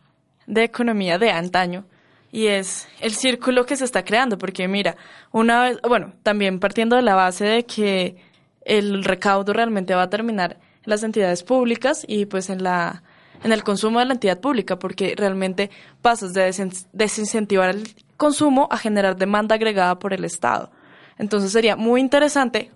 de 0.47 0.63
economía 0.63 1.17
de 1.17 1.31
antaño 1.31 1.85
y 2.31 2.47
es 2.47 2.87
el 3.01 3.11
círculo 3.11 3.65
que 3.65 3.75
se 3.75 3.85
está 3.85 4.03
creando, 4.03 4.37
porque 4.37 4.67
mira, 4.67 4.95
una 5.31 5.63
vez, 5.63 5.79
bueno, 5.87 6.13
también 6.23 6.59
partiendo 6.59 6.95
de 6.95 7.01
la 7.01 7.15
base 7.15 7.45
de 7.45 7.65
que 7.65 8.15
el 8.63 9.03
recaudo 9.03 9.53
realmente 9.53 9.95
va 9.95 10.03
a 10.03 10.09
terminar 10.09 10.57
en 10.83 10.89
las 10.89 11.03
entidades 11.03 11.43
públicas 11.43 12.05
y 12.07 12.25
pues 12.25 12.49
en 12.49 12.63
la 12.63 13.03
en 13.43 13.51
el 13.51 13.63
consumo 13.63 13.99
de 13.99 14.05
la 14.05 14.13
entidad 14.13 14.39
pública, 14.39 14.77
porque 14.77 15.15
realmente 15.17 15.71
pasas 16.01 16.33
de 16.33 16.53
desincentivar 16.93 17.69
el 17.69 17.95
consumo 18.17 18.67
a 18.69 18.77
generar 18.77 19.15
demanda 19.15 19.55
agregada 19.55 19.97
por 19.97 20.13
el 20.13 20.25
Estado. 20.25 20.71
Entonces 21.17 21.51
sería 21.51 21.75
muy 21.75 22.01
interesante, 22.01 22.71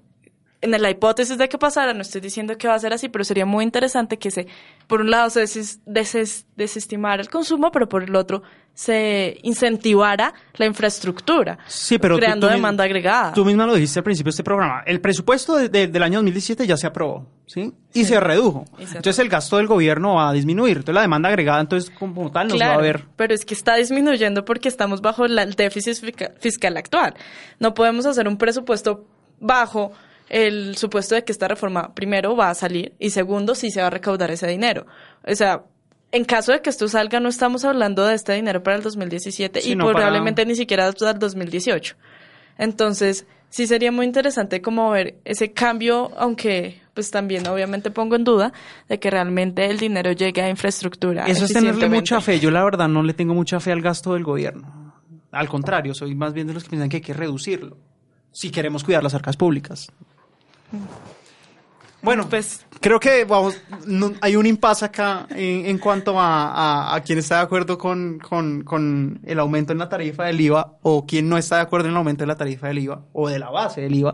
en 0.73 0.81
la 0.81 0.89
hipótesis 0.89 1.37
de 1.37 1.47
que 1.47 1.57
pasara, 1.57 1.93
no 1.93 2.01
estoy 2.01 2.21
diciendo 2.21 2.57
que 2.57 2.67
va 2.67 2.75
a 2.75 2.79
ser 2.79 2.93
así, 2.93 3.09
pero 3.09 3.23
sería 3.23 3.45
muy 3.45 3.63
interesante 3.63 4.17
que 4.17 4.31
se, 4.31 4.47
por 4.87 5.01
un 5.01 5.11
lado, 5.11 5.29
se 5.29 5.41
deses, 5.85 6.45
desestimara 6.55 7.21
el 7.21 7.29
consumo, 7.29 7.71
pero 7.71 7.87
por 7.87 8.03
el 8.03 8.15
otro 8.15 8.43
se 8.73 9.37
incentivara 9.43 10.33
la 10.55 10.65
infraestructura, 10.65 11.57
sí, 11.65 11.97
pero 11.97 12.17
creando 12.17 12.47
tú, 12.47 12.51
tú, 12.51 12.55
demanda 12.57 12.83
agregada. 12.83 13.31
Tú 13.31 13.45
misma 13.45 13.65
lo 13.65 13.73
dijiste 13.73 13.99
al 13.99 14.03
principio 14.03 14.31
de 14.31 14.31
este 14.31 14.43
programa. 14.43 14.83
El 14.85 14.99
presupuesto 14.99 15.55
de, 15.55 15.69
de, 15.69 15.87
del 15.87 16.03
año 16.03 16.19
2017 16.19 16.67
ya 16.67 16.75
se 16.75 16.85
aprobó, 16.85 17.25
¿sí? 17.45 17.73
Y 17.93 17.99
sí. 17.99 18.05
se 18.05 18.19
redujo. 18.19 18.65
Y 18.77 18.85
se 18.85 18.97
entonces 18.97 19.19
el 19.19 19.29
gasto 19.29 19.57
del 19.57 19.67
gobierno 19.67 20.15
va 20.15 20.29
a 20.29 20.33
disminuir. 20.33 20.77
Entonces 20.77 20.95
la 20.95 21.01
demanda 21.01 21.29
agregada, 21.29 21.61
entonces 21.61 21.89
como 21.89 22.29
tal, 22.31 22.49
nos 22.49 22.57
claro, 22.57 22.73
va 22.73 22.79
a 22.79 22.81
ver. 22.81 23.05
Pero 23.15 23.33
es 23.33 23.45
que 23.45 23.53
está 23.53 23.75
disminuyendo 23.75 24.43
porque 24.43 24.67
estamos 24.67 25.01
bajo 25.01 25.25
la, 25.25 25.43
el 25.43 25.53
déficit 25.53 25.95
fiscal 26.39 26.75
actual. 26.75 27.15
No 27.59 27.73
podemos 27.73 28.05
hacer 28.05 28.27
un 28.27 28.37
presupuesto 28.37 29.05
bajo 29.39 29.93
el 30.29 30.75
supuesto 30.77 31.15
de 31.15 31.23
que 31.23 31.31
esta 31.31 31.47
reforma, 31.47 31.93
primero, 31.93 32.35
va 32.35 32.49
a 32.49 32.55
salir 32.55 32.93
y 32.99 33.11
segundo, 33.11 33.55
sí 33.55 33.71
se 33.71 33.81
va 33.81 33.87
a 33.87 33.91
recaudar 33.91 34.31
ese 34.31 34.47
dinero. 34.47 34.85
O 35.27 35.35
sea, 35.35 35.63
en 36.11 36.25
caso 36.25 36.51
de 36.51 36.61
que 36.61 36.69
esto 36.69 36.87
salga, 36.87 37.19
no 37.19 37.29
estamos 37.29 37.65
hablando 37.65 38.05
de 38.05 38.15
este 38.15 38.33
dinero 38.33 38.63
para 38.63 38.77
el 38.77 38.83
2017 38.83 39.61
y 39.65 39.75
probablemente 39.75 40.45
ni 40.45 40.55
siquiera 40.55 40.91
para 40.91 41.11
el 41.11 41.19
2018. 41.19 41.95
Entonces, 42.57 43.25
sí 43.49 43.67
sería 43.67 43.91
muy 43.91 44.05
interesante 44.05 44.61
como 44.61 44.89
ver 44.91 45.15
ese 45.25 45.51
cambio, 45.51 46.11
aunque 46.17 46.81
pues 46.93 47.11
también 47.11 47.45
obviamente 47.47 47.91
pongo 47.91 48.15
en 48.15 48.23
duda 48.23 48.53
de 48.87 48.99
que 48.99 49.11
realmente 49.11 49.65
el 49.65 49.77
dinero 49.77 50.13
llegue 50.13 50.41
a 50.41 50.49
infraestructura. 50.49 51.25
Eso 51.25 51.45
es 51.45 51.53
tenerle 51.53 51.89
mucha 51.89 52.21
fe. 52.21 52.39
Yo 52.39 52.49
la 52.49 52.63
verdad 52.63 52.87
no 52.87 53.03
le 53.03 53.13
tengo 53.13 53.33
mucha 53.33 53.59
fe 53.59 53.73
al 53.73 53.81
gasto 53.81 54.13
del 54.13 54.23
gobierno. 54.23 54.93
Al 55.31 55.49
contrario, 55.49 55.93
soy 55.93 56.15
más 56.15 56.33
bien 56.33 56.47
de 56.47 56.53
los 56.53 56.63
que 56.63 56.69
piensan 56.69 56.87
que 56.87 56.97
hay 56.97 57.01
que 57.01 57.13
reducirlo 57.13 57.77
si 58.31 58.51
queremos 58.51 58.83
cuidar 58.83 59.03
las 59.03 59.13
arcas 59.13 59.35
públicas. 59.35 59.91
Bueno, 62.01 62.29
pues 62.29 62.65
creo 62.81 62.99
que 62.99 63.25
vamos, 63.25 63.59
hay 64.21 64.35
un 64.35 64.45
impasse 64.45 64.85
acá 64.85 65.25
en, 65.31 65.79
cuanto 65.79 66.19
a, 66.19 66.93
a, 66.93 67.01
quién 67.01 67.17
está 67.17 67.37
de 67.37 67.41
acuerdo 67.41 67.79
con, 67.79 68.19
con, 68.19 69.19
el 69.23 69.39
aumento 69.39 69.73
en 69.73 69.79
la 69.79 69.89
tarifa 69.89 70.25
del 70.25 70.39
IVA 70.39 70.77
o 70.83 71.07
quién 71.07 71.27
no 71.27 71.35
está 71.35 71.55
de 71.55 71.61
acuerdo 71.63 71.87
en 71.87 71.93
el 71.93 71.97
aumento 71.97 72.23
de 72.23 72.27
la 72.27 72.35
tarifa 72.35 72.67
del 72.67 72.77
IVA 72.77 73.01
o 73.11 73.27
de 73.27 73.39
la 73.39 73.49
base 73.49 73.81
del 73.81 73.95
IVA. 73.95 74.13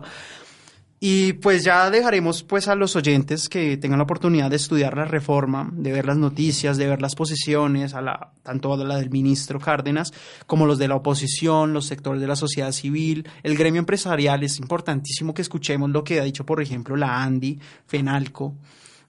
Y 1.04 1.32
pues 1.32 1.64
ya 1.64 1.90
dejaremos 1.90 2.44
pues 2.44 2.68
a 2.68 2.76
los 2.76 2.94
oyentes 2.94 3.48
que 3.48 3.76
tengan 3.76 3.98
la 3.98 4.04
oportunidad 4.04 4.48
de 4.50 4.54
estudiar 4.54 4.96
la 4.96 5.04
reforma, 5.04 5.68
de 5.72 5.90
ver 5.90 6.06
las 6.06 6.16
noticias, 6.16 6.76
de 6.76 6.86
ver 6.86 7.02
las 7.02 7.16
posiciones, 7.16 7.94
a 7.94 8.00
la, 8.00 8.30
tanto 8.44 8.72
a 8.72 8.76
la 8.76 8.98
del 8.98 9.10
ministro 9.10 9.58
Cárdenas 9.58 10.12
como 10.46 10.64
los 10.64 10.78
de 10.78 10.86
la 10.86 10.94
oposición, 10.94 11.72
los 11.72 11.86
sectores 11.86 12.20
de 12.20 12.28
la 12.28 12.36
sociedad 12.36 12.70
civil, 12.70 13.28
el 13.42 13.56
gremio 13.56 13.80
empresarial. 13.80 14.44
Es 14.44 14.60
importantísimo 14.60 15.34
que 15.34 15.42
escuchemos 15.42 15.90
lo 15.90 16.04
que 16.04 16.20
ha 16.20 16.22
dicho, 16.22 16.46
por 16.46 16.62
ejemplo, 16.62 16.94
la 16.94 17.20
ANDI, 17.20 17.58
FENALCO, 17.84 18.54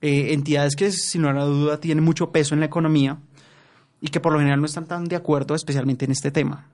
eh, 0.01 0.33
entidades 0.33 0.75
que 0.75 0.91
sin 0.91 1.21
lugar 1.21 1.37
a 1.37 1.45
duda 1.45 1.79
tienen 1.79 2.03
mucho 2.03 2.31
peso 2.31 2.55
en 2.55 2.61
la 2.61 2.65
economía 2.65 3.19
y 4.01 4.07
que 4.07 4.19
por 4.19 4.33
lo 4.33 4.39
general 4.39 4.59
no 4.59 4.65
están 4.65 4.87
tan 4.87 5.03
de 5.05 5.15
acuerdo, 5.15 5.53
especialmente 5.53 6.05
en 6.05 6.11
este 6.11 6.31
tema. 6.31 6.72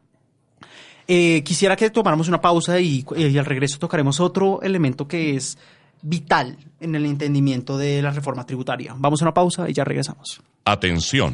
Eh, 1.12 1.42
quisiera 1.44 1.76
que 1.76 1.90
tomáramos 1.90 2.28
una 2.28 2.40
pausa 2.40 2.80
y, 2.80 3.04
y, 3.18 3.38
al 3.40 3.46
regreso 3.46 3.80
tocaremos 3.80 4.20
otro 4.20 4.62
elemento 4.62 5.08
que 5.08 5.36
es 5.36 5.58
vital 6.04 6.56
en 6.80 6.94
el 6.94 7.04
entendimiento 7.08 7.80
de 7.80 8.00
la 8.04 8.12
reforma 8.12 8.46
tributaria. 8.46 8.94
Vamos 8.96 9.20
a 9.20 9.26
una 9.26 9.34
pausa 9.34 9.68
y 9.68 9.74
ya 9.74 9.84
regresamos. 9.84 10.40
Atención. 10.66 11.34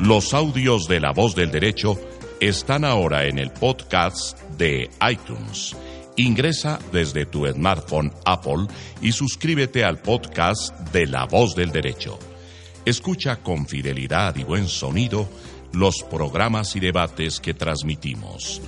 Los 0.00 0.34
audios 0.34 0.88
de 0.88 0.98
La 0.98 1.12
Voz 1.12 1.36
del 1.36 1.52
Derecho 1.52 1.96
están 2.40 2.84
ahora 2.84 3.26
en 3.26 3.38
el 3.38 3.52
podcast 3.52 4.40
de 4.58 4.90
iTunes. 5.08 5.76
Ingresa 6.16 6.80
desde 6.92 7.26
tu 7.26 7.46
smartphone 7.46 8.10
Apple 8.24 8.66
y 9.00 9.12
suscríbete 9.12 9.84
al 9.84 9.98
podcast 9.98 10.76
de 10.90 11.06
La 11.06 11.26
Voz 11.26 11.54
del 11.54 11.70
Derecho. 11.70 12.18
Escucha 12.84 13.36
con 13.36 13.68
fidelidad 13.68 14.34
y 14.34 14.42
buen 14.42 14.66
sonido 14.66 15.28
los 15.76 16.02
programas 16.04 16.74
y 16.74 16.80
debates 16.80 17.38
que 17.38 17.52
transmitimos. 17.52 18.62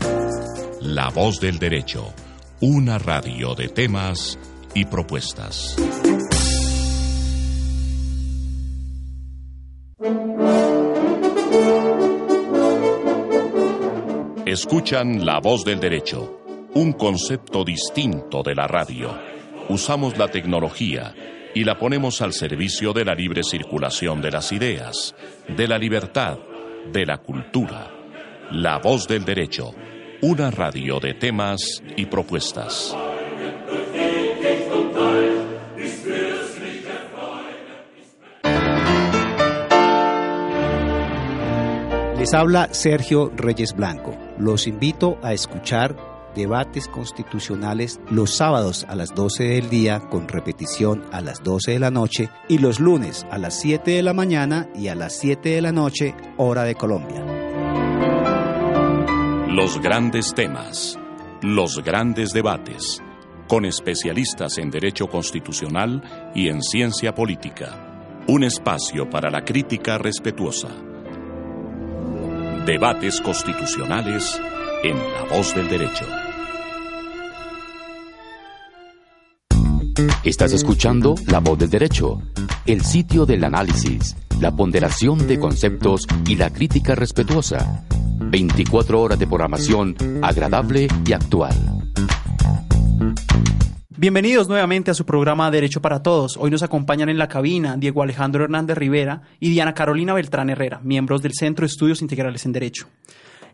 La 0.83 1.09
voz 1.09 1.41
del 1.41 1.59
derecho, 1.59 2.13
una 2.61 2.99
radio 2.99 3.55
de 3.55 3.69
temas 3.69 4.39
y 4.75 4.85
propuestas. 4.85 5.75
Escuchan 14.45 15.25
La 15.25 15.41
voz 15.41 15.65
del 15.65 15.81
derecho, 15.81 16.43
un 16.75 16.93
concepto 16.93 17.65
distinto 17.65 18.43
de 18.43 18.55
la 18.55 18.67
radio. 18.67 19.19
Usamos 19.71 20.19
la 20.19 20.29
tecnología 20.29 21.15
y 21.55 21.65
la 21.65 21.79
ponemos 21.79 22.21
al 22.21 22.35
servicio 22.35 22.93
de 22.93 23.07
la 23.07 23.15
libre 23.15 23.43
circulación 23.45 24.21
de 24.21 24.31
las 24.31 24.53
ideas, 24.53 25.15
de 25.49 25.67
la 25.67 25.79
libertad 25.79 26.39
de 26.93 27.07
la 27.07 27.19
cultura. 27.19 27.91
La 28.51 28.79
voz 28.79 29.07
del 29.07 29.25
derecho. 29.25 29.75
Una 30.23 30.51
radio 30.51 30.99
de 31.01 31.15
temas 31.15 31.83
y 31.97 32.07
propuestas. 32.07 32.97
Les 42.19 42.35
habla 42.35 42.75
Sergio 42.75 43.31
Reyes 43.37 43.75
Blanco. 43.75 44.17
Los 44.39 44.67
invito 44.67 45.19
a 45.23 45.33
escuchar 45.33 45.97
debates 46.39 46.87
constitucionales 46.89 48.01
los 48.09 48.37
sábados 48.37 48.87
a 48.89 48.95
las 48.95 49.15
12 49.15 49.45
del 49.45 49.69
día 49.69 50.01
con 50.09 50.29
repetición 50.29 51.05
a 51.13 51.21
las 51.21 51.43
12 51.43 51.73
de 51.73 51.79
la 51.81 51.91
noche 51.91 52.31
y 52.49 52.59
los 52.59 52.79
lunes 52.79 53.27
a 53.31 53.39
las 53.39 53.61
7 53.61 53.91
de 53.91 54.03
la 54.03 54.15
mañana 54.15 54.69
y 54.75 54.87
a 54.89 54.95
las 54.95 55.19
7 55.19 55.49
de 55.49 55.61
la 55.61 55.73
noche 55.73 56.15
hora 56.37 56.63
de 56.63 56.77
Colombia. 56.77 57.25
Los 59.49 59.81
grandes 59.81 60.33
temas, 60.35 60.97
los 61.43 61.83
grandes 61.83 62.31
debates, 62.31 63.03
con 63.49 63.65
especialistas 63.65 64.59
en 64.59 64.71
derecho 64.71 65.09
constitucional 65.09 66.31
y 66.35 66.49
en 66.49 66.63
ciencia 66.63 67.15
política. 67.15 68.23
Un 68.29 68.45
espacio 68.45 69.11
para 69.11 69.31
la 69.31 69.43
crítica 69.43 69.99
respetuosa. 69.99 70.69
Debates 72.65 73.21
constitucionales 73.21 74.41
en 74.85 74.97
La 74.97 75.25
Voz 75.25 75.55
del 75.55 75.69
Derecho. 75.69 76.28
Estás 80.23 80.53
escuchando 80.53 81.17
La 81.27 81.41
Voz 81.41 81.59
del 81.59 81.71
Derecho, 81.71 82.23
el 82.67 82.83
sitio 82.83 83.27
del 83.27 83.43
análisis, 83.43 84.17
la 84.41 84.55
ponderación 84.55 85.27
de 85.27 85.41
conceptos 85.41 86.07
y 86.25 86.37
la 86.37 86.51
crítica 86.51 86.95
respetuosa. 86.95 87.85
24 88.21 89.01
horas 89.01 89.19
de 89.19 89.27
programación 89.27 89.97
agradable 90.23 90.87
y 91.05 91.13
actual. 91.13 91.55
Bienvenidos 93.89 94.49
nuevamente 94.49 94.93
a 94.93 94.95
su 94.95 95.05
programa 95.05 95.51
Derecho 95.51 95.83
para 95.83 96.01
Todos. 96.01 96.37
Hoy 96.37 96.53
nos 96.53 96.63
acompañan 96.63 97.09
en 97.09 97.19
la 97.19 97.27
cabina 97.27 97.77
Diego 97.77 98.05
Alejandro 98.05 98.45
Hernández 98.45 98.79
Rivera 98.79 99.23
y 99.41 99.51
Diana 99.51 99.75
Carolina 99.75 100.15
Beltrán 100.15 100.49
Herrera, 100.49 100.81
miembros 100.85 101.23
del 101.23 101.33
Centro 101.35 101.65
de 101.67 101.73
Estudios 101.73 102.03
Integrales 102.03 102.47
en 102.47 102.53
Derecho. 102.53 102.87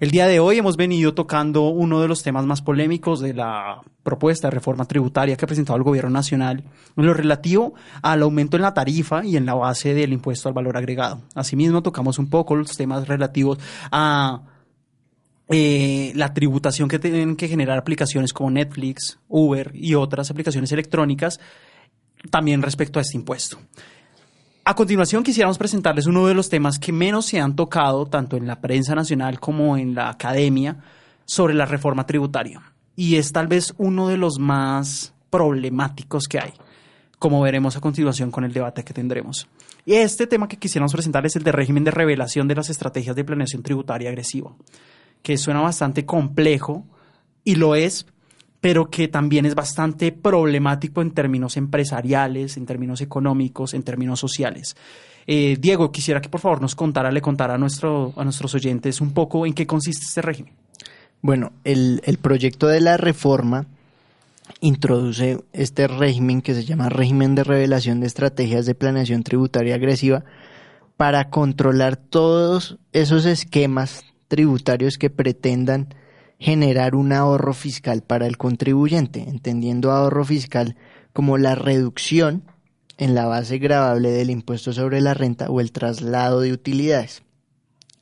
El 0.01 0.11
día 0.11 0.27
de 0.27 0.41
hoy 0.41 0.59
hemos 0.59 0.77
venido 0.77 1.15
tocando 1.15 1.69
uno 1.69 2.01
de 2.01 2.09
los 2.09 2.25
temas 2.25 2.45
más 2.45 2.63
polémicos 2.63 3.21
de 3.21 3.33
la 3.33 3.81
propuesta 4.03 4.49
de 4.49 4.51
reforma 4.51 4.87
tributaria 4.87 5.37
que 5.37 5.45
ha 5.45 5.47
presentado 5.47 5.77
el 5.77 5.85
Gobierno 5.85 6.11
Nacional, 6.11 6.65
en 6.97 7.07
lo 7.07 7.15
relativo 7.15 7.75
al 8.03 8.23
aumento 8.23 8.57
en 8.57 8.63
la 8.63 8.75
tarifa 8.75 9.25
y 9.25 9.37
en 9.37 9.47
la 9.47 9.55
base 9.55 9.95
del 9.95 10.13
impuesto 10.13 10.49
al 10.49 10.55
valor 10.55 10.77
agregado. 10.77 11.23
Asimismo, 11.37 11.81
tocamos 11.83 12.19
un 12.19 12.29
poco 12.29 12.57
los 12.57 12.77
temas 12.77 13.07
relativos 13.07 13.59
a 13.93 14.43
eh, 15.49 16.11
la 16.17 16.35
tributación 16.35 16.89
que 16.89 16.99
tienen 16.99 17.37
que 17.37 17.47
generar 17.47 17.79
aplicaciones 17.79 18.33
como 18.33 18.51
Netflix, 18.51 19.21
Uber 19.29 19.71
y 19.75 19.95
otras 19.95 20.29
aplicaciones 20.29 20.73
electrónicas, 20.73 21.39
también 22.31 22.63
respecto 22.63 22.99
a 22.99 23.03
este 23.03 23.17
impuesto. 23.17 23.59
A 24.67 24.75
continuación 24.75 25.23
quisiéramos 25.23 25.59
presentarles 25.59 26.07
uno 26.07 26.27
de 26.27 26.33
los 26.33 26.49
temas 26.49 26.79
que 26.79 26.91
menos 26.91 27.27
se 27.27 27.39
han 27.39 27.55
tocado 27.55 28.07
tanto 28.07 28.39
en 28.39 28.47
la 28.47 28.63
prensa 28.63 28.95
nacional 28.95 29.39
como 29.39 29.77
en 29.77 29.95
la 29.95 30.09
academia 30.09 30.79
sobre 31.27 31.53
la 31.53 31.67
reforma 31.67 32.07
tributaria. 32.07 32.63
Y 32.97 33.17
es 33.17 33.31
tal 33.31 33.47
vez 33.47 33.75
uno 33.77 34.09
de 34.09 34.17
los 34.17 34.39
más 34.39 35.13
problemáticos 35.29 36.27
que 36.27 36.39
hay, 36.39 36.55
como 37.19 37.43
veremos 37.43 37.77
a 37.77 37.83
continuación 37.83 38.31
con 38.31 38.45
el 38.45 38.55
debate 38.55 38.85
que 38.85 38.95
tendremos. 38.95 39.47
Y 39.85 39.97
este 39.97 40.27
tema 40.27 40.49
que 40.49 40.57
quisiéramos 40.57 40.95
presentar 40.95 41.27
es 41.27 41.37
el 41.37 41.43
de 41.43 41.53
régimen 41.53 41.85
de 41.85 41.91
revelación 41.91 42.49
de 42.49 42.55
las 42.55 42.71
estrategias 42.71 43.15
de 43.15 43.25
planeación 43.25 43.63
tributaria 43.63 44.09
agresiva, 44.09 44.57
que 45.23 45.37
suena 45.37 45.61
bastante 45.61 46.07
complejo 46.07 46.87
y 47.45 47.57
lo 47.57 47.75
es 47.75 48.07
pero 48.65 48.89
que 48.89 49.09
también 49.09 49.45
es 49.45 49.55
bastante 49.55 50.11
problemático 50.11 51.03
en 51.03 51.11
términos 51.11 51.59
empresariales, 51.59 52.57
en 52.57 52.65
términos 52.65 53.03
económicos, 53.03 53.75
en 53.75 53.83
términos 53.83 54.19
sociales. 54.19 54.75
Eh, 55.27 55.59
Diego, 55.61 55.93
quisiera 55.93 56.23
que 56.23 56.31
por 56.31 56.41
favor 56.41 56.63
nos 56.63 56.75
contara, 56.75 57.13
le 57.13 57.21
contara 57.21 57.53
a, 57.53 57.57
a 57.57 57.59
nuestros 57.59 58.55
oyentes 58.55 59.03
un 59.03 59.13
poco 59.13 59.45
en 59.45 59.53
qué 59.53 59.67
consiste 59.67 60.07
este 60.07 60.23
régimen. 60.23 60.55
Bueno, 61.21 61.53
el, 61.65 62.01
el 62.07 62.17
proyecto 62.17 62.67
de 62.67 62.81
la 62.81 62.97
reforma 62.97 63.67
introduce 64.61 65.45
este 65.53 65.87
régimen 65.87 66.41
que 66.41 66.55
se 66.55 66.65
llama 66.65 66.89
régimen 66.89 67.35
de 67.35 67.45
revelación 67.45 68.01
de 68.01 68.07
estrategias 68.07 68.65
de 68.65 68.75
planeación 68.75 69.25
tributaria 69.25 69.75
agresiva 69.75 70.25
para 70.97 71.29
controlar 71.29 71.97
todos 71.97 72.79
esos 72.95 73.27
esquemas 73.27 74.07
tributarios 74.29 74.97
que 74.97 75.11
pretendan 75.11 75.89
generar 76.39 76.95
un 76.95 77.13
ahorro 77.13 77.55
fiscal 77.55 78.03
para 78.03 78.27
el 78.27 78.37
contribuyente, 78.37 79.23
entendiendo 79.29 79.91
ahorro 79.91 80.25
fiscal 80.25 80.77
como 81.13 81.39
la 81.39 81.55
reducción 81.55 82.43
en 82.99 83.15
la 83.15 83.27
base 83.27 83.59
gravable 83.59 84.11
del 84.11 84.31
impuesto 84.31 84.73
sobre 84.73 85.01
la 85.01 85.15
renta 85.15 85.51
o 85.51 85.61
el 85.61 85.73
traslado 85.73 86.41
de 86.41 86.53
utilidades. 86.53 87.23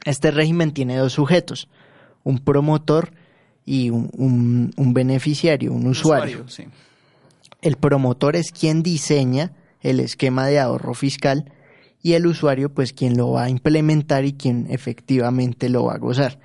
Este 0.04 0.30
régimen 0.30 0.72
tiene 0.72 0.96
dos 0.96 1.12
sujetos, 1.12 1.68
un 2.24 2.38
promotor 2.38 3.12
y 3.64 3.90
un, 3.90 4.72
beneficiario, 4.76 5.72
un, 5.72 5.86
usuario. 5.86 6.44
El 7.60 7.76
promotor 7.76 8.34
es 8.34 8.50
quien 8.50 8.82
diseña 8.82 9.52
el 9.80 10.00
esquema 10.00 10.46
de 10.46 10.58
ahorro 10.58 10.94
fiscal 10.94 11.52
y 12.02 12.14
el 12.14 12.26
usuario 12.26 12.74
pues 12.74 12.92
quien 12.92 13.16
lo 13.16 13.30
va 13.30 13.44
a 13.44 13.50
implementar 13.50 14.24
y 14.24 14.32
quien 14.32 14.66
efectivamente 14.68 15.68
lo 15.68 15.84
va 15.84 15.94
a 15.94 15.98
gozar. 15.98 16.40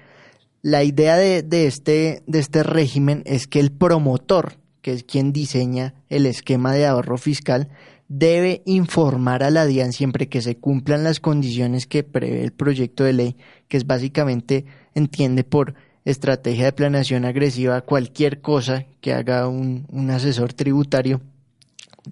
La 0.68 0.84
idea 0.84 1.16
de, 1.16 1.66
este, 1.66 2.24
de 2.28 2.40
este 2.40 2.62
régimen 2.62 3.24
es 3.26 3.48
que 3.48 3.62
el 3.62 3.72
promotor, 3.72 4.56
que 4.82 4.92
es 4.92 5.06
quien 5.06 5.32
diseña 5.32 5.94
el 6.10 6.26
esquema 6.26 6.74
de 6.74 6.86
ahorro 6.86 7.18
fiscal, 7.18 7.70
debe 8.10 8.64
informar 8.66 9.44
a 9.44 9.50
la 9.50 9.66
DIAN 9.66 9.94
siempre 9.94 10.28
que 10.28 10.42
se 10.42 10.58
cumplan 10.58 11.06
las 11.06 11.22
condiciones 11.22 11.88
que 11.88 12.04
prevé 12.04 12.44
el 12.44 12.52
proyecto 12.52 13.06
de 13.06 13.14
ley, 13.14 13.38
que 13.70 13.78
es 13.78 13.88
básicamente, 13.88 14.66
entiende 14.94 15.46
por 15.46 15.76
estrategia 16.04 16.66
de 16.66 16.74
planeación 16.74 17.24
agresiva 17.24 17.80
cualquier 17.80 18.42
cosa 18.42 18.88
que 19.00 19.14
haga 19.14 19.48
un 19.48 20.10
asesor 20.12 20.52
tributario, 20.52 21.22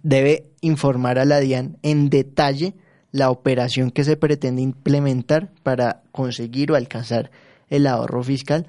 debe 0.02 0.46
informar 0.62 1.20
a 1.20 1.26
la 1.26 1.42
DIAN 1.42 1.78
en 1.82 2.10
detalle 2.10 2.74
la 3.12 3.32
operación 3.32 3.92
que 3.92 4.06
se 4.06 4.16
pretende 4.16 4.62
implementar 4.62 5.52
para 5.62 6.04
conseguir 6.14 6.72
o 6.72 6.76
alcanzar 6.76 7.32
el 7.70 7.88
ahorro 7.88 8.24
fiscal 8.24 8.68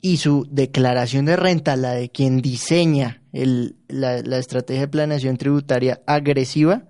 y 0.00 0.16
su 0.16 0.46
declaración 0.50 1.26
de 1.26 1.36
renta, 1.36 1.76
la 1.76 1.92
de 1.92 2.10
quien 2.10 2.40
diseña 2.40 3.22
el, 3.32 3.76
la, 3.88 4.22
la, 4.22 4.38
estrategia 4.38 4.82
de 4.82 4.88
planeación 4.88 5.36
tributaria 5.36 6.00
agresiva, 6.06 6.84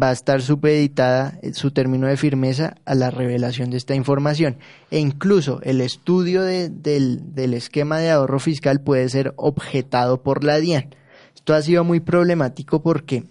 va 0.00 0.10
a 0.10 0.12
estar 0.12 0.42
supeditada 0.42 1.38
eh, 1.42 1.54
su 1.54 1.70
término 1.70 2.06
de 2.06 2.16
firmeza 2.16 2.76
a 2.84 2.94
la 2.94 3.10
revelación 3.10 3.70
de 3.70 3.76
esta 3.76 3.94
información. 3.94 4.58
E 4.90 4.98
incluso 4.98 5.60
el 5.62 5.80
estudio 5.80 6.42
de, 6.42 6.68
del, 6.68 7.54
esquema 7.54 7.98
de 7.98 8.10
ahorro 8.10 8.38
fiscal 8.38 8.80
puede 8.80 9.08
ser 9.08 9.32
objetado 9.36 10.22
por 10.22 10.44
la 10.44 10.58
DIAN. 10.58 10.94
Esto 11.34 11.54
ha 11.54 11.62
sido 11.62 11.84
muy 11.84 12.00
problemático 12.00 12.82
porque 12.82 13.24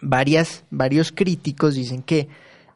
varios 0.00 1.12
críticos 1.14 1.74
dicen 1.74 2.02
que 2.02 2.28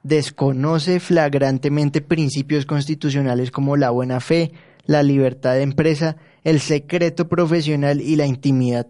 desconoce 0.07 1.01
flagrantemente 1.01 2.01
principios 2.01 2.65
constitucionales 2.65 3.51
como 3.51 3.77
la 3.77 3.91
buena 3.91 4.21
fe, 4.21 4.53
la 4.85 5.03
libertad 5.03 5.55
de 5.55 5.63
empresa, 5.63 6.17
el 6.45 6.61
secreto 6.61 7.29
profesional 7.29 8.01
y 8.01 8.15
la 8.15 8.27
intimidad 8.27 8.87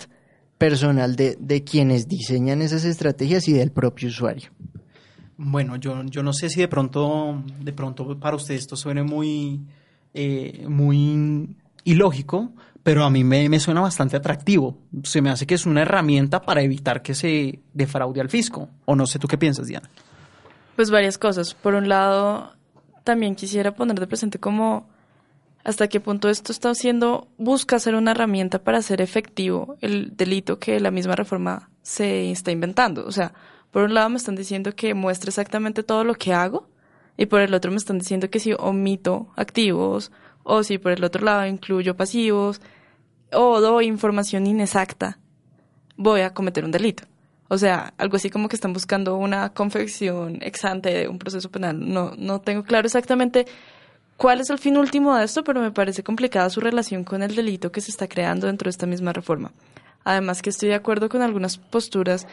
personal 0.59 1.17
de, 1.17 1.37
de 1.41 1.65
quienes 1.65 2.07
diseñan 2.07 2.61
esas 2.61 2.85
estrategias 2.85 3.49
y 3.49 3.55
del 3.55 3.71
propio 3.71 4.09
usuario. 4.09 4.51
Bueno, 5.39 5.77
yo, 5.77 6.03
yo 6.05 6.23
no 6.23 6.33
sé 6.35 6.51
si 6.51 6.61
de 6.61 6.69
pronto, 6.69 7.43
de 7.61 7.73
pronto 7.73 8.19
para 8.19 8.37
usted 8.37 8.55
esto 8.55 8.77
suene 8.77 9.03
muy, 9.03 9.61
eh, 10.13 10.67
muy 10.69 11.49
ilógico, 11.85 12.53
pero 12.83 13.05
a 13.05 13.11
mí 13.11 13.25
me, 13.25 13.49
me, 13.49 13.59
suena 13.59 13.81
bastante 13.81 14.17
atractivo. 14.17 14.79
Se 15.03 15.23
me 15.23 15.31
hace 15.31 15.47
que 15.47 15.55
es 15.55 15.67
una 15.67 15.83
herramienta 15.83 16.43
para 16.43 16.63
evitar 16.63 17.03
que 17.03 17.15
se 17.15 17.61
defraude 17.73 18.21
al 18.21 18.29
fisco. 18.29 18.69
O 18.85 18.95
no 18.95 19.07
sé, 19.07 19.19
¿tú 19.19 19.29
qué 19.29 19.37
piensas, 19.37 19.67
Diana? 19.67 19.91
Pues 20.77 20.91
varias 20.91 21.17
cosas. 21.17 21.55
Por 21.55 21.75
un 21.75 21.89
lado, 21.89 22.53
también 23.03 23.35
quisiera 23.35 23.75
poner 23.75 23.99
de 23.99 24.07
presente 24.07 24.39
como 24.39 24.87
hasta 25.65 25.89
qué 25.89 25.99
punto 25.99 26.29
esto 26.29 26.53
está 26.53 26.71
haciendo, 26.71 27.27
busca 27.39 27.81
ser 27.81 27.97
una 27.97 28.13
herramienta 28.13 28.63
para 28.63 28.79
hacer 28.79 29.01
efectivo 29.01 29.77
el 29.81 30.17
delito 30.17 30.61
que 30.61 30.79
la 30.79 30.93
misma 30.93 31.17
reforma 31.17 31.71
se 31.83 32.31
está 32.31 32.53
inventando. 32.53 33.05
O 33.05 33.11
sea, 33.11 33.33
por 33.73 33.83
un 33.83 33.95
lado 33.95 34.11
me 34.11 34.17
están 34.17 34.37
diciendo 34.37 34.77
que 34.77 34.95
muestre 34.95 35.31
exactamente 35.31 35.83
todo 35.83 36.05
lo 36.05 36.15
que 36.15 36.33
hago 36.33 36.69
y 37.17 37.27
por 37.27 37.41
el 37.41 37.53
otro 37.53 37.73
me 37.73 37.79
están 37.79 37.99
diciendo 37.99 38.31
que 38.31 38.39
si 38.39 38.53
omito 38.53 39.29
activos 39.35 40.13
o 40.45 40.63
si 40.63 40.79
por 40.79 40.93
el 40.93 41.03
otro 41.03 41.25
lado 41.25 41.47
incluyo 41.47 41.97
pasivos 41.97 42.61
o 43.33 43.61
doy 43.61 43.87
información 43.87 44.47
inexacta, 44.47 45.19
voy 45.97 46.21
a 46.21 46.33
cometer 46.33 46.65
un 46.65 46.71
delito. 46.71 47.05
O 47.49 47.59
sea, 47.59 47.95
algo 47.99 48.17
así 48.17 48.31
como 48.31 48.49
que 48.49 48.57
están 48.57 48.73
buscando 48.73 49.17
una 49.17 49.51
confección 49.51 50.39
exante 50.43 50.93
de 50.93 51.09
un 51.09 51.19
proceso 51.19 51.51
penal. 51.51 51.79
No, 51.93 52.13
no 52.19 52.41
tengo 52.41 52.65
claro 52.65 52.87
exactamente 52.87 53.47
cuál 54.17 54.41
es 54.41 54.51
el 54.51 54.59
fin 54.59 54.77
último 54.77 55.17
de 55.17 55.25
esto, 55.25 55.45
pero 55.45 55.61
me 55.61 55.71
parece 55.71 56.03
complicada 56.03 56.51
su 56.51 56.61
relación 56.61 57.05
con 57.05 57.23
el 57.23 57.37
delito 57.37 57.71
que 57.71 57.81
se 57.81 57.91
está 57.91 58.09
creando 58.09 58.47
dentro 58.47 58.67
de 58.67 58.71
esta 58.71 58.87
misma 58.87 59.13
reforma. 59.13 59.53
Además 60.05 60.43
que 60.43 60.51
estoy 60.51 60.71
de 60.71 60.75
acuerdo 60.75 61.09
con 61.09 61.23
algunas 61.23 61.59
posturas 61.59 62.27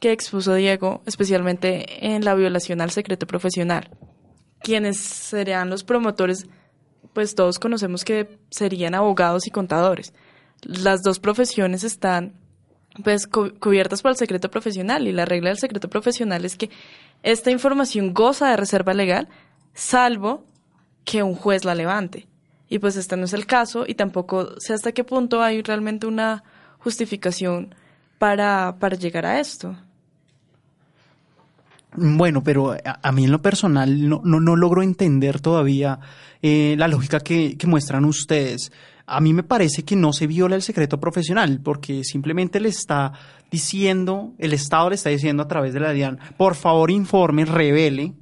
que 0.00 0.12
expuso 0.12 0.54
Diego, 0.54 1.02
especialmente 1.06 2.06
en 2.14 2.24
la 2.24 2.34
violación 2.34 2.80
al 2.80 2.90
secreto 2.90 3.26
profesional. 3.26 3.90
Quienes 4.60 4.98
serían 4.98 5.70
los 5.70 5.84
promotores, 5.84 6.46
pues 7.12 7.34
todos 7.34 7.58
conocemos 7.58 8.04
que 8.04 8.38
serían 8.50 8.94
abogados 8.94 9.46
y 9.46 9.50
contadores. 9.50 10.14
Las 10.62 11.02
dos 11.02 11.20
profesiones 11.20 11.84
están 11.84 12.34
pues 13.02 13.26
cubiertas 13.26 14.02
por 14.02 14.10
el 14.10 14.16
secreto 14.16 14.50
profesional 14.50 15.06
y 15.06 15.12
la 15.12 15.24
regla 15.24 15.50
del 15.50 15.58
secreto 15.58 15.88
profesional 15.88 16.44
es 16.44 16.56
que 16.56 16.70
esta 17.22 17.50
información 17.50 18.14
goza 18.14 18.50
de 18.50 18.56
reserva 18.56 18.94
legal, 18.94 19.28
salvo 19.74 20.44
que 21.04 21.22
un 21.22 21.34
juez 21.34 21.64
la 21.64 21.74
levante. 21.74 22.26
Y 22.68 22.78
pues 22.78 22.96
este 22.96 23.16
no 23.16 23.24
es 23.24 23.32
el 23.32 23.46
caso 23.46 23.84
y 23.86 23.94
tampoco 23.94 24.60
sé 24.60 24.74
hasta 24.74 24.92
qué 24.92 25.04
punto 25.04 25.42
hay 25.42 25.62
realmente 25.62 26.06
una 26.06 26.44
justificación 26.78 27.74
para, 28.18 28.76
para 28.78 28.96
llegar 28.96 29.24
a 29.24 29.40
esto. 29.40 29.76
Bueno, 31.96 32.42
pero 32.44 32.76
a, 32.84 33.12
mí 33.12 33.24
en 33.24 33.32
lo 33.32 33.40
personal 33.40 34.08
no, 34.08 34.20
no, 34.22 34.40
no 34.40 34.56
logro 34.56 34.82
entender 34.82 35.40
todavía 35.40 35.98
eh, 36.42 36.74
la 36.78 36.86
lógica 36.86 37.20
que, 37.20 37.56
que 37.56 37.66
muestran 37.66 38.04
ustedes. 38.04 38.70
A 39.10 39.20
mí 39.20 39.32
me 39.32 39.42
parece 39.42 39.84
que 39.84 39.96
no 39.96 40.12
se 40.12 40.26
viola 40.26 40.54
el 40.54 40.62
secreto 40.62 41.00
profesional, 41.00 41.60
porque 41.62 42.04
simplemente 42.04 42.60
le 42.60 42.68
está 42.68 43.12
diciendo, 43.50 44.34
el 44.38 44.52
Estado 44.52 44.90
le 44.90 44.96
está 44.96 45.08
diciendo 45.10 45.42
a 45.42 45.48
través 45.48 45.72
de 45.72 45.80
la 45.80 45.92
DIAN, 45.92 46.18
por 46.36 46.54
favor 46.54 46.90
informe, 46.90 47.46
revele 47.46 48.12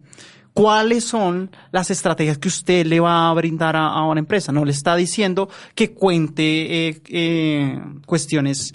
cuáles 0.57 1.05
son 1.05 1.51
las 1.71 1.91
estrategias 1.91 2.39
que 2.39 2.49
usted 2.49 2.87
le 2.87 2.99
va 2.99 3.29
a 3.29 3.35
brindar 3.35 3.77
a, 3.77 4.03
una 4.05 4.21
empresa. 4.21 4.53
No 4.53 4.65
le 4.65 4.71
está 4.71 4.97
diciendo 4.97 5.51
que 5.75 5.93
cuente 5.93 6.89
eh, 6.89 7.03
eh, 7.11 7.79
cuestiones 8.07 8.73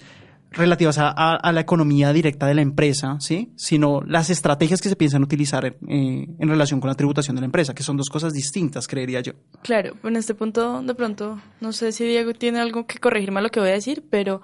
relativas 0.52 0.96
a, 0.98 1.52
la 1.52 1.60
economía 1.60 2.12
directa 2.12 2.46
de 2.46 2.54
la 2.54 2.62
empresa, 2.62 3.16
¿sí? 3.20 3.52
sino 3.56 4.00
las 4.02 4.30
estrategias 4.30 4.80
que 4.80 4.88
se 4.88 4.96
piensan 4.96 5.22
utilizar 5.22 5.64
eh, 5.64 5.76
en 5.88 6.48
relación 6.48 6.80
con 6.80 6.88
la 6.88 6.94
tributación 6.94 7.36
de 7.36 7.40
la 7.40 7.46
empresa, 7.46 7.74
que 7.74 7.82
son 7.82 7.96
dos 7.96 8.08
cosas 8.08 8.32
distintas, 8.32 8.86
creería 8.86 9.20
yo. 9.20 9.32
Claro, 9.62 9.94
en 10.02 10.16
este 10.16 10.34
punto, 10.34 10.82
de 10.82 10.94
pronto, 10.94 11.40
no 11.60 11.72
sé 11.72 11.92
si 11.92 12.04
Diego 12.04 12.34
tiene 12.34 12.60
algo 12.60 12.86
que 12.86 12.98
corregirme 12.98 13.40
a 13.40 13.42
lo 13.42 13.50
que 13.50 13.60
voy 13.60 13.70
a 13.70 13.72
decir, 13.72 14.04
pero 14.10 14.42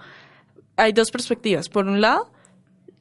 hay 0.77 0.93
dos 0.93 1.11
perspectivas. 1.11 1.69
Por 1.69 1.87
un 1.87 2.01
lado, 2.01 2.31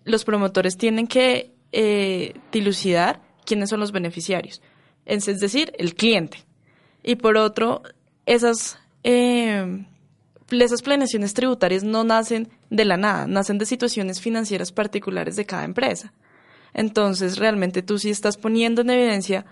los 0.04 0.24
promotores 0.24 0.78
tienen 0.78 1.08
que 1.08 1.54
eh, 1.72 2.34
dilucidar 2.52 3.22
quiénes 3.46 3.70
son 3.70 3.80
los 3.80 3.91
beneficiarios, 3.91 4.62
es 5.06 5.26
decir, 5.39 5.74
el 5.78 5.96
cliente. 5.96 6.39
Y 7.04 7.15
por 7.15 7.38
otro, 7.38 7.84
esas, 8.26 8.78
eh, 9.04 9.86
esas 10.50 10.82
planeaciones 10.82 11.34
tributarias 11.34 11.84
no 11.84 12.04
nacen 12.04 12.50
de 12.70 12.86
la 12.86 12.98
nada, 12.98 13.28
nacen 13.28 13.58
de 13.58 13.66
situaciones 13.66 14.22
financieras 14.22 14.72
particulares 14.72 15.36
de 15.36 15.46
cada 15.46 15.66
empresa. 15.66 16.14
Entonces, 16.74 17.38
realmente 17.38 17.82
tú 17.82 17.98
sí 17.98 18.10
estás 18.10 18.38
poniendo 18.38 18.82
en 18.82 18.90
evidencia, 18.90 19.46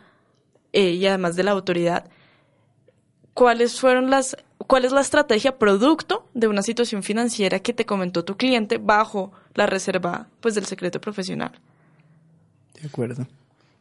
eh, 0.74 0.92
y 0.92 1.06
además 1.08 1.36
de 1.36 1.44
la 1.44 1.52
autoridad, 1.52 2.10
cuáles 3.34 3.80
fueron 3.80 4.10
las, 4.10 4.38
cuál 4.58 4.86
es 4.86 4.92
la 4.92 5.02
estrategia 5.02 5.58
producto 5.58 6.28
de 6.34 6.48
una 6.48 6.62
situación 6.62 7.04
financiera 7.04 7.60
que 7.60 7.74
te 7.74 7.86
comentó 7.86 8.24
tu 8.24 8.38
cliente 8.38 8.78
bajo 8.78 9.32
la 9.54 9.66
reserva 9.66 10.28
pues 10.40 10.56
del 10.56 10.66
secreto 10.66 11.00
profesional. 11.02 11.52
De 12.82 12.88
acuerdo. 12.88 13.28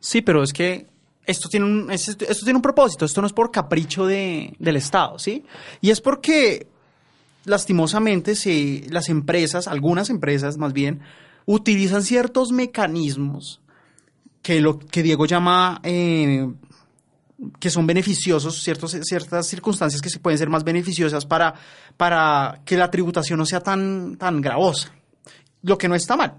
Sí, 0.00 0.22
pero 0.22 0.42
es 0.42 0.52
que 0.52 0.86
esto 1.26 1.48
tiene 1.48 1.66
un, 1.66 1.90
esto 1.90 2.16
tiene 2.16 2.56
un 2.56 2.62
propósito, 2.62 3.04
esto 3.04 3.20
no 3.20 3.26
es 3.26 3.32
por 3.32 3.50
capricho 3.50 4.06
de, 4.06 4.54
del 4.58 4.76
Estado, 4.76 5.18
¿sí? 5.18 5.44
Y 5.80 5.90
es 5.90 6.00
porque, 6.00 6.66
lastimosamente, 7.44 8.34
si 8.34 8.86
las 8.90 9.08
empresas, 9.08 9.68
algunas 9.68 10.10
empresas 10.10 10.56
más 10.58 10.72
bien, 10.72 11.00
utilizan 11.46 12.02
ciertos 12.02 12.52
mecanismos 12.52 13.60
que 14.42 14.60
lo 14.60 14.78
que 14.78 15.02
Diego 15.02 15.26
llama 15.26 15.80
eh, 15.82 16.46
que 17.58 17.70
son 17.70 17.86
beneficiosos, 17.86 18.62
ciertos, 18.62 18.96
ciertas 19.02 19.46
circunstancias 19.46 20.00
que 20.00 20.10
se 20.10 20.20
pueden 20.20 20.38
ser 20.38 20.48
más 20.48 20.64
beneficiosas 20.64 21.26
para, 21.26 21.54
para 21.96 22.60
que 22.64 22.76
la 22.76 22.90
tributación 22.90 23.38
no 23.38 23.46
sea 23.46 23.60
tan, 23.60 24.16
tan 24.16 24.40
gravosa. 24.40 24.92
Lo 25.62 25.78
que 25.78 25.88
no 25.88 25.94
está 25.94 26.16
mal 26.16 26.36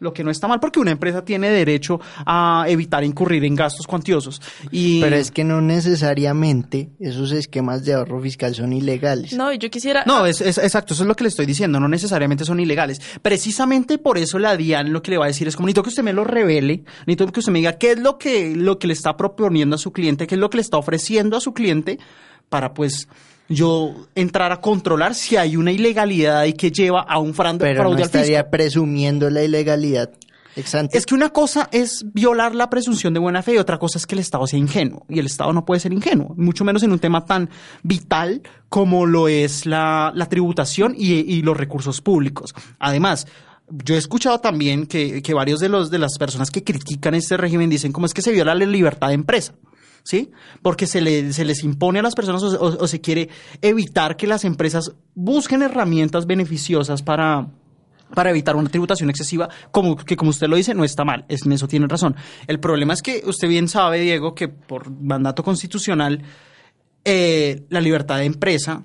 lo 0.00 0.12
que 0.12 0.24
no 0.24 0.30
está 0.30 0.48
mal 0.48 0.60
porque 0.60 0.80
una 0.80 0.90
empresa 0.90 1.24
tiene 1.24 1.50
derecho 1.50 2.00
a 2.24 2.64
evitar 2.68 3.04
incurrir 3.04 3.44
en 3.44 3.54
gastos 3.54 3.86
cuantiosos. 3.86 4.40
Y... 4.70 5.00
Pero 5.00 5.16
es 5.16 5.30
que 5.30 5.44
no 5.44 5.60
necesariamente 5.60 6.90
esos 7.00 7.32
esquemas 7.32 7.84
de 7.84 7.94
ahorro 7.94 8.20
fiscal 8.20 8.54
son 8.54 8.72
ilegales. 8.72 9.32
No, 9.32 9.52
yo 9.52 9.70
quisiera... 9.70 10.04
No, 10.06 10.26
es, 10.26 10.40
es, 10.40 10.58
exacto, 10.58 10.94
eso 10.94 11.02
es 11.02 11.08
lo 11.08 11.16
que 11.16 11.24
le 11.24 11.28
estoy 11.28 11.46
diciendo, 11.46 11.80
no 11.80 11.88
necesariamente 11.88 12.44
son 12.44 12.60
ilegales. 12.60 13.00
Precisamente 13.22 13.98
por 13.98 14.18
eso 14.18 14.38
la 14.38 14.56
DIAN 14.56 14.92
lo 14.92 15.02
que 15.02 15.10
le 15.10 15.18
va 15.18 15.24
a 15.24 15.28
decir 15.28 15.48
es 15.48 15.56
como, 15.56 15.66
necesito 15.66 15.82
que 15.82 15.90
usted 15.90 16.02
me 16.02 16.12
lo 16.12 16.24
revele, 16.24 16.84
necesito 17.06 17.32
que 17.32 17.40
usted 17.40 17.52
me 17.52 17.58
diga 17.58 17.74
qué 17.74 17.92
es 17.92 17.98
lo 17.98 18.18
que, 18.18 18.54
lo 18.54 18.78
que 18.78 18.86
le 18.86 18.92
está 18.92 19.16
proponiendo 19.16 19.76
a 19.76 19.78
su 19.78 19.92
cliente, 19.92 20.26
qué 20.26 20.34
es 20.34 20.40
lo 20.40 20.50
que 20.50 20.58
le 20.58 20.62
está 20.62 20.76
ofreciendo 20.76 21.36
a 21.36 21.40
su 21.40 21.52
cliente 21.52 21.98
para 22.48 22.74
pues 22.74 23.08
yo 23.48 23.94
entrar 24.14 24.52
a 24.52 24.60
controlar 24.60 25.14
si 25.14 25.36
hay 25.36 25.56
una 25.56 25.72
ilegalidad 25.72 26.44
y 26.44 26.52
que 26.52 26.70
lleva 26.70 27.02
a 27.02 27.18
un 27.18 27.34
fraude, 27.34 27.58
Pero 27.58 27.80
fraude 27.80 27.96
no 27.96 28.04
al 28.04 28.10
fisco. 28.10 28.18
estaría 28.18 28.50
presumiendo 28.50 29.30
la 29.30 29.42
ilegalidad. 29.42 30.10
Es 30.92 31.06
que 31.06 31.14
una 31.14 31.28
cosa 31.30 31.68
es 31.70 32.04
violar 32.12 32.54
la 32.54 32.68
presunción 32.68 33.14
de 33.14 33.20
buena 33.20 33.42
fe 33.42 33.54
y 33.54 33.58
otra 33.58 33.78
cosa 33.78 33.96
es 33.98 34.06
que 34.06 34.16
el 34.16 34.20
Estado 34.20 34.46
sea 34.46 34.58
ingenuo. 34.58 35.06
Y 35.08 35.20
el 35.20 35.26
Estado 35.26 35.52
no 35.52 35.64
puede 35.64 35.80
ser 35.80 35.92
ingenuo, 35.92 36.34
mucho 36.36 36.64
menos 36.64 36.82
en 36.82 36.90
un 36.90 36.98
tema 36.98 37.24
tan 37.24 37.48
vital 37.84 38.42
como 38.68 39.06
lo 39.06 39.28
es 39.28 39.66
la, 39.66 40.12
tributación 40.28 40.94
y, 40.96 41.42
los 41.42 41.56
recursos 41.56 42.00
públicos. 42.00 42.54
Además, 42.80 43.28
yo 43.70 43.94
he 43.94 43.98
escuchado 43.98 44.40
también 44.40 44.86
que, 44.86 45.22
que 45.22 45.32
varios 45.32 45.60
de, 45.60 45.68
los, 45.68 45.90
de 45.90 45.98
las 45.98 46.18
personas 46.18 46.50
que 46.50 46.64
critican 46.64 47.14
este 47.14 47.36
régimen 47.36 47.70
dicen 47.70 47.92
cómo 47.92 48.06
es 48.06 48.14
que 48.14 48.22
se 48.22 48.32
viola 48.32 48.54
la 48.54 48.66
libertad 48.66 49.08
de 49.08 49.14
empresa. 49.14 49.54
¿Sí? 50.02 50.30
Porque 50.62 50.86
se, 50.86 51.00
le, 51.00 51.32
se 51.32 51.44
les 51.44 51.62
impone 51.64 51.98
a 51.98 52.02
las 52.02 52.14
personas 52.14 52.42
o, 52.42 52.86
se 52.86 53.00
quiere 53.00 53.28
evitar 53.62 54.16
que 54.16 54.26
las 54.26 54.44
empresas 54.44 54.92
busquen 55.14 55.62
herramientas 55.62 56.26
beneficiosas 56.26 57.02
para, 57.02 57.48
para 58.14 58.30
evitar 58.30 58.56
una 58.56 58.70
tributación 58.70 59.10
excesiva, 59.10 59.48
como 59.70 59.96
que 59.96 60.16
como 60.16 60.30
usted 60.30 60.48
lo 60.48 60.56
dice, 60.56 60.74
no 60.74 60.84
está 60.84 61.04
mal, 61.04 61.24
en 61.28 61.52
eso 61.52 61.68
tiene 61.68 61.86
razón. 61.86 62.16
El 62.46 62.60
problema 62.60 62.94
es 62.94 63.02
que 63.02 63.22
usted 63.26 63.48
bien 63.48 63.68
sabe, 63.68 64.00
Diego, 64.00 64.34
que 64.34 64.48
por 64.48 64.90
mandato 64.90 65.42
constitucional, 65.42 66.22
eh, 67.04 67.66
la 67.68 67.80
libertad 67.80 68.18
de 68.18 68.24
empresa 68.24 68.84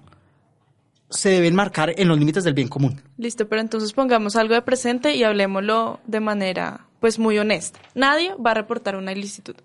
se 1.09 1.29
debe 1.29 1.51
marcar 1.51 1.93
en 1.95 2.07
los 2.07 2.17
límites 2.17 2.43
del 2.43 2.53
bien 2.53 2.67
común. 2.67 3.01
Listo, 3.17 3.47
pero 3.47 3.61
entonces 3.61 3.93
pongamos 3.93 4.35
algo 4.35 4.55
de 4.55 4.61
presente 4.61 5.15
y 5.15 5.23
hablemoslo 5.23 5.99
de 6.07 6.19
manera 6.19 6.87
pues 6.99 7.19
muy 7.19 7.37
honesta. 7.37 7.79
Nadie 7.95 8.33
va 8.35 8.51
a 8.51 8.55
reportar 8.55 8.95
una 8.95 9.11
ilicitud 9.11 9.55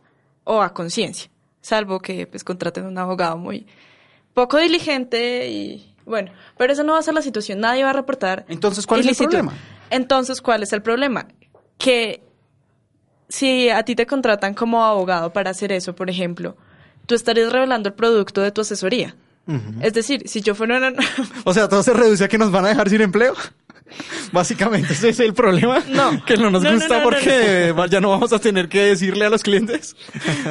o 0.44 0.60
a 0.60 0.74
conciencia 0.74 1.30
salvo 1.68 2.00
que 2.00 2.26
pues 2.26 2.44
contraten 2.44 2.86
un 2.86 2.96
abogado 2.98 3.36
muy 3.36 3.66
poco 4.32 4.56
diligente 4.56 5.48
y 5.48 5.94
bueno, 6.06 6.32
pero 6.56 6.72
eso 6.72 6.82
no 6.82 6.94
va 6.94 6.98
a 6.98 7.02
ser 7.02 7.14
la 7.14 7.22
situación, 7.22 7.60
nadie 7.60 7.84
va 7.84 7.90
a 7.90 7.92
reportar. 7.92 8.46
Entonces, 8.48 8.86
¿cuál 8.86 9.00
es 9.00 9.20
el 9.20 9.28
problema? 9.28 9.52
Entonces, 9.90 10.40
¿cuál 10.40 10.62
es 10.62 10.72
el 10.72 10.80
problema? 10.80 11.28
Que 11.76 12.22
si 13.28 13.68
a 13.68 13.82
ti 13.82 13.94
te 13.94 14.06
contratan 14.06 14.54
como 14.54 14.82
abogado 14.84 15.32
para 15.32 15.50
hacer 15.50 15.70
eso, 15.72 15.94
por 15.94 16.08
ejemplo, 16.08 16.56
tú 17.06 17.14
estarías 17.14 17.52
revelando 17.52 17.90
el 17.90 17.94
producto 17.94 18.40
de 18.40 18.50
tu 18.52 18.62
asesoría. 18.62 19.14
Es 19.80 19.94
decir, 19.94 20.28
si 20.28 20.42
yo 20.42 20.54
fuera 20.54 20.76
una... 20.76 20.92
o 21.44 21.54
sea, 21.54 21.68
todo 21.70 21.82
se 21.82 21.94
reduce 21.94 22.22
a 22.22 22.28
que 22.28 22.36
nos 22.36 22.50
van 22.50 22.66
a 22.66 22.68
dejar 22.68 22.90
sin 22.90 23.00
empleo. 23.00 23.34
Básicamente, 24.32 24.92
ese 24.92 25.10
es 25.10 25.20
el 25.20 25.34
problema. 25.34 25.82
No. 25.88 26.24
Que 26.24 26.36
no 26.36 26.50
nos 26.50 26.64
gusta 26.64 27.02
porque 27.02 27.74
ya 27.90 28.00
no 28.00 28.10
vamos 28.10 28.32
a 28.32 28.38
tener 28.38 28.68
que 28.68 28.80
decirle 28.80 29.24
a 29.26 29.30
los 29.30 29.42
clientes. 29.42 29.96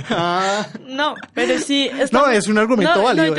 Ah. 0.10 0.68
No, 0.88 1.16
pero 1.34 1.60
sí. 1.60 1.90
No, 2.12 2.28
es 2.28 2.48
un 2.48 2.58
argumento 2.58 3.04
válido. 3.04 3.36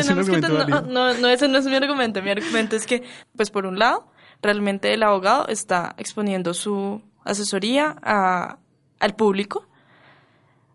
No, 0.83 1.15
no, 1.15 1.29
ese 1.29 1.49
no 1.49 1.59
es 1.59 1.65
mi 1.65 1.75
argumento. 1.75 2.23
Mi 2.23 2.31
argumento 2.31 2.77
es 2.77 2.87
que, 2.87 3.03
pues 3.37 3.51
por 3.51 3.67
un 3.67 3.79
lado, 3.79 4.11
realmente 4.43 4.93
el 4.93 5.03
abogado 5.03 5.47
está 5.49 5.95
exponiendo 5.99 6.55
su 6.55 7.03
asesoría 7.25 7.97
a, 8.03 8.59
al 9.01 9.15
público. 9.15 9.67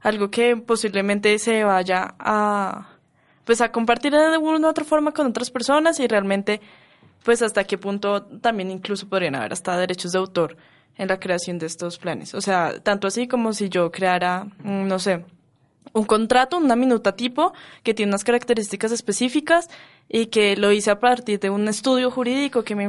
Algo 0.01 0.29
que 0.29 0.57
posiblemente 0.57 1.37
se 1.39 1.63
vaya 1.63 2.15
a 2.19 2.89
pues 3.45 3.61
a 3.61 3.71
compartir 3.71 4.13
de 4.13 4.25
alguna 4.25 4.67
u 4.67 4.69
otra 4.69 4.85
forma 4.85 5.11
con 5.11 5.27
otras 5.27 5.51
personas 5.51 5.99
y 5.99 6.07
realmente 6.07 6.61
pues 7.23 7.41
hasta 7.41 7.63
qué 7.63 7.77
punto 7.77 8.23
también 8.23 8.71
incluso 8.71 9.07
podrían 9.07 9.35
haber 9.35 9.53
hasta 9.53 9.77
derechos 9.77 10.11
de 10.11 10.19
autor 10.19 10.57
en 10.97 11.07
la 11.07 11.19
creación 11.19 11.57
de 11.57 11.65
estos 11.65 11.97
planes. 11.97 12.33
O 12.33 12.41
sea, 12.41 12.79
tanto 12.81 13.07
así 13.07 13.27
como 13.27 13.53
si 13.53 13.69
yo 13.69 13.91
creara, 13.91 14.45
mm, 14.63 14.87
no 14.87 14.99
sé, 14.99 15.25
un 15.93 16.05
contrato, 16.05 16.57
una 16.57 16.75
minuta 16.75 17.15
tipo, 17.15 17.53
que 17.83 17.93
tiene 17.93 18.11
unas 18.11 18.23
características 18.23 18.91
específicas 18.91 19.69
y 20.09 20.27
que 20.27 20.55
lo 20.55 20.71
hice 20.71 20.91
a 20.91 20.99
partir 20.99 21.39
de 21.39 21.49
un 21.49 21.67
estudio 21.67 22.09
jurídico 22.11 22.63
que 22.63 22.75
me, 22.75 22.85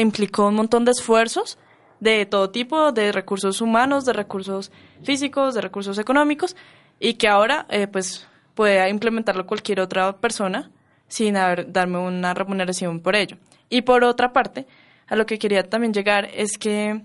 implicó 0.00 0.48
un 0.48 0.54
montón 0.54 0.84
de 0.84 0.92
esfuerzos 0.92 1.58
de 2.00 2.26
todo 2.26 2.50
tipo, 2.50 2.92
de 2.92 3.12
recursos 3.12 3.60
humanos, 3.60 4.04
de 4.04 4.12
recursos 4.12 4.70
físicos, 5.02 5.54
de 5.54 5.62
recursos 5.62 5.98
económicos, 5.98 6.54
y 7.00 7.14
que 7.14 7.28
ahora 7.28 7.66
eh, 7.70 7.86
pues 7.86 8.26
pueda 8.54 8.88
implementarlo 8.88 9.46
cualquier 9.46 9.80
otra 9.80 10.16
persona 10.16 10.70
sin 11.08 11.36
haber, 11.36 11.72
darme 11.72 11.98
una 11.98 12.34
remuneración 12.34 13.00
por 13.00 13.16
ello. 13.16 13.36
Y 13.68 13.82
por 13.82 14.04
otra 14.04 14.32
parte, 14.32 14.66
a 15.06 15.16
lo 15.16 15.26
que 15.26 15.38
quería 15.38 15.62
también 15.62 15.92
llegar 15.92 16.28
es 16.34 16.58
que 16.58 17.02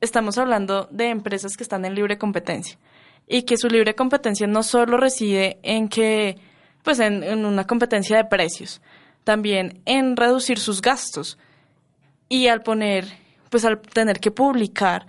estamos 0.00 0.38
hablando 0.38 0.88
de 0.90 1.08
empresas 1.08 1.56
que 1.56 1.62
están 1.62 1.84
en 1.84 1.94
libre 1.94 2.18
competencia 2.18 2.78
y 3.26 3.42
que 3.42 3.56
su 3.56 3.68
libre 3.68 3.94
competencia 3.94 4.46
no 4.46 4.62
solo 4.62 4.96
reside 4.96 5.58
en 5.62 5.88
que, 5.88 6.36
pues 6.82 6.98
en, 7.00 7.44
una 7.44 7.66
competencia 7.66 8.16
de 8.16 8.24
precios, 8.24 8.80
también 9.24 9.80
en 9.84 10.16
reducir 10.16 10.58
sus 10.58 10.82
gastos 10.82 11.38
y 12.28 12.48
al 12.48 12.62
poner, 12.62 13.06
pues 13.50 13.64
al 13.64 13.80
tener 13.80 14.18
que 14.18 14.30
publicar 14.30 15.06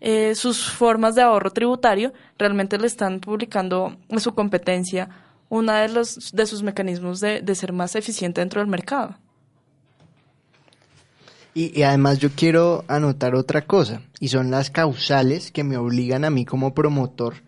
eh, 0.00 0.34
sus 0.34 0.70
formas 0.70 1.14
de 1.14 1.22
ahorro 1.22 1.50
tributario, 1.50 2.12
realmente 2.38 2.78
le 2.78 2.86
están 2.86 3.20
publicando 3.20 3.96
su 4.16 4.34
competencia 4.34 5.08
uno 5.50 5.72
de, 5.72 5.88
los, 5.88 6.32
de 6.32 6.46
sus 6.46 6.62
mecanismos 6.62 7.20
de, 7.20 7.42
de 7.42 7.54
ser 7.54 7.74
más 7.74 7.94
eficiente 7.96 8.40
dentro 8.40 8.60
del 8.60 8.70
mercado. 8.70 9.18
Y, 11.52 11.82
además 11.82 12.18
yo 12.18 12.30
quiero 12.30 12.84
anotar 12.86 13.34
otra 13.34 13.66
cosa, 13.66 14.02
y 14.20 14.28
son 14.28 14.52
las 14.52 14.70
causales 14.70 15.50
que 15.50 15.64
me 15.64 15.76
obligan 15.76 16.24
a 16.24 16.30
mí 16.30 16.44
como 16.44 16.74
promotor 16.74 17.42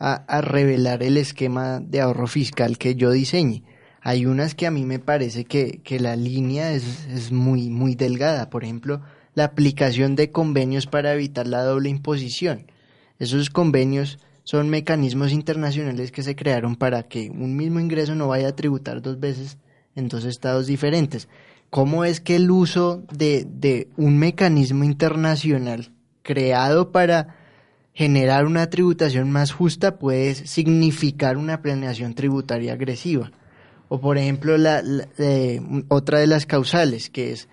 a, 0.00 0.14
a, 0.14 0.40
revelar 0.40 1.04
el 1.04 1.16
esquema 1.16 1.78
de 1.78 2.00
ahorro 2.00 2.26
fiscal 2.26 2.76
que 2.76 2.96
yo 2.96 3.12
diseñe. 3.12 3.62
Hay 4.00 4.26
unas 4.26 4.56
que 4.56 4.66
a 4.66 4.72
mí 4.72 4.84
me 4.84 4.98
parece 4.98 5.44
que, 5.44 5.80
que 5.84 6.00
la 6.00 6.16
línea 6.16 6.72
es, 6.72 7.06
es, 7.06 7.30
muy, 7.30 7.70
muy 7.70 7.94
delgada. 7.94 8.50
Por 8.50 8.64
ejemplo, 8.64 9.00
la 9.34 9.44
aplicación 9.44 10.16
de 10.16 10.32
convenios 10.32 10.86
para 10.86 11.14
evitar 11.14 11.46
la 11.46 11.62
doble 11.62 11.88
imposición. 11.88 12.66
Esos 13.20 13.48
convenios 13.48 14.18
son 14.44 14.68
mecanismos 14.68 15.32
internacionales 15.32 16.12
que 16.12 16.22
se 16.22 16.36
crearon 16.36 16.76
para 16.76 17.02
que 17.02 17.30
un 17.30 17.56
mismo 17.56 17.80
ingreso 17.80 18.14
no 18.14 18.28
vaya 18.28 18.48
a 18.48 18.56
tributar 18.56 19.02
dos 19.02 19.18
veces 19.18 19.58
en 19.96 20.08
dos 20.08 20.24
estados 20.24 20.66
diferentes. 20.66 21.28
¿Cómo 21.70 22.04
es 22.04 22.20
que 22.20 22.36
el 22.36 22.50
uso 22.50 23.02
de, 23.10 23.46
de 23.48 23.88
un 23.96 24.18
mecanismo 24.18 24.84
internacional 24.84 25.90
creado 26.22 26.92
para 26.92 27.36
generar 27.94 28.46
una 28.46 28.68
tributación 28.70 29.30
más 29.30 29.52
justa 29.52 29.98
puede 29.98 30.34
significar 30.34 31.36
una 31.36 31.62
planeación 31.62 32.14
tributaria 32.14 32.74
agresiva? 32.74 33.32
O 33.88 34.00
por 34.00 34.18
ejemplo, 34.18 34.56
la, 34.58 34.82
eh, 35.18 35.60
otra 35.88 36.18
de 36.18 36.26
las 36.26 36.46
causales, 36.46 37.10
que 37.10 37.32
es 37.32 37.48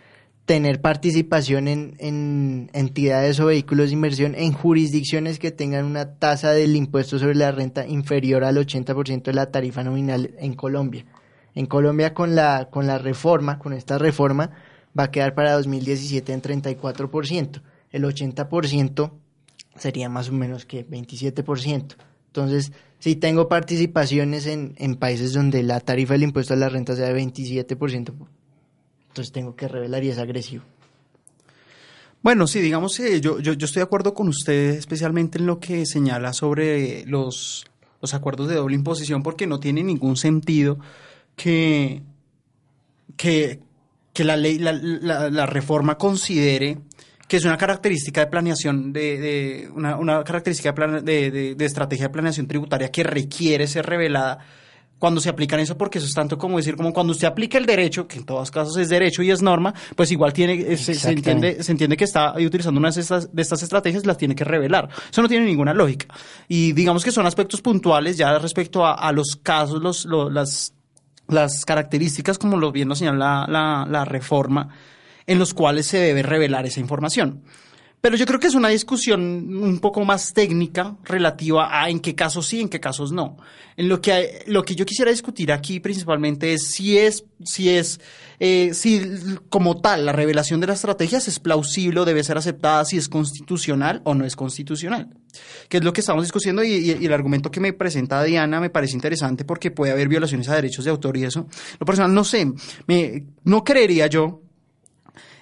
tener 0.45 0.81
participación 0.81 1.67
en, 1.67 2.69
entidades 2.73 3.39
o 3.39 3.45
vehículos 3.45 3.89
de 3.89 3.93
inversión 3.93 4.35
en 4.35 4.51
jurisdicciones 4.53 5.39
que 5.39 5.51
tengan 5.51 5.85
una 5.85 6.15
tasa 6.15 6.51
del 6.51 6.75
impuesto 6.75 7.19
sobre 7.19 7.35
la 7.35 7.51
renta 7.51 7.87
inferior 7.87 8.43
al 8.43 8.57
80% 8.57 9.23
de 9.23 9.33
la 9.33 9.51
tarifa 9.51 9.83
nominal 9.83 10.35
en 10.39 10.53
Colombia. 10.53 11.05
En 11.53 11.65
Colombia 11.65 12.13
con 12.13 12.35
la, 12.35 12.69
con 12.69 12.87
la 12.87 12.97
reforma, 12.97 13.59
con 13.59 13.73
esta 13.73 13.97
reforma, 13.97 14.51
va 14.97 15.05
a 15.05 15.11
quedar 15.11 15.35
para 15.35 15.53
2017 15.53 16.33
en 16.33 16.41
34%. 16.41 17.61
El 17.91 18.03
80% 18.03 19.11
sería 19.75 20.09
más 20.09 20.29
o 20.29 20.33
menos 20.33 20.65
que 20.65 20.87
27%. 20.87 21.95
Entonces, 22.27 22.71
si 22.99 23.15
tengo 23.15 23.49
participaciones 23.49 24.47
en, 24.47 24.75
en 24.77 24.95
países 24.95 25.33
donde 25.33 25.63
la 25.63 25.81
tarifa 25.81 26.13
del 26.13 26.23
impuesto 26.23 26.53
a 26.53 26.57
la 26.57 26.69
renta 26.69 26.95
sea 26.95 27.13
de 27.13 27.21
27%, 27.21 28.13
entonces 29.11 29.33
tengo 29.33 29.55
que 29.55 29.67
revelar 29.67 30.03
y 30.03 30.09
es 30.09 30.17
agresivo. 30.17 30.63
Bueno, 32.23 32.47
sí, 32.47 32.61
digamos 32.61 32.95
que 32.95 33.19
yo, 33.19 33.39
yo, 33.39 33.51
estoy 33.53 33.79
de 33.81 33.83
acuerdo 33.83 34.13
con 34.13 34.27
usted, 34.27 34.75
especialmente 34.75 35.37
en 35.37 35.47
lo 35.47 35.59
que 35.59 35.85
señala 35.85 36.33
sobre 36.33 37.03
los, 37.07 37.65
los 37.99 38.13
acuerdos 38.13 38.47
de 38.47 38.55
doble 38.55 38.75
imposición, 38.75 39.21
porque 39.21 39.47
no 39.47 39.59
tiene 39.59 39.83
ningún 39.83 40.15
sentido 40.15 40.79
que, 41.35 42.03
que, 43.17 43.59
la 44.19 44.37
ley, 44.37 44.59
la, 44.59 44.71
la, 44.71 45.45
reforma 45.45 45.97
considere 45.97 46.77
que 47.27 47.37
es 47.37 47.45
una 47.45 47.57
característica 47.57 48.21
de 48.21 48.27
planeación, 48.27 48.93
de 48.93 49.69
una, 49.73 49.97
una, 49.97 50.23
característica 50.23 50.71
de, 50.71 51.31
de, 51.31 51.55
de, 51.55 51.65
estrategia 51.65 52.05
de 52.07 52.13
planeación 52.13 52.47
tributaria 52.47 52.91
que 52.91 53.03
requiere 53.03 53.65
ser 53.67 53.87
revelada 53.87 54.45
cuando 55.01 55.19
se 55.19 55.29
aplican 55.29 55.59
eso, 55.59 55.75
porque 55.79 55.97
eso 55.97 56.05
es 56.05 56.13
tanto 56.13 56.37
como 56.37 56.57
decir, 56.57 56.75
como 56.75 56.93
cuando 56.93 57.09
usted 57.09 57.25
aplica 57.25 57.57
el 57.57 57.65
derecho, 57.65 58.07
que 58.07 58.19
en 58.19 58.23
todos 58.23 58.51
casos 58.51 58.77
es 58.77 58.87
derecho 58.87 59.23
y 59.23 59.31
es 59.31 59.41
norma, 59.41 59.73
pues 59.95 60.11
igual 60.11 60.31
tiene, 60.31 60.53
eh, 60.53 60.77
se, 60.77 60.91
entiende, 61.09 61.63
se 61.63 61.71
entiende 61.71 61.97
que 61.97 62.03
está 62.03 62.33
utilizando 62.33 62.79
una 62.79 62.91
de 62.91 63.01
estas, 63.01 63.33
de 63.33 63.41
estas 63.41 63.63
estrategias, 63.63 64.05
las 64.05 64.17
tiene 64.17 64.35
que 64.35 64.43
revelar. 64.43 64.89
Eso 65.11 65.23
no 65.23 65.27
tiene 65.27 65.47
ninguna 65.47 65.73
lógica. 65.73 66.05
Y 66.47 66.73
digamos 66.73 67.03
que 67.03 67.11
son 67.11 67.25
aspectos 67.25 67.63
puntuales 67.63 68.15
ya 68.15 68.37
respecto 68.37 68.85
a, 68.85 69.11
los 69.11 69.39
casos, 69.41 69.81
los, 69.81 70.05
las, 70.05 70.75
las 71.27 71.65
características, 71.65 72.37
como 72.37 72.57
lo 72.57 72.71
bien 72.71 72.87
nos 72.87 72.99
señala 72.99 73.47
la, 73.49 73.51
la, 73.51 73.87
la 73.89 74.05
reforma, 74.05 74.69
en 75.25 75.39
los 75.39 75.55
cuales 75.55 75.87
se 75.87 75.97
debe 75.97 76.21
revelar 76.21 76.67
esa 76.67 76.79
información. 76.79 77.41
Pero 78.01 78.15
yo 78.15 78.25
creo 78.25 78.39
que 78.39 78.47
es 78.47 78.55
una 78.55 78.69
discusión 78.69 79.21
un 79.63 79.79
poco 79.79 80.03
más 80.03 80.33
técnica 80.33 80.97
relativa 81.03 81.69
a 81.71 81.87
en 81.87 81.99
qué 81.99 82.15
casos 82.15 82.47
sí, 82.47 82.59
en 82.59 82.67
qué 82.67 82.79
casos 82.79 83.11
no. 83.11 83.37
En 83.77 83.87
lo 83.87 84.01
que, 84.01 84.43
lo 84.47 84.63
que 84.63 84.73
yo 84.73 84.85
quisiera 84.85 85.11
discutir 85.11 85.51
aquí 85.51 85.79
principalmente 85.79 86.53
es 86.53 86.69
si 86.69 86.97
es, 86.97 87.23
si 87.45 87.69
es, 87.69 88.01
eh, 88.39 88.71
si 88.73 89.01
como 89.49 89.81
tal 89.81 90.07
la 90.07 90.13
revelación 90.13 90.59
de 90.59 90.67
las 90.67 90.77
estrategias 90.77 91.27
es 91.27 91.39
plausible 91.39 91.99
o 91.99 92.05
debe 92.05 92.23
ser 92.23 92.39
aceptada, 92.39 92.83
si 92.85 92.97
es 92.97 93.07
constitucional 93.07 94.01
o 94.03 94.15
no 94.15 94.25
es 94.25 94.35
constitucional. 94.35 95.09
Que 95.69 95.77
es 95.77 95.83
lo 95.83 95.93
que 95.93 96.01
estamos 96.01 96.23
discutiendo 96.23 96.63
y 96.63 96.89
el 96.89 97.13
argumento 97.13 97.51
que 97.51 97.59
me 97.59 97.71
presenta 97.71 98.23
Diana 98.23 98.59
me 98.59 98.71
parece 98.71 98.95
interesante 98.95 99.45
porque 99.45 99.69
puede 99.69 99.91
haber 99.91 100.07
violaciones 100.07 100.49
a 100.49 100.55
derechos 100.55 100.85
de 100.85 100.91
autor 100.91 101.17
y 101.17 101.25
eso. 101.25 101.47
Lo 101.79 101.85
personal 101.85 102.11
no 102.11 102.23
sé, 102.23 102.51
me, 102.87 103.25
no 103.43 103.63
creería 103.63 104.07
yo 104.07 104.41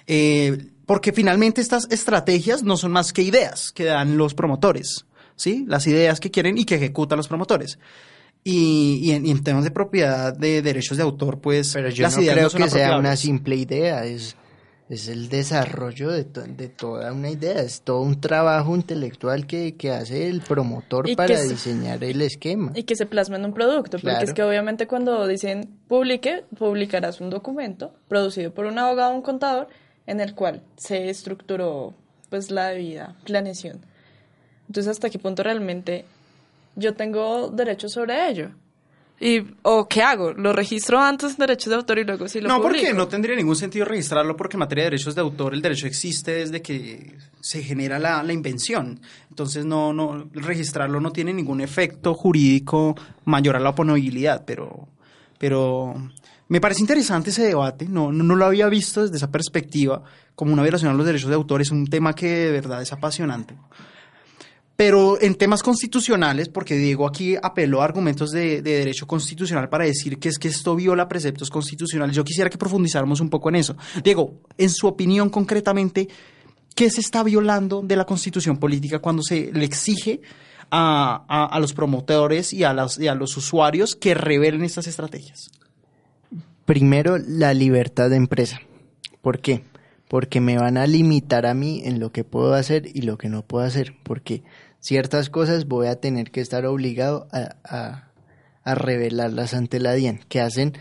eh, 0.06 0.72
porque 0.90 1.12
finalmente 1.12 1.60
estas 1.60 1.86
estrategias 1.92 2.64
no 2.64 2.76
son 2.76 2.90
más 2.90 3.12
que 3.12 3.22
ideas 3.22 3.70
que 3.70 3.84
dan 3.84 4.16
los 4.16 4.34
promotores, 4.34 5.06
¿sí? 5.36 5.64
Las 5.68 5.86
ideas 5.86 6.18
que 6.18 6.32
quieren 6.32 6.58
y 6.58 6.64
que 6.64 6.74
ejecutan 6.74 7.16
los 7.16 7.28
promotores. 7.28 7.78
Y, 8.42 8.98
y 9.00 9.12
en, 9.12 9.24
y 9.24 9.30
en 9.30 9.44
temas 9.44 9.62
de 9.62 9.70
propiedad 9.70 10.36
de 10.36 10.62
derechos 10.62 10.96
de 10.96 11.04
autor, 11.04 11.40
pues 11.40 11.74
Pero 11.74 11.90
yo 11.90 12.02
las 12.02 12.16
no 12.16 12.22
ideas 12.22 12.34
creo 12.34 12.44
no 12.46 12.50
son 12.50 12.62
que 12.62 12.70
sea 12.70 12.98
una 12.98 13.14
simple 13.14 13.54
idea, 13.54 14.04
es, 14.04 14.34
es 14.88 15.06
el 15.06 15.28
desarrollo 15.28 16.10
de, 16.10 16.24
to- 16.24 16.42
de 16.42 16.68
toda 16.68 17.12
una 17.12 17.30
idea, 17.30 17.60
es 17.60 17.82
todo 17.82 18.00
un 18.00 18.20
trabajo 18.20 18.74
intelectual 18.74 19.46
que, 19.46 19.76
que 19.76 19.92
hace 19.92 20.26
el 20.28 20.40
promotor 20.40 21.08
Y 21.08 21.14
para 21.14 21.36
se- 21.36 21.50
diseñar 21.50 22.02
el 22.02 22.20
esquema. 22.20 22.72
Y 22.74 22.82
que 22.82 22.96
se 22.96 23.06
plasma 23.06 23.36
en 23.36 23.44
un 23.44 23.54
producto, 23.54 23.92
porque 23.98 24.06
Claro. 24.08 24.24
es 24.24 24.32
que 24.32 24.42
obviamente 24.42 24.88
cuando 24.88 25.24
dicen 25.28 25.70
publique, 25.86 26.42
publicarás 26.58 27.20
un 27.20 27.30
documento 27.30 27.94
producido 28.08 28.52
por 28.52 28.66
un 28.66 28.76
abogado 28.76 29.12
o 29.12 29.14
un 29.14 29.22
contador 29.22 29.68
en 30.10 30.20
el 30.20 30.34
cual 30.34 30.62
se 30.76 31.08
estructuró 31.08 31.94
pues 32.28 32.50
la 32.50 32.66
debida 32.68 33.16
planeación. 33.24 33.80
Entonces, 34.68 34.90
¿hasta 34.90 35.08
qué 35.10 35.18
punto 35.18 35.42
realmente 35.42 36.04
yo 36.76 36.94
tengo 36.94 37.48
derechos 37.48 37.92
sobre 37.92 38.28
ello? 38.28 38.50
Y, 39.22 39.42
¿O 39.62 39.86
qué 39.86 40.00
hago? 40.02 40.32
¿Lo 40.32 40.52
registro 40.54 40.98
antes 40.98 41.32
en 41.32 41.36
derechos 41.38 41.68
de 41.70 41.76
autor 41.76 41.98
y 41.98 42.04
luego 42.04 42.26
sí 42.26 42.40
lo 42.40 42.48
No, 42.48 42.56
publico? 42.62 42.78
porque 42.80 42.94
no 42.94 43.06
tendría 43.06 43.36
ningún 43.36 43.54
sentido 43.56 43.84
registrarlo 43.84 44.34
porque 44.36 44.56
en 44.56 44.60
materia 44.60 44.84
de 44.84 44.90
derechos 44.92 45.14
de 45.14 45.20
autor 45.20 45.52
el 45.52 45.60
derecho 45.60 45.86
existe 45.86 46.32
desde 46.32 46.62
que 46.62 47.16
se 47.40 47.62
genera 47.62 47.98
la, 47.98 48.22
la 48.22 48.32
invención. 48.32 48.98
Entonces 49.28 49.64
no, 49.66 49.92
no, 49.92 50.28
registrarlo 50.32 51.00
no 51.00 51.12
tiene 51.12 51.34
ningún 51.34 51.60
efecto 51.60 52.14
jurídico 52.14 52.94
mayor 53.26 53.56
a 53.56 53.60
la 53.60 53.70
oponibilidad, 53.70 54.44
pero, 54.46 54.88
pero 55.38 55.94
me 56.50 56.60
parece 56.60 56.80
interesante 56.82 57.30
ese 57.30 57.44
debate, 57.44 57.86
no, 57.88 58.12
no, 58.12 58.34
lo 58.36 58.44
había 58.44 58.68
visto 58.68 59.02
desde 59.02 59.16
esa 59.16 59.30
perspectiva 59.30 60.02
como 60.34 60.52
una 60.52 60.62
violación 60.62 60.90
a 60.90 60.94
los 60.94 61.06
derechos 61.06 61.28
de 61.30 61.36
autor, 61.36 61.62
es 61.62 61.70
un 61.70 61.86
tema 61.86 62.12
que 62.14 62.26
de 62.28 62.50
verdad 62.50 62.82
es 62.82 62.92
apasionante. 62.92 63.54
Pero 64.76 65.20
en 65.20 65.34
temas 65.34 65.62
constitucionales, 65.62 66.48
porque 66.48 66.74
Diego 66.74 67.06
aquí 67.06 67.36
apeló 67.40 67.82
a 67.82 67.84
argumentos 67.84 68.30
de, 68.30 68.62
de 68.62 68.78
derecho 68.78 69.06
constitucional 69.06 69.68
para 69.68 69.84
decir 69.84 70.18
que 70.18 70.30
es 70.30 70.38
que 70.38 70.48
esto 70.48 70.74
viola 70.74 71.06
preceptos 71.06 71.50
constitucionales, 71.50 72.16
yo 72.16 72.24
quisiera 72.24 72.48
que 72.50 72.58
profundizáramos 72.58 73.20
un 73.20 73.28
poco 73.30 73.50
en 73.50 73.56
eso. 73.56 73.76
Diego, 74.02 74.40
en 74.56 74.70
su 74.70 74.86
opinión 74.86 75.28
concretamente, 75.30 76.08
¿qué 76.74 76.90
se 76.90 77.00
está 77.00 77.22
violando 77.22 77.82
de 77.82 77.94
la 77.94 78.06
constitución 78.06 78.56
política 78.56 78.98
cuando 79.00 79.22
se 79.22 79.52
le 79.52 79.64
exige 79.66 80.22
a, 80.70 81.24
a- 81.28 81.60
los 81.60 81.74
promotores 81.74 82.52
y 82.54 82.64
a, 82.64 82.74
y 82.98 83.06
a 83.06 83.14
los 83.14 83.36
usuarios 83.36 83.94
que 83.94 84.14
revelen 84.14 84.64
estas 84.64 84.86
estrategias? 84.86 85.50
Primero, 86.70 87.18
la 87.18 87.52
libertad 87.52 88.10
de 88.10 88.16
empresa. 88.16 88.60
¿Por 89.22 89.40
qué? 89.40 89.64
Porque 90.08 90.40
me 90.40 90.56
van 90.56 90.76
a 90.76 90.86
limitar 90.86 91.44
a 91.44 91.52
mí 91.52 91.82
en 91.84 91.98
lo 91.98 92.12
que 92.12 92.22
puedo 92.22 92.54
hacer 92.54 92.86
y 92.94 93.02
lo 93.02 93.18
que 93.18 93.28
no 93.28 93.42
puedo 93.42 93.64
hacer. 93.64 93.96
Porque 94.04 94.44
ciertas 94.78 95.30
cosas 95.30 95.66
voy 95.66 95.88
a 95.88 95.96
tener 95.96 96.30
que 96.30 96.40
estar 96.40 96.66
obligado 96.66 97.26
a, 97.32 98.12
a, 98.62 98.74
revelarlas 98.76 99.52
ante 99.52 99.80
la 99.80 99.94
DIAN, 99.94 100.20
que 100.28 100.40
hacen 100.40 100.74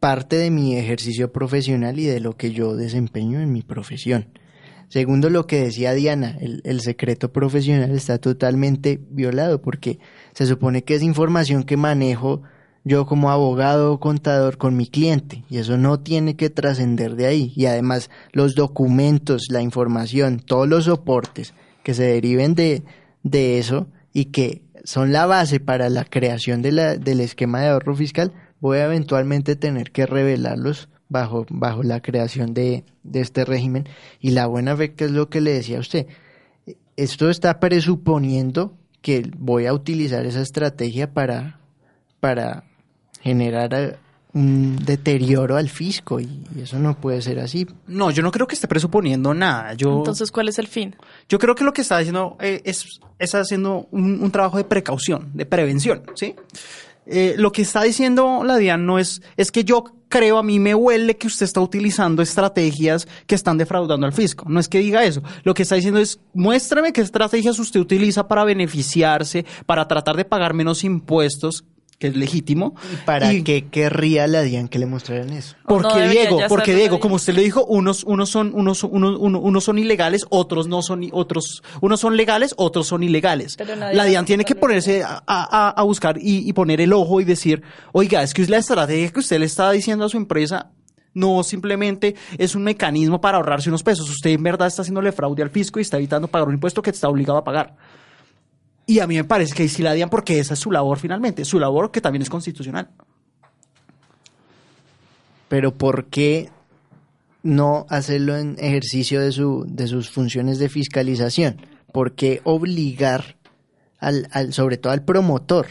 parte 0.00 0.34
de 0.34 0.50
mi 0.50 0.76
ejercicio 0.76 1.30
profesional 1.30 2.00
y 2.00 2.06
de 2.06 2.18
lo 2.18 2.36
que 2.36 2.50
yo 2.50 2.74
desempeño 2.74 3.38
en 3.38 3.52
mi 3.52 3.62
profesión. 3.62 4.26
Segundo, 4.88 5.30
lo 5.30 5.46
que 5.46 5.62
decía 5.62 5.92
Diana, 5.92 6.36
el, 6.40 6.62
el 6.64 6.80
secreto 6.80 7.32
profesional 7.32 7.92
está 7.92 8.18
totalmente 8.18 8.98
violado 9.08 9.62
porque 9.62 10.00
se 10.34 10.46
supone 10.46 10.82
que 10.82 10.96
es 10.96 11.02
información 11.04 11.62
que 11.62 11.76
manejo 11.76 12.42
yo 12.88 13.04
como 13.04 13.30
abogado 13.30 13.92
o 13.92 14.00
contador 14.00 14.56
con 14.56 14.74
mi 14.74 14.86
cliente 14.86 15.44
y 15.50 15.58
eso 15.58 15.76
no 15.76 16.00
tiene 16.00 16.36
que 16.36 16.48
trascender 16.48 17.16
de 17.16 17.26
ahí 17.26 17.52
y 17.54 17.66
además 17.66 18.08
los 18.32 18.54
documentos, 18.54 19.48
la 19.50 19.60
información, 19.60 20.40
todos 20.40 20.66
los 20.66 20.86
soportes 20.86 21.52
que 21.82 21.92
se 21.92 22.04
deriven 22.04 22.54
de, 22.54 22.82
de 23.22 23.58
eso 23.58 23.88
y 24.14 24.26
que 24.26 24.62
son 24.84 25.12
la 25.12 25.26
base 25.26 25.60
para 25.60 25.90
la 25.90 26.04
creación 26.04 26.62
de 26.62 26.72
la, 26.72 26.96
del 26.96 27.20
esquema 27.20 27.60
de 27.60 27.68
ahorro 27.68 27.94
fiscal, 27.94 28.32
voy 28.58 28.78
a 28.78 28.86
eventualmente 28.86 29.54
tener 29.54 29.92
que 29.92 30.06
revelarlos 30.06 30.88
bajo, 31.10 31.44
bajo 31.50 31.82
la 31.82 32.00
creación 32.00 32.54
de, 32.54 32.84
de 33.02 33.20
este 33.20 33.44
régimen 33.44 33.86
y 34.18 34.30
la 34.30 34.46
buena 34.46 34.74
fe 34.74 34.94
que 34.94 35.04
es 35.04 35.10
lo 35.10 35.28
que 35.28 35.42
le 35.42 35.52
decía 35.52 35.76
a 35.76 35.80
usted. 35.80 36.06
Esto 36.96 37.28
está 37.28 37.60
presuponiendo 37.60 38.78
que 39.02 39.30
voy 39.36 39.66
a 39.66 39.74
utilizar 39.74 40.24
esa 40.24 40.40
estrategia 40.40 41.12
para, 41.12 41.60
para 42.18 42.64
generar 43.28 43.98
un 44.34 44.76
deterioro 44.84 45.56
al 45.56 45.68
fisco 45.68 46.20
y 46.20 46.44
eso 46.60 46.78
no 46.78 47.00
puede 47.00 47.22
ser 47.22 47.38
así. 47.40 47.66
No, 47.86 48.10
yo 48.10 48.22
no 48.22 48.30
creo 48.30 48.46
que 48.46 48.54
esté 48.54 48.68
presuponiendo 48.68 49.32
nada. 49.34 49.74
Yo, 49.74 49.98
Entonces, 49.98 50.30
¿cuál 50.30 50.48
es 50.48 50.58
el 50.58 50.66
fin? 50.66 50.96
Yo 51.28 51.38
creo 51.38 51.54
que 51.54 51.64
lo 51.64 51.72
que 51.72 51.80
está 51.80 51.96
haciendo 51.98 52.36
eh, 52.40 52.60
es, 52.64 53.00
es 53.18 53.34
haciendo 53.34 53.88
un, 53.90 54.22
un 54.22 54.30
trabajo 54.30 54.58
de 54.58 54.64
precaución, 54.64 55.30
de 55.34 55.46
prevención, 55.46 56.02
¿sí? 56.14 56.34
Eh, 57.10 57.36
lo 57.38 57.52
que 57.52 57.62
está 57.62 57.82
diciendo 57.82 58.42
la 58.44 58.58
DIAN 58.58 58.84
no 58.84 58.98
es, 58.98 59.22
es 59.38 59.50
que 59.50 59.64
yo 59.64 59.84
creo, 60.10 60.36
a 60.36 60.42
mí 60.42 60.58
me 60.58 60.74
huele 60.74 61.16
que 61.16 61.26
usted 61.26 61.44
está 61.44 61.60
utilizando 61.62 62.20
estrategias 62.20 63.08
que 63.26 63.34
están 63.34 63.56
defraudando 63.56 64.06
al 64.06 64.12
fisco. 64.12 64.44
No 64.46 64.60
es 64.60 64.68
que 64.68 64.80
diga 64.80 65.04
eso. 65.04 65.22
Lo 65.42 65.54
que 65.54 65.62
está 65.62 65.74
diciendo 65.74 66.00
es, 66.00 66.20
muéstrame 66.34 66.92
qué 66.92 67.00
estrategias 67.00 67.58
usted 67.58 67.80
utiliza 67.80 68.28
para 68.28 68.44
beneficiarse, 68.44 69.46
para 69.64 69.88
tratar 69.88 70.16
de 70.16 70.26
pagar 70.26 70.52
menos 70.52 70.84
impuestos, 70.84 71.64
que 71.98 72.06
es 72.08 72.16
legítimo. 72.16 72.74
¿Para 73.04 73.32
Y- 73.32 73.42
qué 73.42 73.66
querría 73.68 74.26
la 74.28 74.42
DIAN 74.42 74.68
que 74.68 74.78
le 74.78 74.86
mostraran 74.86 75.30
eso? 75.30 75.56
porque 75.66 75.88
No 76.04 76.08
Diego, 76.08 76.38
porque 76.48 76.74
Diego, 76.74 77.00
como 77.00 77.16
usted 77.16 77.34
le 77.34 77.42
dijo, 77.42 77.64
unos, 77.64 78.04
unos 78.04 78.30
son, 78.30 78.52
unos, 78.54 78.84
unos, 78.84 79.18
unos, 79.18 79.40
unos 79.42 79.64
son 79.64 79.78
ilegales, 79.78 80.24
otros 80.30 80.68
no 80.68 80.80
son, 80.82 81.08
otros, 81.12 81.62
unos 81.80 81.98
son 82.00 82.16
legales, 82.16 82.54
otros 82.56 82.86
son 82.86 83.02
ilegales. 83.02 83.56
Pero 83.56 83.74
nadie 83.74 83.96
La 83.96 84.04
DIAN 84.04 84.24
tiene 84.26 84.44
que 84.44 84.54
ponerse 84.54 85.02
a, 85.02 85.22
a- 85.26 85.70
a 85.70 85.82
buscar 85.82 86.18
y, 86.18 86.48
y 86.48 86.52
poner 86.52 86.80
el 86.80 86.92
ojo 86.92 87.20
y 87.20 87.24
decir, 87.24 87.62
oiga, 87.92 88.22
es 88.22 88.32
que 88.32 88.46
la 88.46 88.58
estrategia 88.58 89.10
que 89.10 89.18
usted 89.20 89.40
le 89.40 89.46
está 89.46 89.70
diciendo 89.72 90.04
a 90.04 90.08
su 90.08 90.16
empresa 90.16 90.70
no 91.14 91.42
simplemente 91.42 92.14
es 92.38 92.54
un 92.54 92.62
mecanismo 92.62 93.20
para 93.20 93.38
ahorrarse 93.38 93.70
unos 93.70 93.82
pesos. 93.82 94.08
Usted 94.08 94.30
en 94.30 94.42
verdad 94.44 94.68
está 94.68 94.82
haciéndole 94.82 95.10
fraude 95.10 95.42
al 95.42 95.50
fisco 95.50 95.80
y 95.80 95.82
está 95.82 95.96
evitando 95.96 96.28
pagar 96.28 96.46
un 96.46 96.54
impuesto 96.54 96.80
que 96.80 96.90
está 96.90 97.08
obligado 97.08 97.38
a 97.38 97.44
pagar. 97.44 97.74
Y 98.88 99.00
a 99.00 99.06
mí 99.06 99.16
me 99.16 99.24
parece 99.24 99.54
que 99.54 99.68
sí 99.68 99.82
la 99.82 99.92
DIAN, 99.92 100.08
porque 100.08 100.38
esa 100.38 100.54
es 100.54 100.60
su 100.60 100.72
labor 100.72 100.98
finalmente, 100.98 101.44
su 101.44 101.60
labor 101.60 101.90
que 101.90 102.00
también 102.00 102.22
es 102.22 102.30
constitucional. 102.30 102.88
Pero 105.50 105.74
¿por 105.74 106.06
qué 106.06 106.48
no 107.42 107.84
hacerlo 107.90 108.38
en 108.38 108.56
ejercicio 108.58 109.20
de, 109.20 109.30
su, 109.30 109.66
de 109.68 109.88
sus 109.88 110.08
funciones 110.08 110.58
de 110.58 110.70
fiscalización? 110.70 111.60
¿Por 111.92 112.14
qué 112.14 112.40
obligar 112.44 113.36
al, 113.98 114.26
al, 114.32 114.54
sobre 114.54 114.78
todo 114.78 114.94
al 114.94 115.04
promotor 115.04 115.66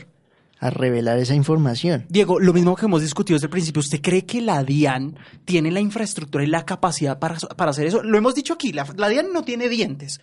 a 0.60 0.70
revelar 0.70 1.18
esa 1.18 1.34
información? 1.34 2.06
Diego, 2.10 2.40
lo 2.40 2.54
mismo 2.54 2.76
que 2.76 2.86
hemos 2.86 3.02
discutido 3.02 3.38
desde 3.38 3.48
el 3.48 3.52
principio, 3.52 3.80
¿usted 3.80 4.00
cree 4.00 4.28
que 4.28 4.42
la 4.42 4.64
DIAN 4.64 5.18
tiene 5.44 5.72
la 5.72 5.80
infraestructura 5.80 6.44
y 6.44 6.48
la 6.48 6.66
capacidad 6.66 7.18
para, 7.18 7.40
para 7.40 7.72
hacer 7.72 7.88
eso? 7.88 8.04
Lo 8.04 8.16
hemos 8.16 8.36
dicho 8.36 8.54
aquí, 8.54 8.74
la, 8.74 8.86
la 8.96 9.10
DIAN 9.10 9.34
no 9.34 9.42
tiene 9.42 9.70
dientes. 9.70 10.22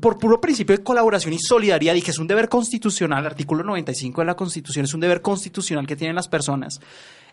Por 0.00 0.18
puro 0.18 0.40
principio 0.40 0.76
de 0.76 0.84
colaboración 0.84 1.32
y 1.32 1.38
solidaridad, 1.40 1.94
y 1.94 2.02
que 2.02 2.12
es 2.12 2.18
un 2.18 2.28
deber 2.28 2.48
constitucional, 2.48 3.20
el 3.20 3.26
artículo 3.26 3.64
95 3.64 4.20
de 4.20 4.26
la 4.26 4.36
Constitución 4.36 4.84
es 4.84 4.94
un 4.94 5.00
deber 5.00 5.22
constitucional 5.22 5.86
que 5.88 5.96
tienen 5.96 6.14
las 6.14 6.28
personas, 6.28 6.80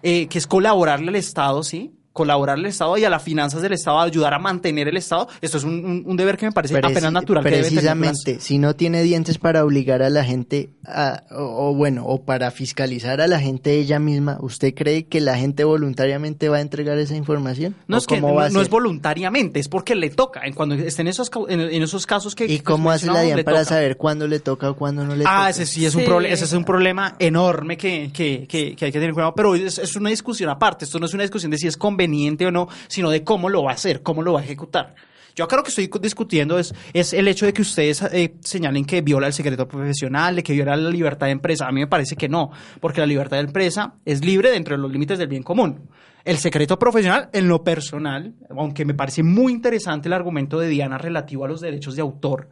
eh, 0.02 0.28
que 0.28 0.39
es 0.39 0.47
colaborarle 0.47 1.10
al 1.10 1.16
Estado, 1.16 1.62
¿sí? 1.62 1.91
Colaborarle 2.12 2.66
al 2.66 2.70
Estado 2.72 2.97
y 2.97 3.03
a 3.05 3.10
las 3.10 3.22
finanzas 3.24 3.62
del 3.62 3.74
Estado, 3.74 3.99
ayudar 3.99 4.34
a 4.34 4.39
mantener 4.39 4.88
el 4.88 4.97
Estado. 4.97 5.28
Esto 5.41 5.57
es 5.57 5.64
un, 5.64 5.86
un- 5.86 6.03
un 6.05 6.18
deber 6.18 6.38
que 6.38 6.47
me 6.47 6.51
parece 6.51 6.74
Preci- 6.76 6.91
apenas 6.91 7.14
natural. 7.14 7.43
que 7.43 7.49
Precisamente, 7.51 8.39
si 8.39 8.57
no 8.57 8.76
tiene 8.76 9.03
dientes 9.03 9.38
para 9.38 9.64
obligar 9.64 10.01
a 10.01 10.10
la 10.10 10.24
gente, 10.24 10.70
a, 10.86 11.24
o, 11.32 11.70
o 11.70 11.74
bueno, 11.76 12.05
o 12.05 12.24
para 12.24 12.51
fiscalizar 12.51 13.22
a 13.22 13.28
la 13.28 13.39
gente 13.39 13.74
ella 13.80 13.99
misma, 13.99 14.38
¿usted 14.41 14.74
cree 14.74 15.05
que 15.05 15.22
la 15.22 15.38
gente 15.38 15.64
voluntariamente 15.64 16.49
va 16.49 16.57
a 16.57 16.62
entregar 16.62 16.97
esa 16.97 17.16
información? 17.16 17.76
No 17.88 17.97
¿O 17.97 17.99
es 17.99 18.07
que 18.07 18.20
no, 18.20 18.43
es 18.62 18.70
voluntariamente, 18.70 19.60
es 19.60 19.68
porque 19.70 19.95
le 19.95 20.10
toca. 20.10 20.41
En 20.43 20.53
cuando 20.53 20.76
estén 20.76 21.07
esos, 21.07 21.30
en, 21.47 21.62
en 21.62 21.84
esos 21.84 22.05
casos 22.05 22.36
que. 22.36 22.45
¿Y 22.45 22.60
cómo 22.60 22.91
hace 22.91 23.07
la 23.07 23.22
DIAN 23.22 23.38
le 23.38 23.43
para 23.43 23.60
toca. 23.60 23.70
saber 23.70 23.97
cuándo 23.97 24.28
le 24.28 24.39
toca 24.39 24.72
o 24.72 24.76
cuándo 24.76 25.05
no 25.05 25.16
le 25.16 25.24
toca? 25.24 25.45
Ah, 25.45 25.49
ese 25.49 25.66
sí 25.66 25.86
es 25.86 25.93
un 25.95 26.01
Sí. 26.01 26.07
problema, 26.07 26.34
ese 26.34 26.45
es 26.45 26.53
un 26.53 26.64
problema 26.66 27.16
enorme 27.20 27.78
que, 27.78 28.10
que, 28.14 28.45
que, 28.47 28.76
que 28.76 28.86
hay 28.86 28.91
que 28.91 28.99
tener 28.99 29.14
cuidado, 29.14 29.34
pero 29.36 29.53
es, 29.55 29.78
es 29.78 29.95
una 29.95 30.10
discusión 30.10 30.49
aparte, 30.49 30.86
esto 30.86 30.99
no 30.99 31.05
es 31.05 31.14
una 31.14 31.24
discusión 31.24 31.51
de 31.51 31.57
si 31.57 31.68
es 31.68 31.78
conveniente 32.00 32.45
o 32.45 32.52
no, 32.52 32.70
sino 32.88 33.10
de 33.10 33.24
cómo 33.24 33.50
lo 33.50 33.64
va 33.64 33.72
a 33.72 33.74
hacer, 33.74 34.02
cómo 34.02 34.24
lo 34.24 34.34
va 34.34 34.39
a 34.39 34.43
ejecutar. 34.43 34.95
Yo 35.36 35.47
lo 35.50 35.64
que 35.64 35.70
estoy 35.70 35.89
discutiendo 36.02 36.60
es, 36.60 36.74
es 36.93 37.14
el 37.14 37.28
hecho 37.28 37.45
de 37.45 37.54
que 37.54 37.62
ustedes 37.62 38.02
eh, 38.02 38.36
señalen 38.41 38.84
que 38.84 39.02
viola 39.02 39.28
el 39.28 39.34
secreto 39.34 39.68
profesional, 39.68 40.36
de 40.36 40.43
que 40.43 40.54
viola 40.54 40.76
la 40.76 40.89
libertad 40.89 41.28
de 41.28 41.34
empresa. 41.34 41.66
A 41.66 41.72
mí 41.72 41.80
me 41.80 41.88
parece 41.88 42.16
que 42.16 42.28
no, 42.28 42.52
porque 42.82 43.00
la 43.00 43.08
libertad 43.08 43.38
de 43.38 43.43
empresa 43.43 43.93
es 44.06 44.24
libre 44.24 44.52
dentro 44.52 44.76
de 44.76 44.82
los 44.82 44.91
límites 44.91 45.18
del 45.18 45.28
bien 45.28 45.43
común. 45.43 45.89
El 46.26 46.38
secreto 46.38 46.78
profesional, 46.78 47.30
en 47.32 47.47
lo 47.47 47.64
personal, 47.64 48.34
aunque 48.50 48.84
me 48.84 48.93
parece 48.93 49.24
muy 49.24 49.54
interesante 49.54 50.10
el 50.10 50.14
argumento 50.14 50.60
de 50.60 50.68
Diana 50.68 50.97
relativo 50.97 51.45
a 51.45 51.47
los 51.47 51.62
derechos 51.62 51.95
de 51.95 52.02
autor, 52.02 52.50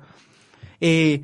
eh, 0.80 1.24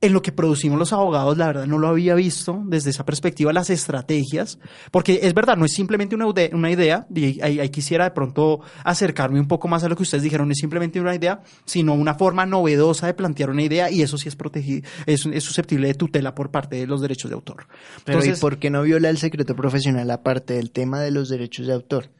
en 0.00 0.12
lo 0.12 0.22
que 0.22 0.30
producimos 0.30 0.78
los 0.78 0.92
abogados, 0.92 1.36
la 1.36 1.48
verdad 1.48 1.66
no 1.66 1.76
lo 1.76 1.88
había 1.88 2.14
visto 2.14 2.62
desde 2.66 2.90
esa 2.90 3.04
perspectiva, 3.04 3.52
las 3.52 3.68
estrategias, 3.68 4.60
porque 4.92 5.18
es 5.24 5.34
verdad, 5.34 5.56
no 5.56 5.64
es 5.64 5.72
simplemente 5.72 6.14
una, 6.14 6.26
una 6.52 6.70
idea, 6.70 7.06
y 7.12 7.40
ahí, 7.42 7.58
ahí 7.58 7.68
quisiera 7.70 8.04
de 8.04 8.12
pronto 8.12 8.60
acercarme 8.84 9.40
un 9.40 9.48
poco 9.48 9.66
más 9.66 9.82
a 9.82 9.88
lo 9.88 9.96
que 9.96 10.04
ustedes 10.04 10.22
dijeron, 10.22 10.46
no 10.46 10.52
es 10.52 10.58
simplemente 10.58 11.00
una 11.00 11.16
idea, 11.16 11.40
sino 11.64 11.94
una 11.94 12.14
forma 12.14 12.46
novedosa 12.46 13.08
de 13.08 13.14
plantear 13.14 13.50
una 13.50 13.62
idea, 13.62 13.90
y 13.90 14.02
eso 14.02 14.16
sí 14.18 14.28
es 14.28 14.36
protegido, 14.36 14.88
es, 15.06 15.26
es 15.26 15.42
susceptible 15.42 15.88
de 15.88 15.94
tutela 15.94 16.32
por 16.32 16.52
parte 16.52 16.76
de 16.76 16.86
los 16.86 17.00
derechos 17.00 17.28
de 17.30 17.34
autor. 17.34 17.66
Pero 18.04 18.18
Entonces, 18.18 18.38
¿y 18.38 18.40
por 18.40 18.58
qué 18.58 18.70
no 18.70 18.82
viola 18.82 19.10
el 19.10 19.18
secreto 19.18 19.56
profesional 19.56 20.08
aparte 20.12 20.54
del 20.54 20.70
tema 20.70 21.00
de 21.00 21.10
los 21.10 21.28
derechos 21.28 21.66
de 21.66 21.72
autor? 21.72 22.10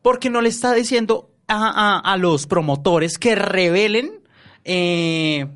porque 0.00 0.30
no 0.30 0.40
le 0.40 0.48
está 0.48 0.72
diciendo 0.72 1.28
a, 1.48 1.98
a- 1.98 1.98
a 1.98 2.16
los 2.16 2.46
promotores 2.46 3.18
que 3.18 3.34
revelen 3.34 4.20
eh, 4.64 5.46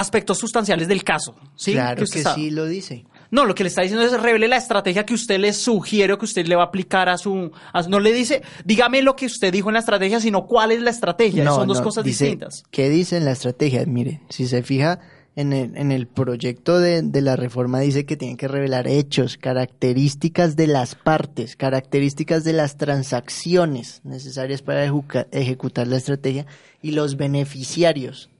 aspectos 0.00 0.38
sustanciales 0.38 0.88
del 0.88 1.04
caso. 1.04 1.34
¿sí? 1.56 1.72
Claro 1.72 2.04
que 2.10 2.18
está- 2.18 2.34
sí 2.34 2.50
lo 2.50 2.66
dice. 2.66 3.04
No, 3.30 3.44
lo 3.44 3.54
que 3.54 3.62
le 3.62 3.68
está 3.68 3.82
diciendo 3.82 4.06
es 4.06 4.18
revele 4.18 4.48
la 4.48 4.56
estrategia 4.56 5.04
que 5.04 5.12
usted 5.12 5.38
le 5.38 5.52
sugiere 5.52 6.14
o 6.14 6.18
que 6.18 6.24
usted 6.24 6.46
le 6.46 6.56
va 6.56 6.62
a 6.62 6.66
aplicar 6.66 7.10
a 7.10 7.18
su... 7.18 7.50
a 7.74 7.82
no 7.82 8.00
le 8.00 8.12
dice, 8.12 8.42
dígame 8.64 9.02
lo 9.02 9.16
que 9.16 9.26
usted 9.26 9.52
dijo 9.52 9.68
en 9.68 9.74
la 9.74 9.80
estrategia, 9.80 10.18
sino 10.18 10.46
cuál 10.46 10.70
es 10.72 10.80
la 10.80 10.90
estrategia. 10.90 11.44
No, 11.44 11.56
Son 11.56 11.68
dos 11.68 11.78
no, 11.78 11.84
cosas 11.84 12.04
dice- 12.04 12.24
distintas. 12.24 12.62
¿Qué 12.70 12.88
dice 12.88 13.18
en 13.18 13.26
la 13.26 13.32
estrategia? 13.32 13.84
Mire, 13.84 14.22
si 14.30 14.46
se 14.48 14.62
fija 14.62 15.00
en 15.36 15.52
el, 15.52 15.76
en 15.76 15.92
el 15.92 16.06
proyecto 16.08 16.78
de, 16.80 17.02
de 17.02 17.20
la 17.20 17.36
reforma 17.36 17.78
dice 17.80 18.06
que 18.06 18.16
tiene 18.16 18.36
que 18.38 18.48
revelar 18.48 18.88
hechos, 18.88 19.36
características 19.36 20.56
de 20.56 20.66
las 20.66 20.94
partes, 20.94 21.54
características 21.54 22.44
de 22.44 22.54
las 22.54 22.76
transacciones 22.78 24.00
necesarias 24.04 24.62
para 24.62 24.84
ejecutar 25.32 25.86
la 25.86 25.96
estrategia 25.98 26.46
y 26.82 26.92
los 26.92 27.16
beneficiarios 27.16 28.30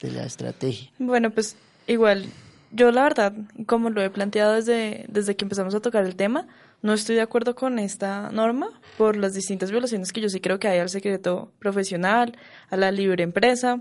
de 0.00 0.10
la 0.10 0.24
estrategia. 0.24 0.90
Bueno, 0.98 1.30
pues 1.30 1.56
igual, 1.86 2.26
yo 2.70 2.90
la 2.90 3.02
verdad, 3.04 3.32
como 3.66 3.90
lo 3.90 4.02
he 4.02 4.10
planteado 4.10 4.54
desde, 4.54 5.06
desde 5.08 5.36
que 5.36 5.44
empezamos 5.44 5.74
a 5.74 5.80
tocar 5.80 6.04
el 6.04 6.16
tema, 6.16 6.46
no 6.82 6.92
estoy 6.92 7.16
de 7.16 7.22
acuerdo 7.22 7.54
con 7.54 7.78
esta 7.78 8.30
norma 8.30 8.68
por 8.98 9.16
las 9.16 9.34
distintas 9.34 9.70
violaciones 9.70 10.12
que 10.12 10.20
yo 10.20 10.28
sí 10.28 10.40
creo 10.40 10.58
que 10.58 10.68
hay 10.68 10.78
al 10.78 10.88
secreto 10.88 11.50
profesional, 11.58 12.36
a 12.68 12.76
la 12.76 12.92
libre 12.92 13.22
empresa, 13.22 13.80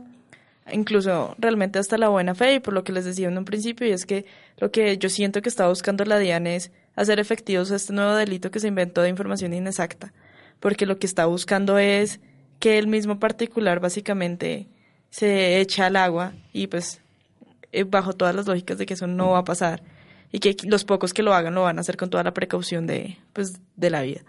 incluso 0.72 1.36
realmente 1.38 1.78
hasta 1.78 1.98
la 1.98 2.08
buena 2.08 2.36
fe 2.36 2.56
y 2.56 2.60
por 2.60 2.74
lo 2.74 2.84
que 2.84 2.94
les 2.94 3.06
decía 3.06 3.28
en 3.28 3.38
un 3.38 3.46
principio, 3.46 3.88
y 3.88 3.92
es 3.92 4.06
que 4.06 4.26
lo 4.58 4.72
que 4.72 4.98
yo 4.98 5.10
siento 5.10 5.42
que 5.42 5.50
está 5.50 5.68
buscando 5.68 6.06
la 6.06 6.18
DIAN 6.18 6.48
es 6.48 6.72
hacer 6.96 7.20
efectivos 7.20 7.72
este 7.72 7.94
nuevo 7.94 8.16
delito 8.16 8.52
que 8.52 8.60
se 8.60 8.70
inventó 8.70 9.02
de 9.02 9.10
información 9.10 9.54
inexacta, 9.54 10.14
porque 10.60 10.86
lo 10.86 10.98
que 10.98 11.08
está 11.08 11.26
buscando 11.26 11.78
es 11.78 12.20
que 12.60 12.78
el 12.78 12.88
mismo 12.88 13.20
particular 13.20 13.80
básicamente 13.82 14.68
se 15.16 15.62
echa 15.62 15.86
al 15.86 15.96
agua 15.96 16.34
y 16.52 16.68
pues 16.68 17.00
eh, 17.72 17.86
bajo 17.86 18.12
todas 18.12 18.36
las 18.36 18.48
lógicas 18.48 18.78
de 18.78 18.86
que 18.86 18.96
eso 18.96 19.08
no 19.08 19.30
va 19.30 19.38
a 19.40 19.44
pasar 19.46 19.82
y 20.30 20.40
que 20.40 20.58
los 20.66 20.84
pocos 20.84 21.14
que 21.14 21.24
lo 21.24 21.34
hagan 21.34 21.56
lo 21.56 21.62
van 21.62 21.78
a 21.78 21.82
hacer 21.82 21.96
con 21.96 22.10
toda 22.10 22.22
la 22.22 22.34
precaución 22.34 22.86
de 22.86 23.18
pues 23.32 23.62
de 23.78 23.90
la 23.90 24.02
vida. 24.02 24.24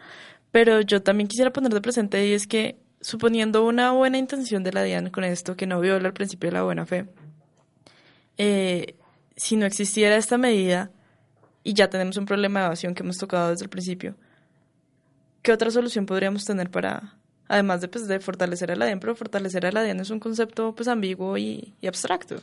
Pero 0.52 0.80
yo 0.82 1.02
también 1.02 1.26
quisiera 1.26 1.52
poner 1.52 1.74
de 1.74 1.80
presente 1.80 2.24
y 2.24 2.34
es 2.34 2.46
que 2.46 2.76
suponiendo 3.00 3.66
una 3.66 3.90
buena 3.90 4.16
intención 4.16 4.62
de 4.62 4.72
la 4.72 4.84
DIAN 4.84 5.10
con 5.10 5.24
esto, 5.24 5.56
que 5.56 5.66
no 5.66 5.80
viola 5.80 6.06
el 6.06 6.14
principio 6.14 6.50
de 6.50 6.54
la 6.54 6.62
buena 6.62 6.86
fe, 6.86 7.06
eh, 8.38 8.94
si 9.34 9.56
no 9.56 9.66
existiera 9.66 10.16
esta 10.16 10.38
medida 10.38 10.92
y 11.64 11.74
ya 11.74 11.90
tenemos 11.90 12.16
un 12.16 12.26
problema 12.26 12.60
de 12.60 12.66
evasión 12.66 12.94
que 12.94 13.02
hemos 13.02 13.18
tocado 13.18 13.50
desde 13.50 13.64
el 13.64 13.70
principio, 13.70 14.14
¿qué 15.42 15.50
otra 15.50 15.72
solución 15.72 16.06
podríamos 16.06 16.44
tener 16.44 16.70
para, 16.70 17.16
además 17.48 17.80
de, 17.80 17.88
pues, 17.88 18.06
de 18.08 18.20
fortalecer 18.20 18.70
a 18.70 18.76
la 18.76 18.86
DIAN, 18.86 19.00
pero 19.00 19.14
fortalecer 19.16 19.66
a 19.66 19.72
la 19.72 19.82
DIAN 19.82 20.00
es 20.00 20.10
un 20.10 20.20
concepto 20.20 20.74
pues 20.74 20.88
ambiguo 20.88 21.36
y, 21.38 21.74
y 21.80 21.86
abstracto? 21.86 22.36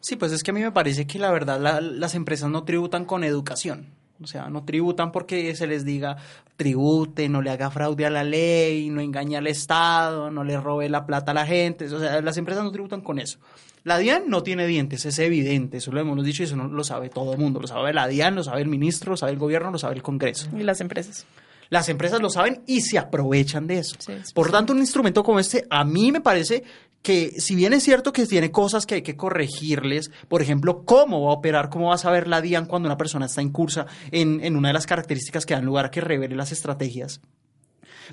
Sí, 0.00 0.16
pues 0.16 0.32
es 0.32 0.42
que 0.42 0.50
a 0.50 0.54
mí 0.54 0.60
me 0.60 0.72
parece 0.72 1.06
que 1.06 1.18
la 1.18 1.30
verdad 1.30 1.60
la- 1.60 1.80
las 1.80 2.14
empresas 2.14 2.50
no 2.50 2.64
tributan 2.64 3.04
con 3.04 3.22
educación. 3.24 3.86
O 4.20 4.26
sea, 4.26 4.48
no 4.50 4.64
tributan 4.64 5.10
porque 5.10 5.54
se 5.56 5.66
les 5.66 5.84
diga 5.84 6.16
tribute, 6.56 7.28
no 7.28 7.42
le 7.42 7.50
haga 7.50 7.70
fraude 7.70 8.06
a 8.06 8.10
la 8.10 8.22
ley, 8.22 8.88
no 8.88 9.00
engañe 9.00 9.36
al 9.36 9.46
Estado, 9.48 10.30
no 10.30 10.44
le 10.44 10.60
robe 10.60 10.88
la 10.88 11.06
plata 11.06 11.32
a 11.32 11.34
la 11.34 11.46
gente. 11.46 11.86
O 11.92 11.98
sea, 11.98 12.20
las 12.20 12.36
empresas 12.36 12.62
no 12.62 12.70
tributan 12.70 13.00
con 13.00 13.18
eso. 13.18 13.38
La 13.84 13.98
DIAN 13.98 14.24
no 14.28 14.44
tiene 14.44 14.64
dientes, 14.68 15.04
es 15.06 15.18
evidente, 15.18 15.78
eso 15.78 15.90
lo 15.90 16.00
hemos 16.00 16.22
dicho 16.24 16.44
y 16.44 16.46
eso 16.46 16.54
no 16.54 16.68
lo 16.68 16.84
sabe 16.84 17.08
todo 17.08 17.32
el 17.32 17.38
mundo. 17.40 17.58
Lo 17.58 17.66
sabe 17.66 17.92
la 17.92 18.06
DIAN, 18.06 18.36
lo 18.36 18.44
sabe 18.44 18.62
el 18.62 18.68
ministro, 18.68 19.10
lo 19.12 19.16
sabe 19.16 19.32
el 19.32 19.38
gobierno, 19.38 19.72
lo 19.72 19.78
sabe 19.78 19.96
el 19.96 20.02
Congreso. 20.02 20.48
Y 20.56 20.62
las 20.62 20.80
empresas. 20.80 21.26
Las 21.72 21.88
empresas 21.88 22.20
lo 22.20 22.28
saben 22.28 22.62
y 22.66 22.82
se 22.82 22.98
aprovechan 22.98 23.66
de 23.66 23.78
eso. 23.78 23.96
Sí, 23.98 24.12
es 24.12 24.34
Por 24.34 24.50
tanto, 24.50 24.74
un 24.74 24.80
instrumento 24.80 25.24
como 25.24 25.40
este, 25.40 25.66
a 25.70 25.84
mí 25.84 26.12
me 26.12 26.20
parece 26.20 26.64
que 27.00 27.40
si 27.40 27.54
bien 27.54 27.72
es 27.72 27.82
cierto 27.82 28.12
que 28.12 28.26
tiene 28.26 28.50
cosas 28.50 28.84
que 28.84 28.96
hay 28.96 29.02
que 29.02 29.16
corregirles, 29.16 30.10
por 30.28 30.42
ejemplo, 30.42 30.84
cómo 30.84 31.22
va 31.22 31.30
a 31.30 31.36
operar, 31.36 31.70
cómo 31.70 31.88
va 31.88 31.94
a 31.94 31.98
saber 31.98 32.28
la 32.28 32.42
DIAN 32.42 32.66
cuando 32.66 32.88
una 32.88 32.98
persona 32.98 33.24
está 33.24 33.40
incursa 33.40 33.86
en, 34.10 34.44
en 34.44 34.56
una 34.56 34.68
de 34.68 34.74
las 34.74 34.86
características 34.86 35.46
que 35.46 35.54
dan 35.54 35.64
lugar 35.64 35.86
a 35.86 35.90
que 35.90 36.02
revele 36.02 36.36
las 36.36 36.52
estrategias. 36.52 37.22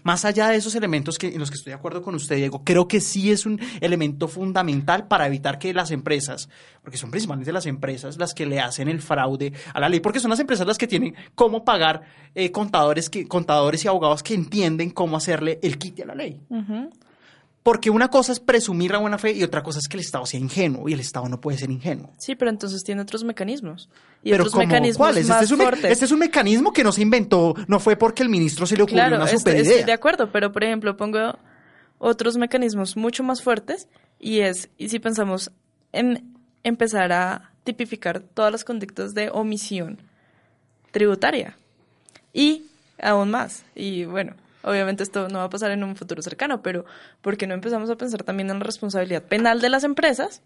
Más 0.03 0.25
allá 0.25 0.49
de 0.49 0.57
esos 0.57 0.75
elementos 0.75 1.17
que, 1.17 1.27
en 1.27 1.39
los 1.39 1.49
que 1.49 1.55
estoy 1.55 1.71
de 1.71 1.75
acuerdo 1.75 2.01
con 2.01 2.15
usted, 2.15 2.35
Diego, 2.35 2.63
creo 2.63 2.87
que 2.87 3.01
sí 3.01 3.31
es 3.31 3.45
un 3.45 3.59
elemento 3.81 4.27
fundamental 4.27 5.07
para 5.07 5.27
evitar 5.27 5.59
que 5.59 5.73
las 5.73 5.91
empresas, 5.91 6.49
porque 6.81 6.97
son 6.97 7.11
principalmente 7.11 7.51
las 7.51 7.65
empresas 7.65 8.17
las 8.17 8.33
que 8.33 8.45
le 8.45 8.59
hacen 8.59 8.87
el 8.87 9.01
fraude 9.01 9.53
a 9.73 9.79
la 9.79 9.89
ley, 9.89 9.99
porque 9.99 10.19
son 10.19 10.29
las 10.29 10.39
empresas 10.39 10.65
las 10.67 10.77
que 10.77 10.87
tienen 10.87 11.15
cómo 11.35 11.63
pagar 11.63 12.03
eh, 12.35 12.51
contadores, 12.51 13.09
que, 13.09 13.27
contadores 13.27 13.85
y 13.85 13.87
abogados 13.87 14.23
que 14.23 14.33
entienden 14.33 14.91
cómo 14.91 15.17
hacerle 15.17 15.59
el 15.61 15.77
quite 15.77 16.03
a 16.03 16.07
la 16.07 16.15
ley. 16.15 16.39
Porque 17.69 17.91
una 17.91 18.07
cosa 18.07 18.31
es 18.31 18.39
presumir 18.39 18.89
la 18.89 18.97
buena 18.97 19.19
fe 19.19 19.31
y 19.33 19.43
otra 19.43 19.61
cosa 19.61 19.77
es 19.77 19.87
que 19.87 19.95
el 19.95 20.01
Estado 20.01 20.25
sea 20.25 20.39
ingenuo 20.39 20.89
y 20.89 20.93
el 20.93 20.99
Estado 20.99 21.29
no 21.29 21.39
puede 21.39 21.59
ser 21.59 21.69
ingenuo. 21.69 22.11
Sí, 22.17 22.33
pero 22.33 22.49
entonces 22.49 22.83
tiene 22.83 23.03
otros 23.03 23.23
mecanismos. 23.23 23.89
Y 24.23 24.31
Pero 24.31 24.45
otros 24.45 24.55
mecanismos 24.55 24.97
¿cuáles? 24.97 25.27
más 25.27 25.43
Este 25.43 25.53
es, 25.53 25.61
un, 25.61 25.85
este 25.85 26.05
es 26.05 26.11
un 26.11 26.17
mecanismo 26.17 26.73
que 26.73 26.83
no 26.83 26.91
se 26.91 27.03
inventó, 27.03 27.53
no 27.67 27.79
fue 27.79 27.95
porque 27.95 28.23
el 28.23 28.29
ministro 28.29 28.65
se 28.65 28.75
le 28.75 28.81
ocurrió 28.81 29.03
Claro, 29.03 29.17
una 29.17 29.27
super 29.27 29.63
idea. 29.63 29.85
de 29.85 29.91
acuerdo, 29.91 30.31
pero 30.31 30.51
por 30.51 30.63
ejemplo 30.63 30.97
pongo 30.97 31.37
otros 31.99 32.37
mecanismos 32.37 32.97
mucho 32.97 33.21
más 33.21 33.43
fuertes 33.43 33.87
y 34.19 34.39
es, 34.39 34.69
y 34.79 34.89
si 34.89 34.97
pensamos 34.97 35.51
en 35.91 36.35
empezar 36.63 37.11
a 37.11 37.51
tipificar 37.65 38.19
todas 38.21 38.51
las 38.51 38.63
conductas 38.63 39.13
de 39.13 39.29
omisión 39.29 39.99
tributaria 40.89 41.55
y 42.33 42.63
aún 42.99 43.29
más, 43.29 43.63
y 43.75 44.05
bueno, 44.05 44.33
obviamente 44.63 45.03
esto 45.03 45.27
no 45.29 45.39
va 45.39 45.45
a 45.45 45.49
pasar 45.49 45.71
en 45.71 45.83
un 45.83 45.95
futuro 45.95 46.21
cercano, 46.21 46.61
pero 46.61 46.85
¿por 47.21 47.37
qué 47.37 47.47
no 47.47 47.53
empezamos 47.53 47.89
a 47.89 47.95
pensar 47.95 48.23
también 48.23 48.49
en 48.49 48.59
la 48.59 48.65
responsabilidad 48.65 49.23
penal 49.23 49.61
de 49.61 49.69
las 49.69 49.83
empresas 49.83 50.41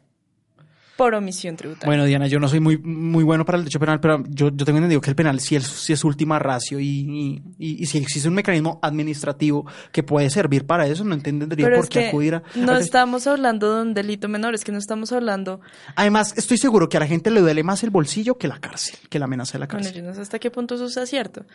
por 0.97 1.15
omisión 1.15 1.55
tributaria? 1.55 1.87
Bueno, 1.87 2.05
Diana, 2.05 2.27
yo 2.27 2.39
no 2.39 2.47
soy 2.47 2.59
muy, 2.59 2.77
muy 2.77 3.23
bueno 3.23 3.45
para 3.45 3.57
el 3.57 3.63
derecho 3.63 3.79
penal, 3.79 3.99
pero 3.99 4.23
yo, 4.29 4.49
yo 4.49 4.65
tengo 4.65 4.77
entendido 4.77 5.01
que 5.01 5.09
el 5.09 5.15
penal 5.15 5.39
sí 5.39 5.55
es, 5.55 5.63
sí 5.65 5.91
es 5.93 6.03
última 6.03 6.37
ratio 6.39 6.79
y, 6.79 7.41
y, 7.57 7.85
si 7.87 7.97
existe 7.97 8.27
un 8.29 8.35
mecanismo 8.35 8.79
administrativo 8.81 9.65
que 9.91 10.03
puede 10.03 10.29
servir 10.29 10.65
para 10.65 10.85
eso, 10.87 11.03
no 11.03 11.13
entendería 11.15 11.65
pero 11.65 11.77
por 11.77 11.85
es 11.85 11.89
qué 11.89 11.99
que 12.01 12.07
acudir 12.09 12.35
a... 12.35 12.43
no 12.55 12.73
a- 12.73 12.79
estamos 12.79 13.25
hablando 13.27 13.75
de 13.75 13.81
un 13.81 13.93
delito 13.93 14.27
menor, 14.29 14.53
es 14.55 14.63
que 14.63 14.71
no 14.71 14.77
estamos 14.77 15.11
hablando 15.11 15.61
Además, 15.95 16.33
estoy 16.37 16.57
seguro 16.57 16.89
que 16.89 16.97
a 16.97 16.99
la 16.99 17.07
gente 17.07 17.31
le 17.31 17.41
duele 17.41 17.63
más 17.63 17.83
el 17.83 17.89
bolsillo 17.89 18.37
que 18.37 18.47
la 18.47 18.59
cárcel, 18.59 18.97
que 19.09 19.17
la 19.19 19.25
amenaza 19.25 19.53
de 19.53 19.59
la 19.59 19.65
Bueno, 19.65 19.83
cárcel. 19.85 19.95
yo 20.01 20.07
no 20.07 20.13
sé 20.13 20.21
hasta 20.21 20.37
qué 20.39 20.51
punto 20.51 20.75
eso 20.75 20.89
sea 20.89 21.05
cierto, 21.05 21.45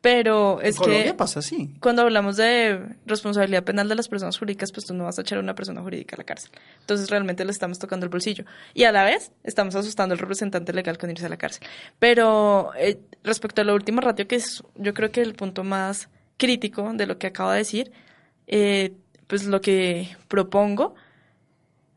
pero 0.00 0.60
es 0.60 0.76
en 0.76 0.82
Colombia 0.82 1.04
que 1.04 1.14
pasa 1.14 1.40
así. 1.40 1.74
cuando 1.80 2.02
hablamos 2.02 2.36
de 2.36 2.96
responsabilidad 3.06 3.64
penal 3.64 3.88
de 3.88 3.94
las 3.94 4.08
personas 4.08 4.38
jurídicas, 4.38 4.70
pues 4.72 4.86
tú 4.86 4.94
no 4.94 5.04
vas 5.04 5.18
a 5.18 5.22
echar 5.22 5.38
a 5.38 5.40
una 5.40 5.54
persona 5.54 5.82
jurídica 5.82 6.16
a 6.16 6.18
la 6.18 6.24
cárcel. 6.24 6.50
Entonces 6.80 7.10
realmente 7.10 7.44
le 7.44 7.50
estamos 7.50 7.78
tocando 7.78 8.04
el 8.06 8.10
bolsillo 8.10 8.44
y 8.74 8.84
a 8.88 8.92
la 8.92 9.04
vez 9.04 9.32
estamos 9.44 9.74
asustando 9.74 10.14
al 10.14 10.18
representante 10.18 10.72
legal 10.72 10.98
con 10.98 11.10
irse 11.10 11.26
a 11.26 11.28
la 11.28 11.36
cárcel. 11.36 11.66
Pero 11.98 12.72
eh, 12.76 12.98
respecto 13.22 13.60
a 13.60 13.64
la 13.64 13.74
última 13.74 14.00
ratio, 14.00 14.26
que 14.26 14.36
es 14.36 14.62
yo 14.76 14.94
creo 14.94 15.10
que 15.10 15.22
el 15.22 15.34
punto 15.34 15.64
más 15.64 16.08
crítico 16.36 16.92
de 16.94 17.06
lo 17.06 17.18
que 17.18 17.28
acabo 17.28 17.50
de 17.50 17.58
decir, 17.58 17.92
eh, 18.46 18.92
pues 19.26 19.44
lo 19.44 19.60
que 19.60 20.16
propongo 20.28 20.94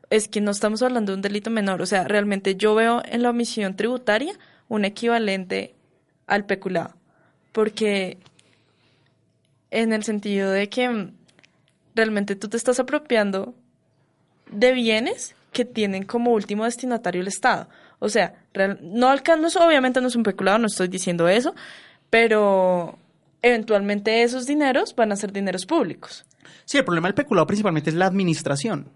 es 0.10 0.28
que 0.28 0.42
no 0.42 0.52
estamos 0.52 0.82
hablando 0.82 1.14
de 1.14 1.16
un 1.16 1.22
delito 1.22 1.50
menor. 1.50 1.82
O 1.82 1.86
sea, 1.86 2.04
realmente 2.04 2.56
yo 2.56 2.76
veo 2.76 3.02
en 3.06 3.24
la 3.24 3.30
omisión 3.30 3.76
tributaria 3.76 4.34
un 4.68 4.86
equivalente 4.86 5.74
al 6.28 6.46
peculado. 6.46 6.94
Porque 7.54 8.18
en 9.72 9.94
el 9.94 10.04
sentido 10.04 10.52
de 10.52 10.70
que 10.70 10.90
mm, 10.90 11.14
realmente 11.96 12.36
tú 12.36 12.50
te 12.50 12.58
estás 12.58 12.80
apropiando 12.80 13.56
de 14.52 14.74
bienes 14.74 15.36
que 15.52 15.66
tienen 15.66 16.04
como 16.04 16.32
último 16.32 16.66
destinatario 16.66 17.22
el 17.22 17.28
Estado. 17.28 17.68
O 18.00 18.10
sea, 18.10 18.34
real- 18.54 18.80
no 18.82 19.10
alcanza, 19.10 19.66
obviamente 19.66 20.02
no 20.02 20.08
es 20.08 20.16
un 20.16 20.24
peculado, 20.24 20.58
no 20.58 20.68
estoy 20.68 20.88
diciendo 20.88 21.28
eso, 21.28 21.54
pero 22.10 22.98
eventualmente 23.42 24.24
esos 24.24 24.46
dineros 24.46 24.96
van 24.96 25.12
a 25.12 25.16
ser 25.16 25.32
dineros 25.32 25.66
públicos. 25.66 26.26
Sí, 26.66 26.78
el 26.78 26.86
problema 26.86 27.08
del 27.08 27.16
peculado 27.16 27.48
principalmente 27.48 27.90
es 27.90 27.96
la 27.96 28.06
administración. 28.06 28.88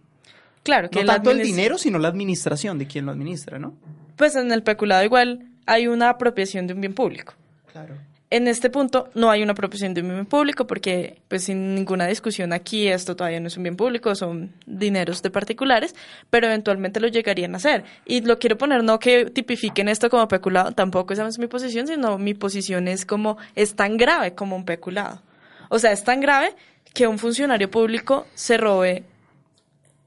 Claro, 0.63 0.89
que 0.89 1.01
no 1.03 1.13
tanto 1.13 1.31
el 1.31 1.41
dinero, 1.43 1.77
sino 1.77 1.99
la 1.99 2.07
administración 2.07 2.77
de 2.79 2.87
quien 2.87 3.05
lo 3.05 3.11
administra, 3.11 3.59
¿no? 3.59 3.73
Pues 4.15 4.35
en 4.35 4.51
el 4.51 4.63
peculado 4.63 5.03
igual 5.03 5.47
hay 5.65 5.87
una 5.87 6.09
apropiación 6.09 6.67
de 6.67 6.73
un 6.73 6.81
bien 6.81 6.93
público. 6.93 7.33
Claro. 7.71 7.95
En 8.31 8.47
este 8.47 8.71
punto 8.71 9.09
no 9.13 9.29
hay 9.29 9.43
una 9.43 9.51
apropiación 9.51 9.93
de 9.93 10.01
un 10.01 10.09
bien 10.09 10.25
público 10.25 10.65
porque, 10.65 11.21
pues 11.27 11.43
sin 11.43 11.75
ninguna 11.75 12.07
discusión 12.07 12.53
aquí, 12.53 12.87
esto 12.87 13.15
todavía 13.15 13.39
no 13.39 13.47
es 13.47 13.57
un 13.57 13.63
bien 13.63 13.77
público, 13.77 14.15
son 14.15 14.51
dineros 14.65 15.21
de 15.21 15.29
particulares, 15.29 15.95
pero 16.31 16.47
eventualmente 16.47 16.99
lo 16.99 17.07
llegarían 17.07 17.53
a 17.53 17.57
hacer. 17.57 17.83
Y 18.03 18.21
lo 18.21 18.39
quiero 18.39 18.57
poner, 18.57 18.83
no 18.83 18.97
que 18.97 19.25
tipifiquen 19.25 19.89
esto 19.89 20.09
como 20.09 20.27
peculado, 20.27 20.71
tampoco 20.71 21.13
esa 21.13 21.27
es 21.27 21.37
mi 21.37 21.45
posición, 21.45 21.85
sino 21.85 22.17
mi 22.17 22.33
posición 22.33 22.87
es 22.87 23.05
como, 23.05 23.37
es 23.53 23.75
tan 23.75 23.95
grave 23.95 24.33
como 24.33 24.55
un 24.55 24.65
peculado. 24.65 25.21
O 25.69 25.77
sea, 25.77 25.91
es 25.91 26.03
tan 26.03 26.19
grave 26.19 26.55
que 26.95 27.07
un 27.07 27.19
funcionario 27.19 27.69
público 27.69 28.25
se 28.33 28.57
robe 28.57 29.03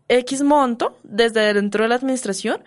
X 0.09 0.43
monto 0.43 0.99
desde 1.05 1.55
dentro 1.55 1.85
de 1.85 1.89
la 1.89 1.95
administración, 1.95 2.65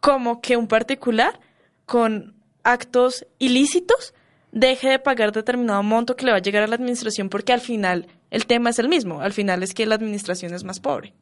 como 0.00 0.40
que 0.40 0.56
un 0.56 0.68
particular 0.68 1.38
con 1.84 2.34
actos 2.62 3.26
ilícitos 3.38 4.14
deje 4.52 4.88
de 4.88 4.98
pagar 4.98 5.32
determinado 5.32 5.82
monto 5.82 6.16
que 6.16 6.24
le 6.24 6.30
va 6.32 6.38
a 6.38 6.42
llegar 6.42 6.62
a 6.62 6.66
la 6.66 6.76
administración 6.76 7.28
porque 7.28 7.52
al 7.52 7.60
final 7.60 8.06
el 8.30 8.46
tema 8.46 8.70
es 8.70 8.78
el 8.78 8.88
mismo, 8.88 9.20
al 9.20 9.32
final 9.32 9.62
es 9.62 9.74
que 9.74 9.86
la 9.86 9.94
administración 9.96 10.54
es 10.54 10.64
más 10.64 10.80
pobre, 10.80 11.12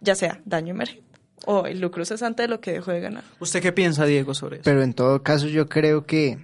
ya 0.00 0.14
sea 0.14 0.40
daño 0.44 0.70
emergente 0.72 1.04
o 1.44 1.66
el 1.66 1.80
lucro 1.80 2.04
cesante 2.04 2.42
de 2.42 2.48
lo 2.48 2.60
que 2.60 2.72
dejó 2.72 2.92
de 2.92 3.00
ganar. 3.00 3.24
¿Usted 3.40 3.60
qué 3.60 3.72
piensa, 3.72 4.06
Diego, 4.06 4.32
sobre 4.32 4.56
eso? 4.56 4.64
Pero 4.64 4.82
en 4.82 4.92
todo 4.94 5.22
caso 5.22 5.48
yo 5.48 5.68
creo 5.68 6.06
que 6.06 6.38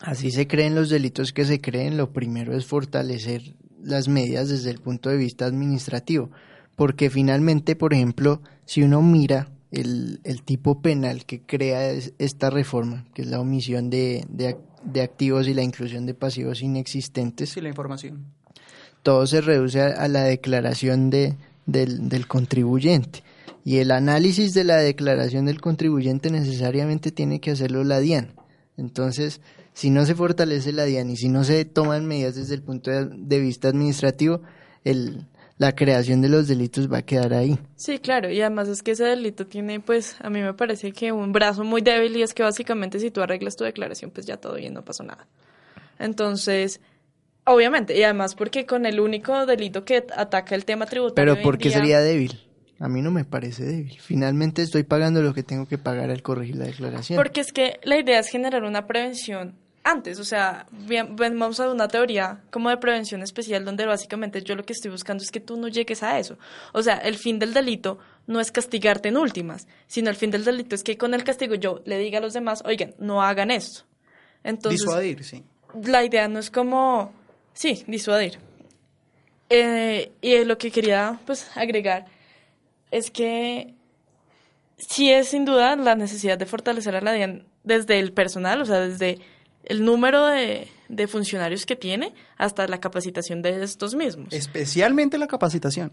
así 0.00 0.30
se 0.30 0.46
creen 0.46 0.74
los 0.74 0.88
delitos 0.88 1.32
que 1.32 1.44
se 1.44 1.60
creen, 1.60 1.96
lo 1.96 2.12
primero 2.12 2.56
es 2.56 2.66
fortalecer 2.66 3.54
las 3.82 4.08
medidas 4.08 4.48
desde 4.48 4.70
el 4.70 4.78
punto 4.80 5.10
de 5.10 5.16
vista 5.16 5.44
administrativo, 5.46 6.30
porque 6.76 7.08
finalmente, 7.10 7.76
por 7.76 7.92
ejemplo, 7.94 8.40
si 8.64 8.82
uno 8.82 9.00
mira 9.02 9.48
el, 9.70 10.20
el 10.24 10.42
tipo 10.42 10.80
penal 10.80 11.24
que 11.26 11.40
crea 11.42 11.90
es- 11.90 12.12
esta 12.18 12.50
reforma, 12.50 13.04
que 13.14 13.22
es 13.22 13.28
la 13.28 13.38
omisión 13.40 13.90
de, 13.90 14.24
de 14.28 14.56
de 14.86 15.02
activos 15.02 15.46
y 15.48 15.54
la 15.54 15.62
inclusión 15.62 16.06
de 16.06 16.14
pasivos 16.14 16.62
inexistentes, 16.62 17.50
Sí, 17.50 17.60
la 17.60 17.68
información. 17.68 18.24
todo 19.02 19.26
se 19.26 19.40
reduce 19.40 19.80
a, 19.82 19.88
a 19.88 20.08
la 20.08 20.22
declaración 20.22 21.10
de, 21.10 21.36
del, 21.66 22.08
del 22.08 22.26
contribuyente. 22.26 23.22
Y 23.64 23.78
el 23.78 23.90
análisis 23.90 24.54
de 24.54 24.62
la 24.64 24.76
declaración 24.76 25.46
del 25.46 25.60
contribuyente 25.60 26.30
necesariamente 26.30 27.10
tiene 27.10 27.40
que 27.40 27.50
hacerlo 27.50 27.82
la 27.84 27.98
DIAN. 27.98 28.34
Entonces, 28.76 29.40
si 29.72 29.90
no 29.90 30.06
se 30.06 30.14
fortalece 30.14 30.72
la 30.72 30.84
DIAN 30.84 31.10
y 31.10 31.16
si 31.16 31.28
no 31.28 31.42
se 31.42 31.64
toman 31.64 32.06
medidas 32.06 32.36
desde 32.36 32.54
el 32.54 32.62
punto 32.62 32.90
de 32.92 33.40
vista 33.40 33.68
administrativo, 33.68 34.40
el, 34.84 35.26
la 35.58 35.74
creación 35.74 36.20
de 36.20 36.28
los 36.28 36.48
delitos 36.48 36.92
va 36.92 36.98
a 36.98 37.02
quedar 37.02 37.32
ahí. 37.32 37.58
Sí, 37.76 37.98
claro, 37.98 38.30
y 38.30 38.40
además 38.40 38.68
es 38.68 38.82
que 38.82 38.90
ese 38.92 39.04
delito 39.04 39.46
tiene, 39.46 39.80
pues, 39.80 40.16
a 40.20 40.28
mí 40.30 40.40
me 40.42 40.52
parece 40.54 40.92
que 40.92 41.12
un 41.12 41.32
brazo 41.32 41.64
muy 41.64 41.80
débil 41.80 42.16
y 42.16 42.22
es 42.22 42.34
que 42.34 42.42
básicamente 42.42 42.98
si 43.00 43.10
tú 43.10 43.22
arreglas 43.22 43.56
tu 43.56 43.64
declaración, 43.64 44.10
pues 44.10 44.26
ya 44.26 44.36
todo 44.36 44.54
bien, 44.56 44.74
no 44.74 44.84
pasó 44.84 45.02
nada. 45.02 45.26
Entonces, 45.98 46.80
obviamente, 47.44 47.96
y 47.96 48.02
además 48.02 48.34
porque 48.34 48.66
con 48.66 48.86
el 48.86 49.00
único 49.00 49.46
delito 49.46 49.84
que 49.84 50.04
ataca 50.14 50.54
el 50.54 50.64
tema 50.64 50.86
tributario. 50.86 51.34
Pero 51.34 51.42
¿por 51.42 51.58
qué 51.58 51.68
día- 51.70 51.78
sería 51.78 52.00
débil? 52.00 52.40
A 52.78 52.88
mí 52.90 53.00
no 53.00 53.10
me 53.10 53.24
parece 53.24 53.64
débil. 53.64 53.96
Finalmente 54.00 54.60
estoy 54.60 54.82
pagando 54.82 55.22
lo 55.22 55.32
que 55.32 55.42
tengo 55.42 55.66
que 55.66 55.78
pagar 55.78 56.10
al 56.10 56.20
corregir 56.22 56.56
la 56.56 56.66
declaración. 56.66 57.16
Porque 57.16 57.40
es 57.40 57.52
que 57.52 57.80
la 57.84 57.98
idea 57.98 58.18
es 58.18 58.28
generar 58.28 58.64
una 58.64 58.86
prevención 58.86 59.54
antes, 59.86 60.18
o 60.18 60.24
sea, 60.24 60.66
bien, 60.72 61.14
bien, 61.14 61.38
vamos 61.38 61.60
a 61.60 61.70
una 61.70 61.86
teoría 61.86 62.40
como 62.50 62.70
de 62.70 62.76
prevención 62.76 63.22
especial 63.22 63.64
donde 63.64 63.86
básicamente 63.86 64.42
yo 64.42 64.56
lo 64.56 64.64
que 64.64 64.72
estoy 64.72 64.90
buscando 64.90 65.22
es 65.22 65.30
que 65.30 65.38
tú 65.38 65.56
no 65.56 65.68
llegues 65.68 66.02
a 66.02 66.18
eso. 66.18 66.38
O 66.72 66.82
sea, 66.82 66.96
el 66.96 67.16
fin 67.16 67.38
del 67.38 67.54
delito 67.54 67.98
no 68.26 68.40
es 68.40 68.50
castigarte 68.50 69.10
en 69.10 69.16
últimas, 69.16 69.68
sino 69.86 70.10
el 70.10 70.16
fin 70.16 70.32
del 70.32 70.44
delito 70.44 70.74
es 70.74 70.82
que 70.82 70.98
con 70.98 71.14
el 71.14 71.22
castigo 71.22 71.54
yo 71.54 71.82
le 71.84 71.98
diga 71.98 72.18
a 72.18 72.20
los 72.20 72.32
demás, 72.32 72.64
oigan, 72.66 72.94
no 72.98 73.22
hagan 73.22 73.52
esto. 73.52 73.84
Entonces, 74.42 74.80
Disuadir, 74.80 75.22
sí. 75.22 75.44
la 75.84 76.04
idea 76.04 76.26
no 76.26 76.40
es 76.40 76.50
como, 76.50 77.12
sí, 77.54 77.84
disuadir. 77.86 78.40
Eh, 79.48 80.10
y 80.20 80.44
lo 80.44 80.58
que 80.58 80.72
quería 80.72 81.20
pues 81.26 81.48
agregar 81.56 82.06
es 82.90 83.12
que 83.12 83.72
sí 84.78 85.12
es 85.12 85.28
sin 85.28 85.44
duda 85.44 85.76
la 85.76 85.94
necesidad 85.94 86.38
de 86.38 86.46
fortalecer 86.46 86.96
a 86.96 87.00
la 87.00 87.12
DIAN 87.12 87.46
desde 87.62 88.00
el 88.00 88.12
personal, 88.12 88.62
o 88.62 88.64
sea, 88.64 88.80
desde 88.80 89.20
el 89.66 89.84
número 89.84 90.26
de, 90.26 90.68
de 90.88 91.06
funcionarios 91.06 91.66
que 91.66 91.76
tiene 91.76 92.14
hasta 92.36 92.66
la 92.66 92.80
capacitación 92.80 93.42
de 93.42 93.62
estos 93.62 93.94
mismos. 93.94 94.32
Especialmente 94.32 95.18
la 95.18 95.26
capacitación. 95.26 95.92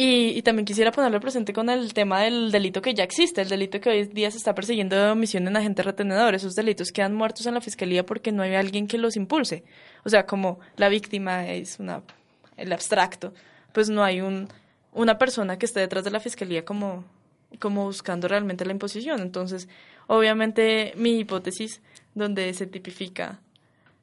Y, 0.00 0.28
y 0.38 0.42
también 0.42 0.64
quisiera 0.64 0.92
ponerlo 0.92 1.18
presente 1.18 1.52
con 1.52 1.68
el 1.68 1.92
tema 1.92 2.20
del 2.20 2.52
delito 2.52 2.80
que 2.80 2.94
ya 2.94 3.02
existe, 3.02 3.42
el 3.42 3.48
delito 3.48 3.80
que 3.80 3.90
hoy 3.90 4.04
día 4.04 4.30
se 4.30 4.36
está 4.36 4.54
persiguiendo 4.54 4.94
de 4.94 5.10
omisión 5.10 5.48
en 5.48 5.56
agente 5.56 5.82
retenedor. 5.82 6.36
Esos 6.36 6.54
delitos 6.54 6.92
quedan 6.92 7.14
muertos 7.14 7.46
en 7.46 7.54
la 7.54 7.60
fiscalía 7.60 8.06
porque 8.06 8.30
no 8.30 8.44
hay 8.44 8.54
alguien 8.54 8.86
que 8.86 8.96
los 8.96 9.16
impulse. 9.16 9.64
O 10.04 10.08
sea, 10.08 10.24
como 10.24 10.60
la 10.76 10.88
víctima 10.88 11.48
es 11.48 11.80
una, 11.80 12.02
el 12.56 12.72
abstracto, 12.72 13.34
pues 13.72 13.90
no 13.90 14.04
hay 14.04 14.20
un, 14.20 14.46
una 14.92 15.18
persona 15.18 15.58
que 15.58 15.66
esté 15.66 15.80
detrás 15.80 16.04
de 16.04 16.12
la 16.12 16.20
fiscalía 16.20 16.64
como, 16.64 17.04
como 17.58 17.86
buscando 17.86 18.28
realmente 18.28 18.64
la 18.64 18.72
imposición. 18.72 19.20
Entonces, 19.20 19.68
obviamente, 20.06 20.92
mi 20.94 21.18
hipótesis, 21.18 21.80
donde 22.18 22.52
se 22.54 22.66
tipifica 22.66 23.40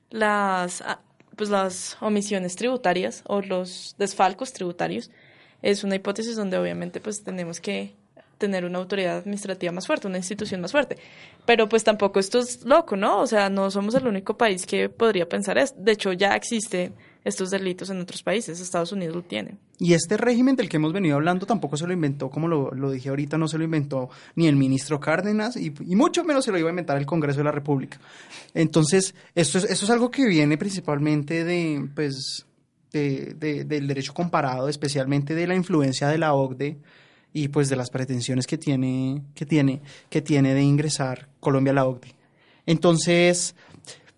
las, 0.10 0.82
ah, 0.82 1.02
pues 1.36 1.50
las 1.50 1.98
omisiones 2.02 2.56
tributarias 2.56 3.24
o 3.28 3.42
los 3.42 3.96
desfalcos 3.98 4.54
tributarios, 4.54 5.12
es 5.62 5.84
una 5.84 5.96
hipótesis 5.96 6.36
donde 6.36 6.58
obviamente 6.58 7.00
pues 7.00 7.24
tenemos 7.24 7.60
que 7.60 7.96
tener 8.38 8.66
una 8.66 8.80
autoridad 8.80 9.18
administrativa 9.18 9.72
más 9.72 9.88
fuerte, 9.88 10.08
una 10.08 10.18
institución 10.18 10.62
más 10.62 10.72
fuerte. 10.72 10.98
Pero 11.46 11.70
pues 11.70 11.84
tampoco 11.84 12.20
esto 12.20 12.40
es 12.40 12.64
loco, 12.66 12.96
¿no? 12.96 13.20
O 13.20 13.28
sea, 13.28 13.50
no 13.50 13.72
somos 13.72 13.96
el 13.96 14.08
único 14.08 14.38
país 14.38 14.66
que 14.66 14.90
podría 14.90 15.28
pensar 15.28 15.58
esto. 15.58 15.80
De 15.82 15.94
hecho, 15.94 16.14
ya 16.14 16.36
existen 16.36 16.94
estos 17.26 17.50
delitos 17.50 17.90
en 17.90 18.00
otros 18.00 18.24
países, 18.24 18.60
Estados 18.62 18.94
Unidos 18.94 19.16
lo 19.16 19.22
tiene. 19.24 19.58
Y 19.80 19.94
este 19.94 20.16
régimen 20.16 20.56
del 20.56 20.70
que 20.70 20.78
hemos 20.78 20.94
venido 20.94 21.16
hablando 21.16 21.46
tampoco 21.46 21.76
se 21.76 21.86
lo 21.86 21.92
inventó, 21.92 22.30
como 22.30 22.48
lo, 22.48 22.72
lo 22.72 22.92
dije 22.92 23.10
ahorita, 23.10 23.38
no 23.38 23.48
se 23.50 23.58
lo 23.58 23.66
inventó 23.66 24.10
ni 24.36 24.48
el 24.48 24.56
ministro 24.56 25.00
Cárdenas 25.00 25.58
y, 25.58 25.74
y 25.86 25.96
mucho 25.98 26.24
menos 26.24 26.46
se 26.46 26.52
lo 26.54 26.58
iba 26.60 26.70
a 26.70 26.72
inventar 26.72 26.98
el 26.98 27.06
Congreso 27.06 27.40
de 27.40 27.44
la 27.46 27.52
República. 27.52 28.00
Entonces, 28.54 29.14
esto 29.36 29.58
es, 29.58 29.66
esto 29.66 29.86
es 29.86 29.92
algo 29.92 30.10
que 30.12 30.26
viene 30.26 30.58
principalmente 30.58 31.44
de, 31.44 31.90
pues, 31.94 32.46
de- 32.94 33.34
de- 33.38 33.66
del 33.66 33.88
derecho 33.88 34.14
comparado, 34.14 34.70
especialmente 34.70 35.36
de 35.36 35.48
la 35.48 35.56
influencia 35.56 36.08
de 36.08 36.18
la 36.18 36.34
OCDE 36.34 36.78
y 37.34 37.50
pues 37.50 37.68
de 37.68 37.76
las 37.76 37.90
pretensiones 37.90 38.48
que 38.48 38.58
tiene, 38.58 39.22
que 39.34 39.46
tiene, 39.46 39.82
que 40.10 40.22
tiene 40.22 40.54
de 40.54 40.62
ingresar 40.62 41.28
Colombia 41.42 41.72
a 41.72 41.76
la 41.76 41.86
OCDE. 41.86 42.16
Entonces, 42.66 43.56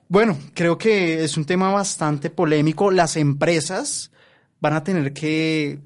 bueno, 0.10 0.38
creo 0.54 0.78
que 0.78 1.24
es 1.24 1.38
un 1.38 1.46
tema 1.46 1.72
bastante 1.72 2.30
polémico. 2.30 2.92
Las 2.92 3.18
empresas 3.18 4.12
van 4.62 4.74
a 4.74 4.84
tener 4.84 5.14
que, 5.14 5.80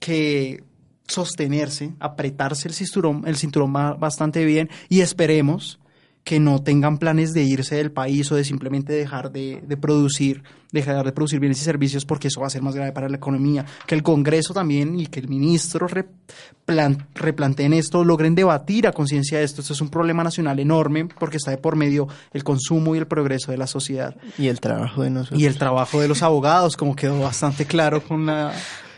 que 0.00 0.62
sostenerse, 1.06 1.92
apretarse 2.00 2.68
el 2.68 2.74
cinturón, 2.74 3.24
el 3.26 3.36
cinturón 3.36 3.72
ba- 3.72 3.94
bastante 3.94 4.44
bien 4.44 4.70
y 4.88 5.00
esperemos 5.00 5.80
que 6.24 6.40
no 6.40 6.62
tengan 6.62 6.96
planes 6.96 7.34
de 7.34 7.42
irse 7.42 7.76
del 7.76 7.92
país 7.92 8.32
o 8.32 8.34
de 8.36 8.44
simplemente 8.44 8.94
dejar 8.94 9.30
de, 9.30 9.62
de 9.66 9.76
producir, 9.76 10.42
dejar 10.72 11.04
de 11.04 11.12
producir 11.12 11.38
bienes 11.38 11.60
y 11.60 11.64
servicios 11.64 12.06
porque 12.06 12.28
eso 12.28 12.40
va 12.40 12.46
a 12.46 12.50
ser 12.50 12.62
más 12.62 12.74
grave 12.74 12.92
para 12.92 13.10
la 13.10 13.16
economía. 13.18 13.66
Que 13.86 13.94
el 13.94 14.02
Congreso 14.02 14.54
también 14.54 14.98
y 14.98 15.06
que 15.08 15.20
el 15.20 15.28
ministro 15.28 15.86
replan- 15.86 17.06
replanteen 17.14 17.74
esto, 17.74 18.04
logren 18.04 18.34
debatir 18.34 18.86
a 18.86 18.92
conciencia 18.92 19.36
de 19.38 19.44
esto. 19.44 19.60
Esto 19.60 19.74
es 19.74 19.80
un 19.82 19.90
problema 19.90 20.24
nacional 20.24 20.58
enorme 20.60 21.04
porque 21.06 21.36
está 21.36 21.50
de 21.50 21.58
por 21.58 21.76
medio 21.76 22.08
el 22.32 22.42
consumo 22.42 22.94
y 22.94 22.98
el 22.98 23.06
progreso 23.06 23.50
de 23.50 23.58
la 23.58 23.66
sociedad 23.66 24.16
Y 24.38 24.48
el 24.48 24.60
trabajo 24.60 25.02
de 25.02 25.10
nosotros. 25.10 25.38
y 25.38 25.44
el 25.44 25.58
trabajo 25.58 26.00
de 26.00 26.08
los 26.08 26.22
abogados, 26.22 26.76
como 26.78 26.96
quedó 26.96 27.20
bastante 27.20 27.66
claro 27.66 28.02
con 28.02 28.24
la 28.26 28.52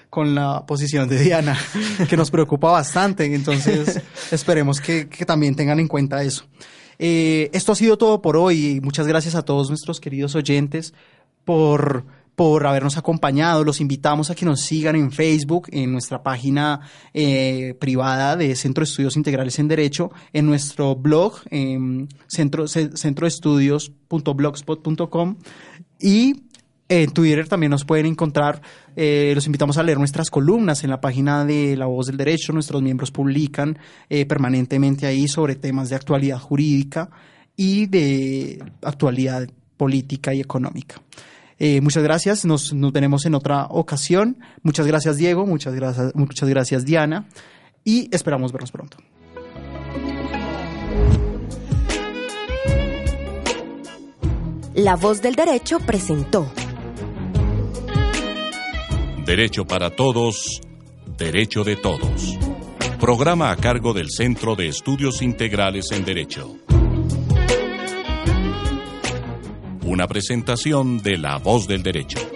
con 0.08 0.34
la 0.34 0.64
posición 0.64 1.08
de 1.10 1.18
Diana, 1.18 1.58
que 2.08 2.16
nos 2.16 2.30
preocupa 2.30 2.70
bastante. 2.70 3.34
Entonces, 3.34 4.00
esperemos 4.32 4.80
que, 4.80 5.08
que 5.10 5.26
también 5.26 5.54
tengan 5.54 5.78
en 5.78 5.88
cuenta 5.88 6.22
eso. 6.22 6.46
Eh, 6.99 7.51
esto 7.53 7.72
ha 7.72 7.76
sido 7.76 7.99
todo 7.99 8.22
por 8.22 8.36
hoy. 8.36 8.80
Muchas 8.82 9.07
gracias 9.07 9.34
a 9.34 9.42
todos 9.42 9.68
nuestros 9.68 10.01
queridos 10.01 10.34
oyentes 10.34 10.94
por, 11.44 12.05
por 12.34 12.66
habernos 12.66 12.97
acompañado. 12.97 13.64
Los 13.64 13.80
invitamos 13.80 14.30
a 14.30 14.34
que 14.34 14.44
nos 14.47 14.61
sigan 14.62 14.97
en 14.97 15.12
Facebook, 15.12 15.68
en 15.72 15.92
nuestra 15.92 16.22
página 16.22 16.80
eh, 17.14 17.74
privada 17.78 18.36
de 18.36 18.55
Centro 18.57 18.82
de 18.84 18.90
Estudios 18.90 19.16
Integrales 19.16 19.59
en 19.59 19.68
Derecho, 19.68 20.11
en 20.32 20.47
nuestro 20.47 20.97
blog, 20.97 21.34
en 21.51 22.09
centro, 22.26 22.66
ce- 22.68 22.97
centroestudios.blogspot.com 22.97 25.36
y 26.01 26.42
en 26.89 27.11
Twitter 27.11 27.49
también 27.49 27.70
nos 27.70 27.84
pueden 27.84 28.07
encontrar. 28.07 28.62
eh, 28.95 29.32
los 29.34 29.47
invitamos 29.47 29.76
a 29.76 29.82
leer 29.82 29.99
nuestras 29.99 30.30
columnas 30.30 30.84
en 30.84 30.91
la 30.91 31.01
página 31.01 31.45
de 31.45 31.76
La 31.76 31.87
Voz 31.87 32.07
del 32.07 32.16
Derecho. 32.16 32.53
Nuestros 32.53 32.82
miembros 32.82 33.11
publican 33.11 33.78
eh, 34.09 34.24
permanentemente 34.26 35.07
ahí 35.07 35.28
sobre 35.28 35.57
temas 35.57 35.91
de 35.91 35.97
actualidad 35.97 36.39
jurídica 36.39 37.11
y 37.57 37.87
de 37.87 38.62
actualidad 38.82 39.49
política 39.76 40.32
y 40.32 40.41
económica. 40.41 41.01
Eh, 41.59 41.80
muchas 41.80 42.03
gracias, 42.03 42.45
nos, 42.45 42.72
nos 42.74 42.93
veremos 42.93 43.24
en 43.26 43.34
otra 43.34 43.66
ocasión. 43.66 44.39
Muchas 44.62 44.87
gracias 44.87 45.16
Diego, 45.16 45.47
muchas 45.47 45.74
gracias, 45.74 46.14
muchas 46.14 46.49
gracias 46.49 46.84
Diana 46.84 47.26
y 47.82 48.09
esperamos 48.12 48.53
vernos 48.53 48.70
pronto. 48.70 48.99
La 54.74 54.95
voz 54.97 55.22
del 55.22 55.34
derecho 55.34 55.78
presentó 55.80 56.53
Derecho 59.26 59.66
para 59.66 59.90
todos, 59.90 60.60
derecho 61.18 61.64
de 61.64 61.74
todos. 61.74 62.38
Programa 63.00 63.50
a 63.50 63.56
cargo 63.56 63.92
del 63.92 64.08
Centro 64.08 64.54
de 64.54 64.68
Estudios 64.68 65.20
Integrales 65.20 65.86
en 65.90 66.04
Derecho. 66.04 66.54
Una 69.82 70.06
presentación 70.06 71.02
de 71.02 71.18
La 71.18 71.38
Voz 71.38 71.66
del 71.66 71.82
Derecho. 71.82 72.36